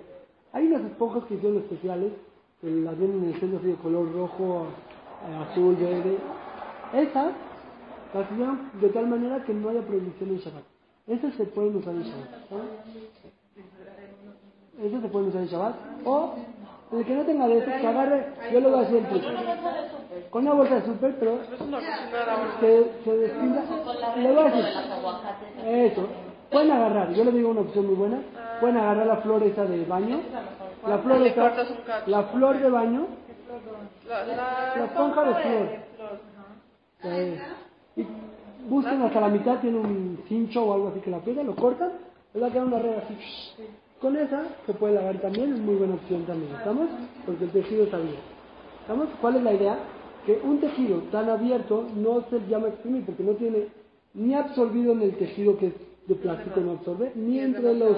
hay 0.53 0.69
unas 0.69 0.85
esponjas 0.85 1.25
que 1.25 1.40
son 1.40 1.57
especiales, 1.57 2.12
que 2.61 2.71
las 2.71 2.97
vienen 2.97 3.25
en 3.25 3.31
el 3.35 3.40
centro 3.40 3.59
así 3.59 3.66
de 3.66 3.75
color 3.75 4.12
rojo, 4.12 4.66
eh, 5.29 5.51
azul, 5.51 5.75
verde. 5.75 6.16
Esas 6.92 7.33
las 8.14 8.31
hicieron 8.31 8.71
de 8.81 8.88
tal 8.90 9.09
manera 9.09 9.45
que 9.45 9.53
no 9.53 9.71
haya 9.71 9.83
prohibición 9.83 10.31
en 10.31 10.38
Shabbat. 10.38 10.64
Esas 11.09 11.35
se 11.35 11.45
pueden 11.47 11.75
usar 11.75 11.95
en 11.95 12.03
Shabbat. 12.05 12.49
¿sabes? 12.49 12.64
Esas 14.81 15.03
se 15.03 15.09
pueden 15.09 15.29
usar 15.31 15.42
en 15.42 15.49
Shabbat. 15.49 15.77
O 16.05 16.35
el 16.92 17.05
que 17.05 17.14
no 17.14 17.22
tenga 17.25 17.46
de 17.49 17.59
esas, 17.59 17.81
que 17.81 17.87
agarre, 17.87 18.27
yo 18.53 18.61
le 18.61 18.68
voy 18.68 18.79
a 18.79 18.83
decir 18.83 18.96
el 18.99 19.07
truco. 19.09 19.27
Con 20.31 20.42
una 20.42 20.55
bolsa 20.55 20.75
de 20.77 20.83
súper, 20.87 21.14
pero 21.18 21.38
se, 22.61 22.90
se 23.05 23.16
despinta. 23.16 23.62
Le 24.16 24.33
voy 24.33 24.38
a 24.40 24.44
decir, 24.44 24.64
eso. 25.66 26.09
Pueden 26.51 26.70
agarrar, 26.70 27.12
yo 27.12 27.25
les 27.25 27.35
digo 27.35 27.51
una 27.51 27.61
opción 27.62 27.87
muy 27.87 27.96
buena. 27.96 28.18
Pueden 28.61 28.77
agarrar 28.77 29.07
la 29.07 29.16
flor 29.16 29.42
esa 29.42 29.64
de 29.64 29.85
baño. 29.85 30.20
La 30.87 30.99
flor, 30.99 31.20
Le 31.20 31.29
esa- 31.31 31.42
la 32.07 32.22
flor 32.25 32.59
de 32.59 32.70
baño. 32.70 33.07
La, 34.07 34.85
esponja 34.85 35.25
de 35.25 35.35
flor. 35.35 35.68
eh, 37.03 37.40
y 37.96 38.07
buscan 38.68 39.03
hasta 39.03 39.20
la 39.20 39.29
mitad, 39.29 39.59
tiene 39.59 39.79
un 39.79 40.22
cincho 40.29 40.64
o 40.64 40.75
algo 40.75 40.88
así 40.88 41.01
que 41.01 41.11
la 41.11 41.16
aprieta, 41.18 41.42
lo 41.42 41.55
cortan, 41.57 41.90
les 42.33 42.42
va 42.42 42.46
a 42.46 42.51
quedar 42.51 42.66
una 42.66 42.79
red 42.79 42.94
así. 42.99 43.16
Con 44.01 44.17
esa 44.17 44.43
se 44.67 44.73
puede 44.75 44.95
lavar 44.95 45.19
también, 45.21 45.55
es 45.55 45.59
muy 45.59 45.77
buena 45.77 45.95
opción 45.95 46.25
también, 46.27 46.55
¿estamos? 46.55 46.89
Porque 47.25 47.45
el 47.45 47.51
tejido 47.51 47.85
está 47.85 47.97
abierto. 47.97 48.21
¿Estamos? 48.83 49.09
¿Cuál 49.21 49.37
es 49.37 49.43
la 49.43 49.53
idea? 49.55 49.79
Que 50.27 50.41
un 50.43 50.61
tejido 50.61 50.99
tan 51.13 51.31
abierto 51.31 51.87
no 51.97 52.25
se 52.29 52.41
llama 52.49 52.69
exprimir 52.69 53.05
porque 53.07 53.23
no 53.23 53.33
tiene 53.33 53.69
ni 54.15 54.35
absorbido 54.35 54.93
en 54.93 55.03
el 55.03 55.17
tejido 55.17 55.57
que 55.59 55.69
es 55.69 55.73
de 56.09 56.15
plástico 56.15 56.61
no 56.61 56.73
absorbe, 56.73 57.13
ni 57.15 57.41
entre 57.41 57.75
los, 57.75 57.97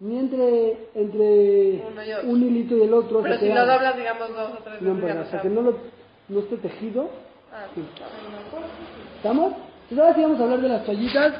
ni 0.00 0.18
entre, 0.18 0.88
entre 0.94 1.82
un 2.24 2.42
hilito 2.42 2.76
y 2.76 2.82
el 2.82 2.94
otro. 2.94 3.20
Pero 3.22 3.34
se 3.34 3.40
si 3.40 3.46
queda- 3.46 3.64
lo 3.66 3.72
doblas, 3.72 3.96
digamos, 3.96 4.28
dos 4.30 4.50
o 4.58 4.62
tres 4.64 4.82
no, 4.82 4.94
no 4.94 5.06
hasta 5.20 5.42
que 5.42 5.48
no, 5.48 5.62
lo, 5.62 5.76
no 6.28 6.38
esté 6.40 6.56
tejido, 6.56 7.08
Ah, 7.52 7.66
Sí. 7.74 7.82
¿Estamos? 9.16 9.52
Entonces 9.88 9.98
ahora 9.98 10.14
sí 10.14 10.22
vamos 10.22 10.40
a 10.40 10.42
hablar 10.44 10.60
de 10.60 10.68
las 10.68 10.84
toallitas. 10.84 11.34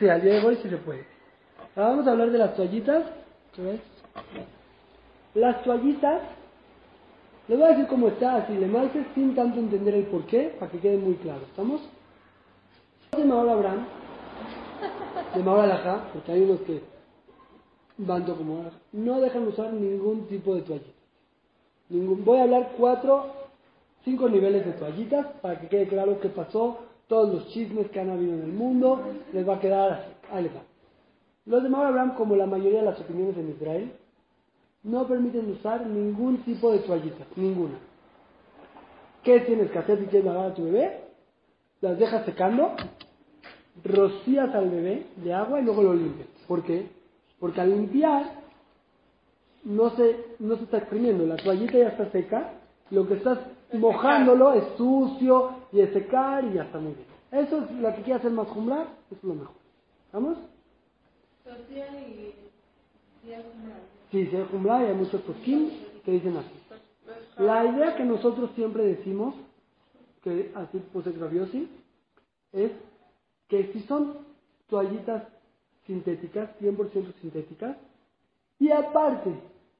Sí, 0.00 0.08
al 0.08 0.22
día 0.22 0.32
de 0.34 0.46
hoy 0.46 0.56
sí 0.62 0.68
se 0.68 0.76
puede. 0.78 1.11
Ahora 1.74 1.90
vamos 1.90 2.06
a 2.06 2.10
hablar 2.10 2.30
de 2.30 2.38
las 2.38 2.54
toallitas. 2.54 3.04
Las 5.34 5.62
toallitas, 5.62 6.20
les 7.48 7.58
voy 7.58 7.66
a 7.66 7.70
decir 7.70 7.86
cómo 7.86 8.08
está, 8.08 8.36
así 8.36 8.52
le 8.52 8.66
marques 8.66 9.06
sin 9.14 9.34
tanto 9.34 9.58
entender 9.58 9.94
el 9.94 10.04
por 10.04 10.26
qué, 10.26 10.54
para 10.58 10.70
que 10.70 10.78
quede 10.78 10.98
muy 10.98 11.14
claro. 11.14 11.40
¿Estamos? 11.42 11.80
De 13.16 13.24
Maor 13.24 13.48
Abraham, 13.48 13.86
de 15.34 15.42
Maor 15.42 15.60
Alajá, 15.60 16.08
porque 16.12 16.32
hay 16.32 16.42
unos 16.42 16.60
que 16.60 16.82
van 17.96 18.24
como 18.24 18.60
Alajá, 18.60 18.76
no 18.92 19.20
dejan 19.20 19.46
usar 19.48 19.72
ningún 19.72 20.26
tipo 20.26 20.54
de 20.54 20.62
toallita. 20.62 20.90
Ningún, 21.88 22.24
voy 22.24 22.38
a 22.38 22.42
hablar 22.42 22.72
cuatro, 22.76 23.26
cinco 24.04 24.28
niveles 24.28 24.66
de 24.66 24.72
toallitas 24.72 25.26
para 25.40 25.58
que 25.58 25.68
quede 25.68 25.88
claro 25.88 26.20
qué 26.20 26.28
pasó, 26.28 26.80
todos 27.06 27.32
los 27.32 27.48
chismes 27.48 27.90
que 27.90 28.00
han 28.00 28.10
habido 28.10 28.34
en 28.34 28.42
el 28.42 28.52
mundo, 28.52 29.00
les 29.32 29.48
va 29.48 29.56
a 29.56 29.60
quedar 29.60 29.92
así. 29.92 30.10
Ahí 30.30 30.42
les 30.44 30.54
va. 30.54 30.71
Los 31.46 31.62
de 31.62 31.68
Maor 31.68 31.86
Abraham, 31.86 32.14
como 32.14 32.36
la 32.36 32.46
mayoría 32.46 32.80
de 32.80 32.86
las 32.86 33.00
opiniones 33.00 33.36
en 33.36 33.50
Israel, 33.50 33.92
no 34.84 35.06
permiten 35.06 35.50
usar 35.50 35.86
ningún 35.86 36.38
tipo 36.44 36.72
de 36.72 36.80
toallitas, 36.80 37.26
ninguna. 37.36 37.78
¿Qué 39.22 39.40
tienes 39.40 39.70
que 39.70 39.78
hacer 39.78 39.98
si 39.98 40.06
quieres 40.06 40.24
lavar 40.24 40.50
a 40.50 40.54
tu 40.54 40.64
bebé? 40.64 41.04
Las 41.80 41.98
dejas 41.98 42.24
secando, 42.24 42.74
rocías 43.84 44.54
al 44.54 44.70
bebé 44.70 45.06
de 45.16 45.32
agua 45.32 45.60
y 45.60 45.64
luego 45.64 45.82
lo 45.82 45.94
limpias. 45.94 46.28
¿Por 46.46 46.62
qué? 46.64 46.88
Porque 47.38 47.60
al 47.60 47.70
limpiar 47.70 48.42
no 49.64 49.90
se, 49.90 50.16
no 50.40 50.56
se 50.56 50.64
está 50.64 50.78
exprimiendo, 50.78 51.24
la 51.26 51.36
toallita 51.36 51.78
ya 51.78 51.88
está 51.88 52.10
seca, 52.10 52.54
lo 52.90 53.06
que 53.06 53.14
estás 53.14 53.38
mojándolo 53.72 54.52
es 54.54 54.64
sucio 54.76 55.50
y 55.72 55.80
es 55.80 55.92
secar 55.92 56.44
y 56.44 56.54
ya 56.54 56.64
está 56.64 56.78
muy 56.78 56.94
bien. 56.94 57.06
Eso 57.32 57.62
es 57.62 57.70
lo 57.72 57.88
que 57.94 58.02
quiere 58.02 58.18
hacer 58.18 58.32
más 58.32 58.48
jumblar, 58.48 58.88
es 59.10 59.22
lo 59.24 59.34
mejor. 59.34 59.54
¿Vamos? 60.12 60.38
Sí, 64.10 64.26
si 64.26 64.36
hay 64.36 64.46
jumblar 64.50 64.82
y 64.82 64.86
hay 64.86 64.94
muchos 64.94 65.20
posquín 65.22 65.70
que 66.04 66.12
dicen 66.12 66.36
así. 66.36 66.50
La 67.38 67.64
idea 67.64 67.96
que 67.96 68.04
nosotros 68.04 68.50
siempre 68.54 68.84
decimos, 68.84 69.34
que 70.22 70.52
así 70.54 70.78
puse 70.92 71.12
graviosi, 71.12 71.68
es 72.52 72.70
que 73.48 73.72
si 73.72 73.80
son 73.80 74.18
toallitas 74.68 75.24
sintéticas, 75.86 76.50
100% 76.60 77.14
sintéticas, 77.20 77.76
y 78.58 78.70
aparte 78.70 79.30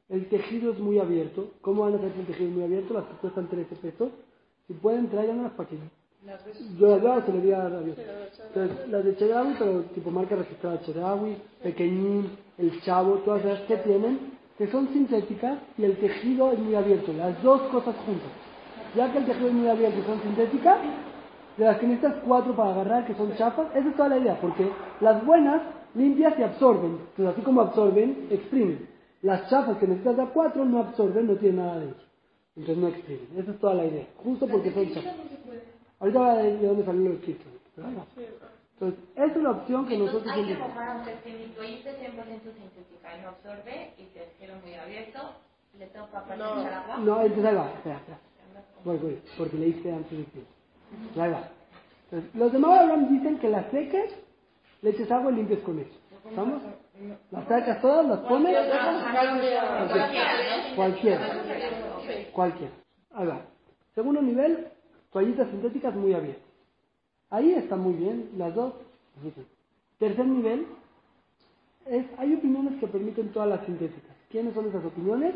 el 0.08 0.28
tejido 0.28 0.72
es 0.72 0.78
muy 0.78 0.98
abierto, 0.98 1.50
¿cómo 1.60 1.82
van 1.82 1.94
a 1.94 1.98
ser 1.98 2.12
un 2.18 2.26
tejido 2.26 2.50
muy 2.50 2.64
abierto? 2.64 2.94
Las 2.94 3.04
que 3.04 3.16
cuestan 3.16 3.48
13 3.48 3.76
pesos, 3.76 4.10
si 4.66 4.74
pueden 4.74 5.08
traiganlas 5.08 5.52
para 5.52 5.68
que. 5.68 5.78
Yo 6.78 7.00
veo, 7.00 7.22
se 7.26 7.32
le 7.32 7.40
diga 7.40 7.66
a 7.66 7.68
Dios. 7.68 7.96
Entonces, 8.48 8.88
las 8.88 9.04
de 9.04 9.16
Chedraui, 9.16 9.54
pero 9.58 9.80
tipo 9.94 10.10
marca 10.10 10.36
registrada 10.36 10.80
Chedraui, 10.82 11.36
Pequeñín, 11.62 12.30
El 12.58 12.80
Chavo, 12.82 13.16
todas 13.24 13.44
esas 13.44 13.60
que 13.62 13.76
tienen, 13.78 14.32
que 14.56 14.68
son 14.68 14.88
sintéticas 14.92 15.58
y 15.76 15.84
el 15.84 15.96
tejido 15.96 16.52
es 16.52 16.58
muy 16.58 16.74
abierto, 16.74 17.12
las 17.12 17.42
dos 17.42 17.62
cosas 17.62 17.96
juntas. 18.06 18.30
Ya 18.94 19.10
que 19.10 19.18
el 19.18 19.26
tejido 19.26 19.48
es 19.48 19.54
muy 19.54 19.68
abierto 19.68 19.98
y 19.98 20.02
son 20.02 20.22
sintéticas, 20.22 20.78
de 21.56 21.64
las 21.64 21.78
que 21.78 21.86
necesitas 21.86 22.22
cuatro 22.24 22.54
para 22.54 22.70
agarrar, 22.70 23.06
que 23.06 23.14
son 23.14 23.34
chafas, 23.36 23.66
esa 23.74 23.88
es 23.88 23.96
toda 23.96 24.10
la 24.10 24.18
idea, 24.18 24.38
porque 24.40 24.70
las 25.00 25.24
buenas 25.26 25.60
limpias 25.94 26.38
y 26.38 26.42
absorben, 26.42 26.98
entonces 27.10 27.34
así 27.34 27.42
como 27.42 27.62
absorben, 27.62 28.28
exprimen. 28.30 28.88
Las 29.22 29.48
chafas 29.50 29.76
que 29.78 29.86
necesitas 29.86 30.16
de 30.16 30.26
cuatro 30.26 30.64
no 30.64 30.78
absorben, 30.80 31.26
no 31.26 31.34
tienen 31.36 31.58
nada 31.58 31.78
dentro. 31.78 32.04
Entonces 32.56 32.82
no 32.82 32.88
exprimen. 32.88 33.28
Esa 33.36 33.50
es 33.50 33.58
toda 33.58 33.74
la 33.74 33.86
idea, 33.86 34.06
justo 34.16 34.46
porque 34.46 34.72
son 34.72 34.88
chafas. 34.92 35.14
Ahorita 36.02 36.18
va 36.18 36.32
a 36.32 36.34
ver 36.34 36.58
de 36.58 36.66
dónde 36.66 36.84
salió 36.84 37.10
lo 37.10 37.14
de 37.14 37.36
ahí 37.86 37.94
va. 37.94 38.04
Entonces, 38.74 39.00
esa 39.14 39.24
es 39.24 39.36
la 39.36 39.50
opción 39.52 39.86
que 39.86 39.94
Entonces 39.94 40.14
nosotros 40.26 40.36
hay 40.36 40.46
que 40.46 40.62
aunque 40.62 41.12
esté 41.12 41.32
mi 41.32 41.46
toallita 41.54 41.90
100% 41.90 41.94
sintética 41.94 43.16
y 43.16 43.22
no 43.22 43.28
absorbe 43.28 43.94
y 43.96 44.04
te 44.06 44.32
quiero 44.36 44.54
muy 44.56 44.74
abierto, 44.74 45.20
le 45.78 45.86
tengo 45.86 46.10
que 46.10 46.16
aparte 46.16 46.42
No. 46.42 46.60
echar 46.60 46.72
agua. 46.74 46.96
No, 46.98 47.20
entonces 47.22 47.44
ahí 47.44 47.54
va, 47.54 47.70
espera, 47.70 47.96
espera. 47.98 48.18
Voy, 48.84 48.98
voy, 48.98 49.22
porque 49.38 49.56
le 49.58 49.68
hice 49.68 49.92
antes 49.92 50.18
de 50.18 50.24
ti. 50.24 50.44
Ahí 51.20 51.30
va. 51.30 51.48
Entonces, 52.10 52.34
los 52.34 52.52
de 52.52 52.58
Mauro 52.58 52.80
Abraham 52.80 53.08
dicen 53.16 53.38
que 53.38 53.48
las 53.48 53.70
seques, 53.70 54.12
le 54.80 54.90
eches 54.90 55.08
agua 55.12 55.30
y 55.30 55.36
limpias 55.36 55.60
con 55.60 55.78
eso. 55.78 55.94
¿Estamos? 56.28 56.62
Las 57.30 57.46
sacas 57.46 57.80
todas, 57.80 58.06
las 58.06 58.18
pones. 58.20 58.56
Cualquiera. 60.74 61.28
Cualquiera. 62.32 62.72
Ahí 63.12 63.26
va. 63.28 63.42
Segundo 63.94 64.20
nivel, 64.20 64.71
toallitas 65.12 65.50
sintéticas 65.50 65.94
muy 65.94 66.14
abiertas. 66.14 66.44
Ahí 67.30 67.52
está 67.52 67.76
muy 67.76 67.94
bien, 67.94 68.30
las 68.36 68.54
dos. 68.54 68.74
Tercer 69.98 70.26
nivel, 70.26 70.66
es, 71.86 72.06
hay 72.18 72.34
opiniones 72.34 72.78
que 72.80 72.86
permiten 72.86 73.32
todas 73.32 73.48
las 73.48 73.64
sintéticas. 73.66 74.16
¿Quiénes 74.30 74.54
son 74.54 74.68
esas 74.68 74.84
opiniones? 74.84 75.34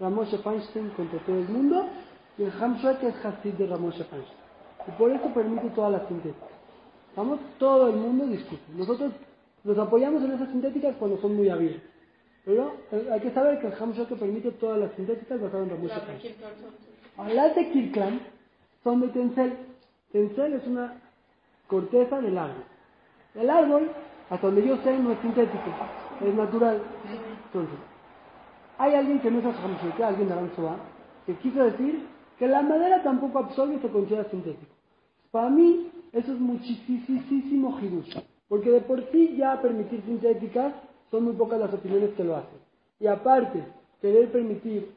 Ramoshe 0.00 0.38
Feinstein 0.38 0.90
contra 0.90 1.18
todo 1.20 1.38
el 1.38 1.48
mundo 1.48 1.86
y 2.36 2.42
el 2.42 2.50
Hamshua 2.50 2.98
que 2.98 3.08
es 3.08 3.24
Hasid 3.24 3.54
de 3.54 3.66
Ramoshe 3.66 4.04
Feinstein. 4.04 4.38
Y 4.88 4.90
por 4.98 5.10
eso 5.10 5.32
permite 5.32 5.70
todas 5.70 5.92
las 5.92 6.08
sintéticas. 6.08 6.50
Vamos, 7.16 7.38
todo 7.58 7.88
el 7.88 7.96
mundo 7.96 8.26
discute. 8.26 8.62
Nosotros 8.74 9.12
nos 9.62 9.78
apoyamos 9.78 10.22
en 10.24 10.32
esas 10.32 10.50
sintéticas 10.50 10.96
cuando 10.96 11.18
son 11.20 11.36
muy 11.36 11.48
abiertas. 11.48 11.88
Pero 12.44 12.74
eh, 12.92 13.08
hay 13.10 13.20
que 13.20 13.30
saber 13.30 13.60
que 13.60 13.68
el 13.68 13.74
Hamshua 13.74 14.08
que 14.08 14.16
permite 14.16 14.50
todas 14.52 14.78
las 14.78 14.92
sintéticas 14.94 15.40
basado 15.40 15.62
en 15.62 15.70
Ramoshe 15.70 16.00
Feinstein. 16.00 17.36
Las 17.36 17.54
de 17.54 17.70
Kirkland 17.70 18.20
son 18.84 19.00
de 19.00 19.08
Tencel. 19.08 19.56
Tencel 20.12 20.52
es 20.52 20.66
una 20.66 21.00
corteza 21.66 22.20
del 22.20 22.38
árbol. 22.38 22.64
El 23.34 23.50
árbol, 23.50 23.90
hasta 24.30 24.46
donde 24.46 24.66
yo 24.66 24.76
sé, 24.84 24.96
no 24.98 25.10
es 25.10 25.18
sintético, 25.20 25.64
es 26.24 26.34
natural. 26.34 26.80
Entonces, 27.46 27.78
hay 28.78 28.94
alguien 28.94 29.20
que 29.20 29.30
no 29.30 29.38
es 29.40 29.44
Hamshua, 29.44 30.06
alguien 30.06 30.28
de 30.28 30.34
Aranzoa, 30.34 30.76
que 31.26 31.34
quiso 31.36 31.64
decir 31.64 32.06
que 32.38 32.46
la 32.46 32.62
madera 32.62 33.02
tampoco 33.02 33.38
absorbe 33.38 33.76
y 33.76 33.78
se 33.78 33.88
considera 33.88 34.24
sintético. 34.30 34.72
Para 35.30 35.50
mí, 35.50 35.90
eso 36.12 36.32
es 36.32 36.38
muchísimo 36.38 37.78
hidush, 37.80 38.16
porque 38.48 38.70
de 38.70 38.80
por 38.82 39.02
sí 39.10 39.36
ya 39.36 39.60
permitir 39.60 40.02
sintéticas 40.02 40.74
son 41.10 41.24
muy 41.24 41.32
pocas 41.34 41.58
las 41.58 41.72
opiniones 41.72 42.10
que 42.10 42.24
lo 42.24 42.36
hacen. 42.36 42.58
Y 43.00 43.06
aparte, 43.06 43.64
querer 44.00 44.30
permitir 44.30 44.92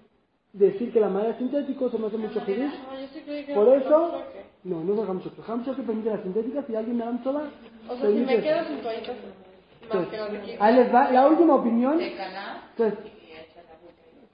decir 0.53 0.91
que 0.91 0.99
la 0.99 1.09
madera 1.09 1.31
es 1.31 1.37
sintético, 1.37 1.89
se 1.89 1.97
me 1.97 2.07
hace 2.07 2.17
mucho 2.17 2.41
hidush. 2.47 2.73
No, 2.73 3.45
que 3.45 3.53
Por 3.53 3.67
eso, 3.69 4.21
no, 4.63 4.83
no 4.83 4.93
es 4.93 4.99
el 4.99 5.07
Hamshok. 5.07 5.37
El 5.37 5.51
Hamshok 5.51 5.75
permite 5.85 6.09
las 6.09 6.21
sintéticas 6.21 6.69
y 6.69 6.75
alguien 6.75 6.97
de 6.97 7.03
Aranzoa 7.03 7.43
O 7.87 7.95
sea, 7.95 7.95
si 7.95 8.01
permite 8.01 8.35
me 8.37 8.41
quedo 8.41 8.67
sin 8.67 8.81
toallitas, 8.81 9.15
Entonces, 9.83 10.39
que 10.45 10.57
ahí 10.59 10.75
les 10.75 10.93
va, 10.93 11.11
la 11.11 11.27
última 11.27 11.55
opinión. 11.55 11.99
Entonces. 11.99 12.99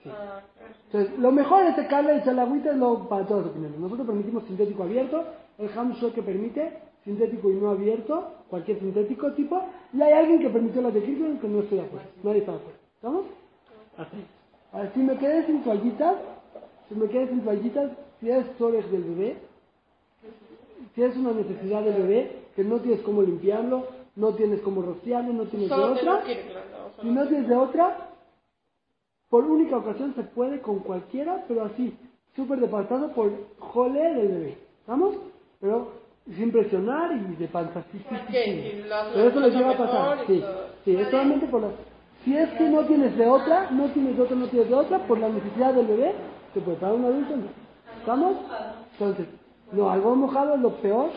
Ah, 0.06 0.42
Entonces, 0.88 1.18
lo 1.18 1.32
mejor 1.32 1.66
es 1.66 1.76
secarle 1.76 2.16
y 2.16 2.18
echar 2.20 2.36
la 2.36 2.42
agüita 2.42 2.72
es 2.72 2.78
lo 2.78 3.08
para 3.08 3.26
todas 3.26 3.46
las 3.46 3.52
opiniones. 3.52 3.80
Nosotros 3.80 4.06
permitimos 4.06 4.44
sintético 4.44 4.84
abierto, 4.84 5.24
el 5.58 5.70
que 6.14 6.22
permite 6.22 6.80
sintético 7.04 7.50
y 7.52 7.56
no 7.56 7.70
abierto, 7.70 8.32
cualquier 8.50 8.80
sintético 8.80 9.32
tipo, 9.34 9.62
y 9.94 10.02
hay 10.02 10.14
alguien 10.14 10.40
que 10.40 10.50
permitió 10.50 10.82
las 10.82 10.94
de 10.94 11.04
Kirkland 11.04 11.42
que 11.42 11.48
no 11.48 11.60
estoy 11.60 11.80
de 11.80 11.84
acuerdo. 11.86 12.08
Nadie 12.24 12.40
está 12.40 12.52
de 12.52 12.58
acuerdo. 12.58 12.80
¿Estamos? 12.96 13.26
Así. 13.98 14.26
Ahora, 14.74 14.92
si 14.94 15.00
me 15.00 15.18
quedé 15.18 15.46
sin 15.46 15.64
toallitas, 15.64 16.16
si 16.90 16.96
me 16.96 17.08
quedé 17.08 17.28
sin 17.30 17.42
toallitas, 17.42 17.92
si 18.20 18.30
es 18.30 18.46
storage 18.56 18.90
del 18.90 19.04
bebé, 19.04 19.38
si 20.96 21.04
es 21.04 21.16
una 21.16 21.32
necesidad 21.32 21.84
del 21.84 22.02
bebé, 22.02 22.44
que 22.56 22.64
no 22.64 22.80
tienes 22.80 23.02
cómo 23.02 23.22
limpiarlo, 23.22 23.88
no 24.16 24.34
tienes 24.34 24.62
cómo 24.62 24.82
rociarlo, 24.82 25.32
no 25.34 25.46
tienes 25.46 25.70
de 25.70 25.76
Solo 25.76 25.94
otra, 25.94 26.24
Kirkland, 26.24 26.72
¿no? 26.72 27.02
si 27.02 27.10
no 27.10 27.28
tienes 27.28 27.48
de 27.48 27.56
otra, 27.56 28.10
por 29.30 29.46
única 29.46 29.78
ocasión 29.78 30.14
se 30.16 30.24
puede 30.24 30.62
con 30.62 30.80
cualquiera, 30.80 31.46
pero 31.48 31.66
así, 31.66 31.96
súper 32.36 32.60
de 32.60 32.68
pantazo 32.68 33.10
por 33.14 33.32
jole 33.60 34.02
del 34.02 34.28
bebé. 34.28 34.58
¿Estamos? 34.82 35.16
Pero 35.60 35.92
sin 36.36 36.52
presionar 36.52 37.12
y 37.12 37.36
de 37.36 37.48
panza. 37.48 37.84
Sí, 37.92 37.98
sí, 37.98 38.16
sí, 38.28 38.34
sí. 38.34 38.84
Pero 39.14 39.30
eso 39.30 39.40
les 39.40 39.54
llega 39.54 39.72
a 39.72 39.78
pasar. 39.78 40.28
Sí, 40.28 40.44
sí, 40.86 40.96
es 40.96 41.10
solamente 41.10 41.48
por 41.48 41.62
la... 41.62 41.70
Si 42.24 42.38
es 42.38 42.50
que 42.52 42.70
no 42.70 42.86
tienes 42.86 43.18
de 43.18 43.28
otra, 43.28 43.70
no 43.72 43.86
tienes 43.90 44.16
de 44.16 44.24
otra, 44.24 44.36
no 44.36 44.48
tienes 44.48 44.70
de 44.70 44.76
otra, 44.76 45.00
por 45.00 45.20
la 45.20 45.30
necesidad 45.30 45.74
del 45.74 45.88
bebé, 45.88 46.14
se 46.54 46.62
puede 46.62 46.78
para 46.78 46.94
un 46.94 47.06
adulto, 47.06 47.36
no. 47.36 47.48
¿Estamos? 48.00 48.38
Entonces, 48.94 49.28
no, 49.72 49.90
algo 49.90 50.16
mojado 50.16 50.56
es 50.56 50.62
lo 50.62 50.76
peor, 50.78 51.10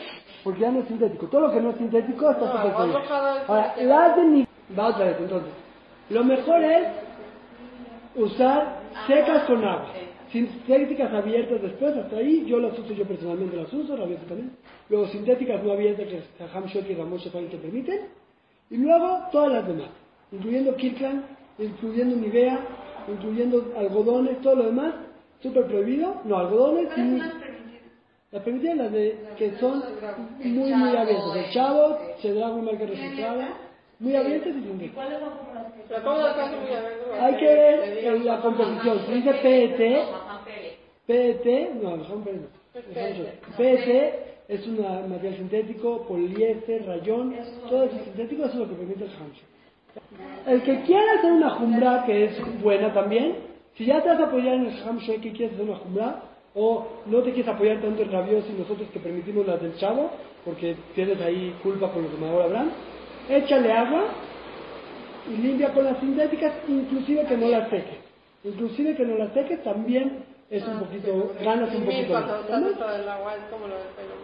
porque 0.42 0.60
ya 0.60 0.70
no 0.70 0.80
es 0.80 0.88
sintético. 0.88 1.26
Todo 1.26 1.42
lo 1.42 1.52
que 1.52 1.60
no 1.60 1.70
es 1.70 1.76
sintético 1.76 2.30
está 2.30 2.46
No, 2.46 2.52
súper 2.52 2.70
algodón 2.72 3.02
Ahora, 3.46 3.74
las 3.82 4.16
de 4.16 4.24
ni... 4.24 4.48
Va 4.76 4.88
otra 4.88 5.04
vez, 5.04 5.16
entonces. 5.20 5.52
Lo 6.10 6.24
mejor 6.24 6.62
es 6.64 6.88
usar 8.16 8.80
secas 9.06 9.44
con 9.44 9.64
agua. 9.64 9.92
Sintéticas 10.30 11.12
abiertas 11.12 11.62
después, 11.62 11.96
hasta 11.96 12.16
ahí, 12.16 12.44
yo 12.46 12.58
las 12.58 12.76
uso, 12.78 12.92
yo 12.92 13.04
personalmente 13.04 13.56
las 13.56 13.72
uso, 13.72 13.96
rabioso 13.96 14.24
también. 14.24 14.56
Luego 14.88 15.06
sintéticas 15.08 15.62
no 15.62 15.72
abiertas, 15.72 16.06
que 16.06 16.18
es 16.18 16.54
Hamshok 16.54 16.90
y 16.90 16.94
Ramoshe 16.94 17.30
Fine 17.30 17.48
que 17.48 17.58
permiten. 17.58 18.00
Y 18.70 18.76
luego 18.78 19.20
todas 19.30 19.52
las 19.52 19.68
demás, 19.68 19.90
incluyendo 20.32 20.74
Kirkland, 20.76 21.24
incluyendo 21.58 22.16
Nivea, 22.16 22.58
incluyendo 23.08 23.72
algodones, 23.76 24.40
todo 24.40 24.56
lo 24.56 24.64
demás, 24.66 24.94
súper 25.42 25.66
prohibido. 25.66 26.20
No, 26.24 26.38
algodones 26.38 26.88
y... 26.96 27.20
Las 28.32 28.42
permitidas, 28.42 28.76
las 28.76 28.92
de, 28.92 29.18
que 29.38 29.52
son 29.58 29.82
muy, 30.42 30.72
muy 30.72 30.96
abiertas. 30.96 31.36
El 31.36 31.50
chavo, 31.52 31.96
Chedrago, 32.20 32.60
marca 32.60 32.84
registrada, 32.84 33.56
muy 34.00 34.16
abiertas 34.16 34.52
y 34.52 34.68
abiertas, 34.68 34.96
Hay 37.20 37.36
que 37.36 37.46
ver 37.46 38.04
en 38.04 38.26
la 38.26 38.40
composición. 38.40 39.00
Si 39.06 39.12
dice 39.12 39.32
PET. 39.34 39.78
PET, 41.06 41.74
no, 41.80 41.96
no. 41.96 42.24
PET 43.56 44.26
es 44.48 44.66
un 44.66 44.80
material 45.08 45.36
sintético, 45.36 46.06
poliéster, 46.06 46.84
rayón, 46.84 47.34
todo 47.68 47.84
eso 47.84 47.96
es 47.96 48.04
sintético, 48.04 48.44
eso 48.44 48.52
es 48.52 48.58
lo 48.58 48.68
que 48.68 48.74
permite 48.74 49.04
el 49.04 49.10
Hampshire. 49.10 49.55
El 50.46 50.62
que 50.62 50.82
quiera 50.82 51.14
hacer 51.18 51.32
una 51.32 51.50
jumbra, 51.50 52.04
que 52.06 52.24
es 52.24 52.62
buena 52.62 52.92
también, 52.92 53.36
si 53.76 53.84
ya 53.84 54.02
te 54.02 54.08
vas 54.08 54.20
a 54.20 54.24
apoyar 54.24 54.54
en 54.54 54.66
el 54.66 54.82
Hampshire 54.82 55.20
que 55.20 55.32
quieres 55.32 55.54
hacer 55.54 55.68
una 55.68 55.78
jumbra, 55.78 56.22
o 56.54 56.86
no 57.06 57.22
te 57.22 57.32
quieres 57.32 57.52
apoyar 57.52 57.80
tanto 57.82 58.02
en 58.02 58.10
Rabioso 58.10 58.48
y 58.50 58.58
nosotros 58.58 58.88
que 58.90 58.98
permitimos 58.98 59.46
las 59.46 59.60
del 59.60 59.76
chavo, 59.76 60.10
porque 60.44 60.76
tienes 60.94 61.20
ahí 61.20 61.54
culpa 61.62 61.90
con 61.90 62.04
los 62.04 62.12
de 62.12 62.18
Maduro 62.18 62.44
Abraham, 62.44 62.70
échale 63.28 63.72
agua 63.72 64.04
y 65.28 65.36
limpia 65.36 65.74
con 65.74 65.84
las 65.84 65.98
sintéticas, 65.98 66.52
inclusive 66.66 67.24
que 67.26 67.36
no 67.36 67.48
las 67.48 67.68
seques. 67.68 67.98
Inclusive 68.44 68.96
que 68.96 69.04
no 69.04 69.18
las 69.18 69.32
seques 69.34 69.62
también 69.62 70.24
es 70.48 70.66
un 70.66 70.78
poquito, 70.78 71.32
ganas 71.42 71.74
un 71.74 71.84
poquito 71.84 72.08
cuando 72.08 72.32
más. 72.48 73.08
agua 73.08 73.34
es 73.34 73.42
como 73.50 73.66
lo 73.66 73.74
del 73.74 73.88
pelo. 73.88 74.15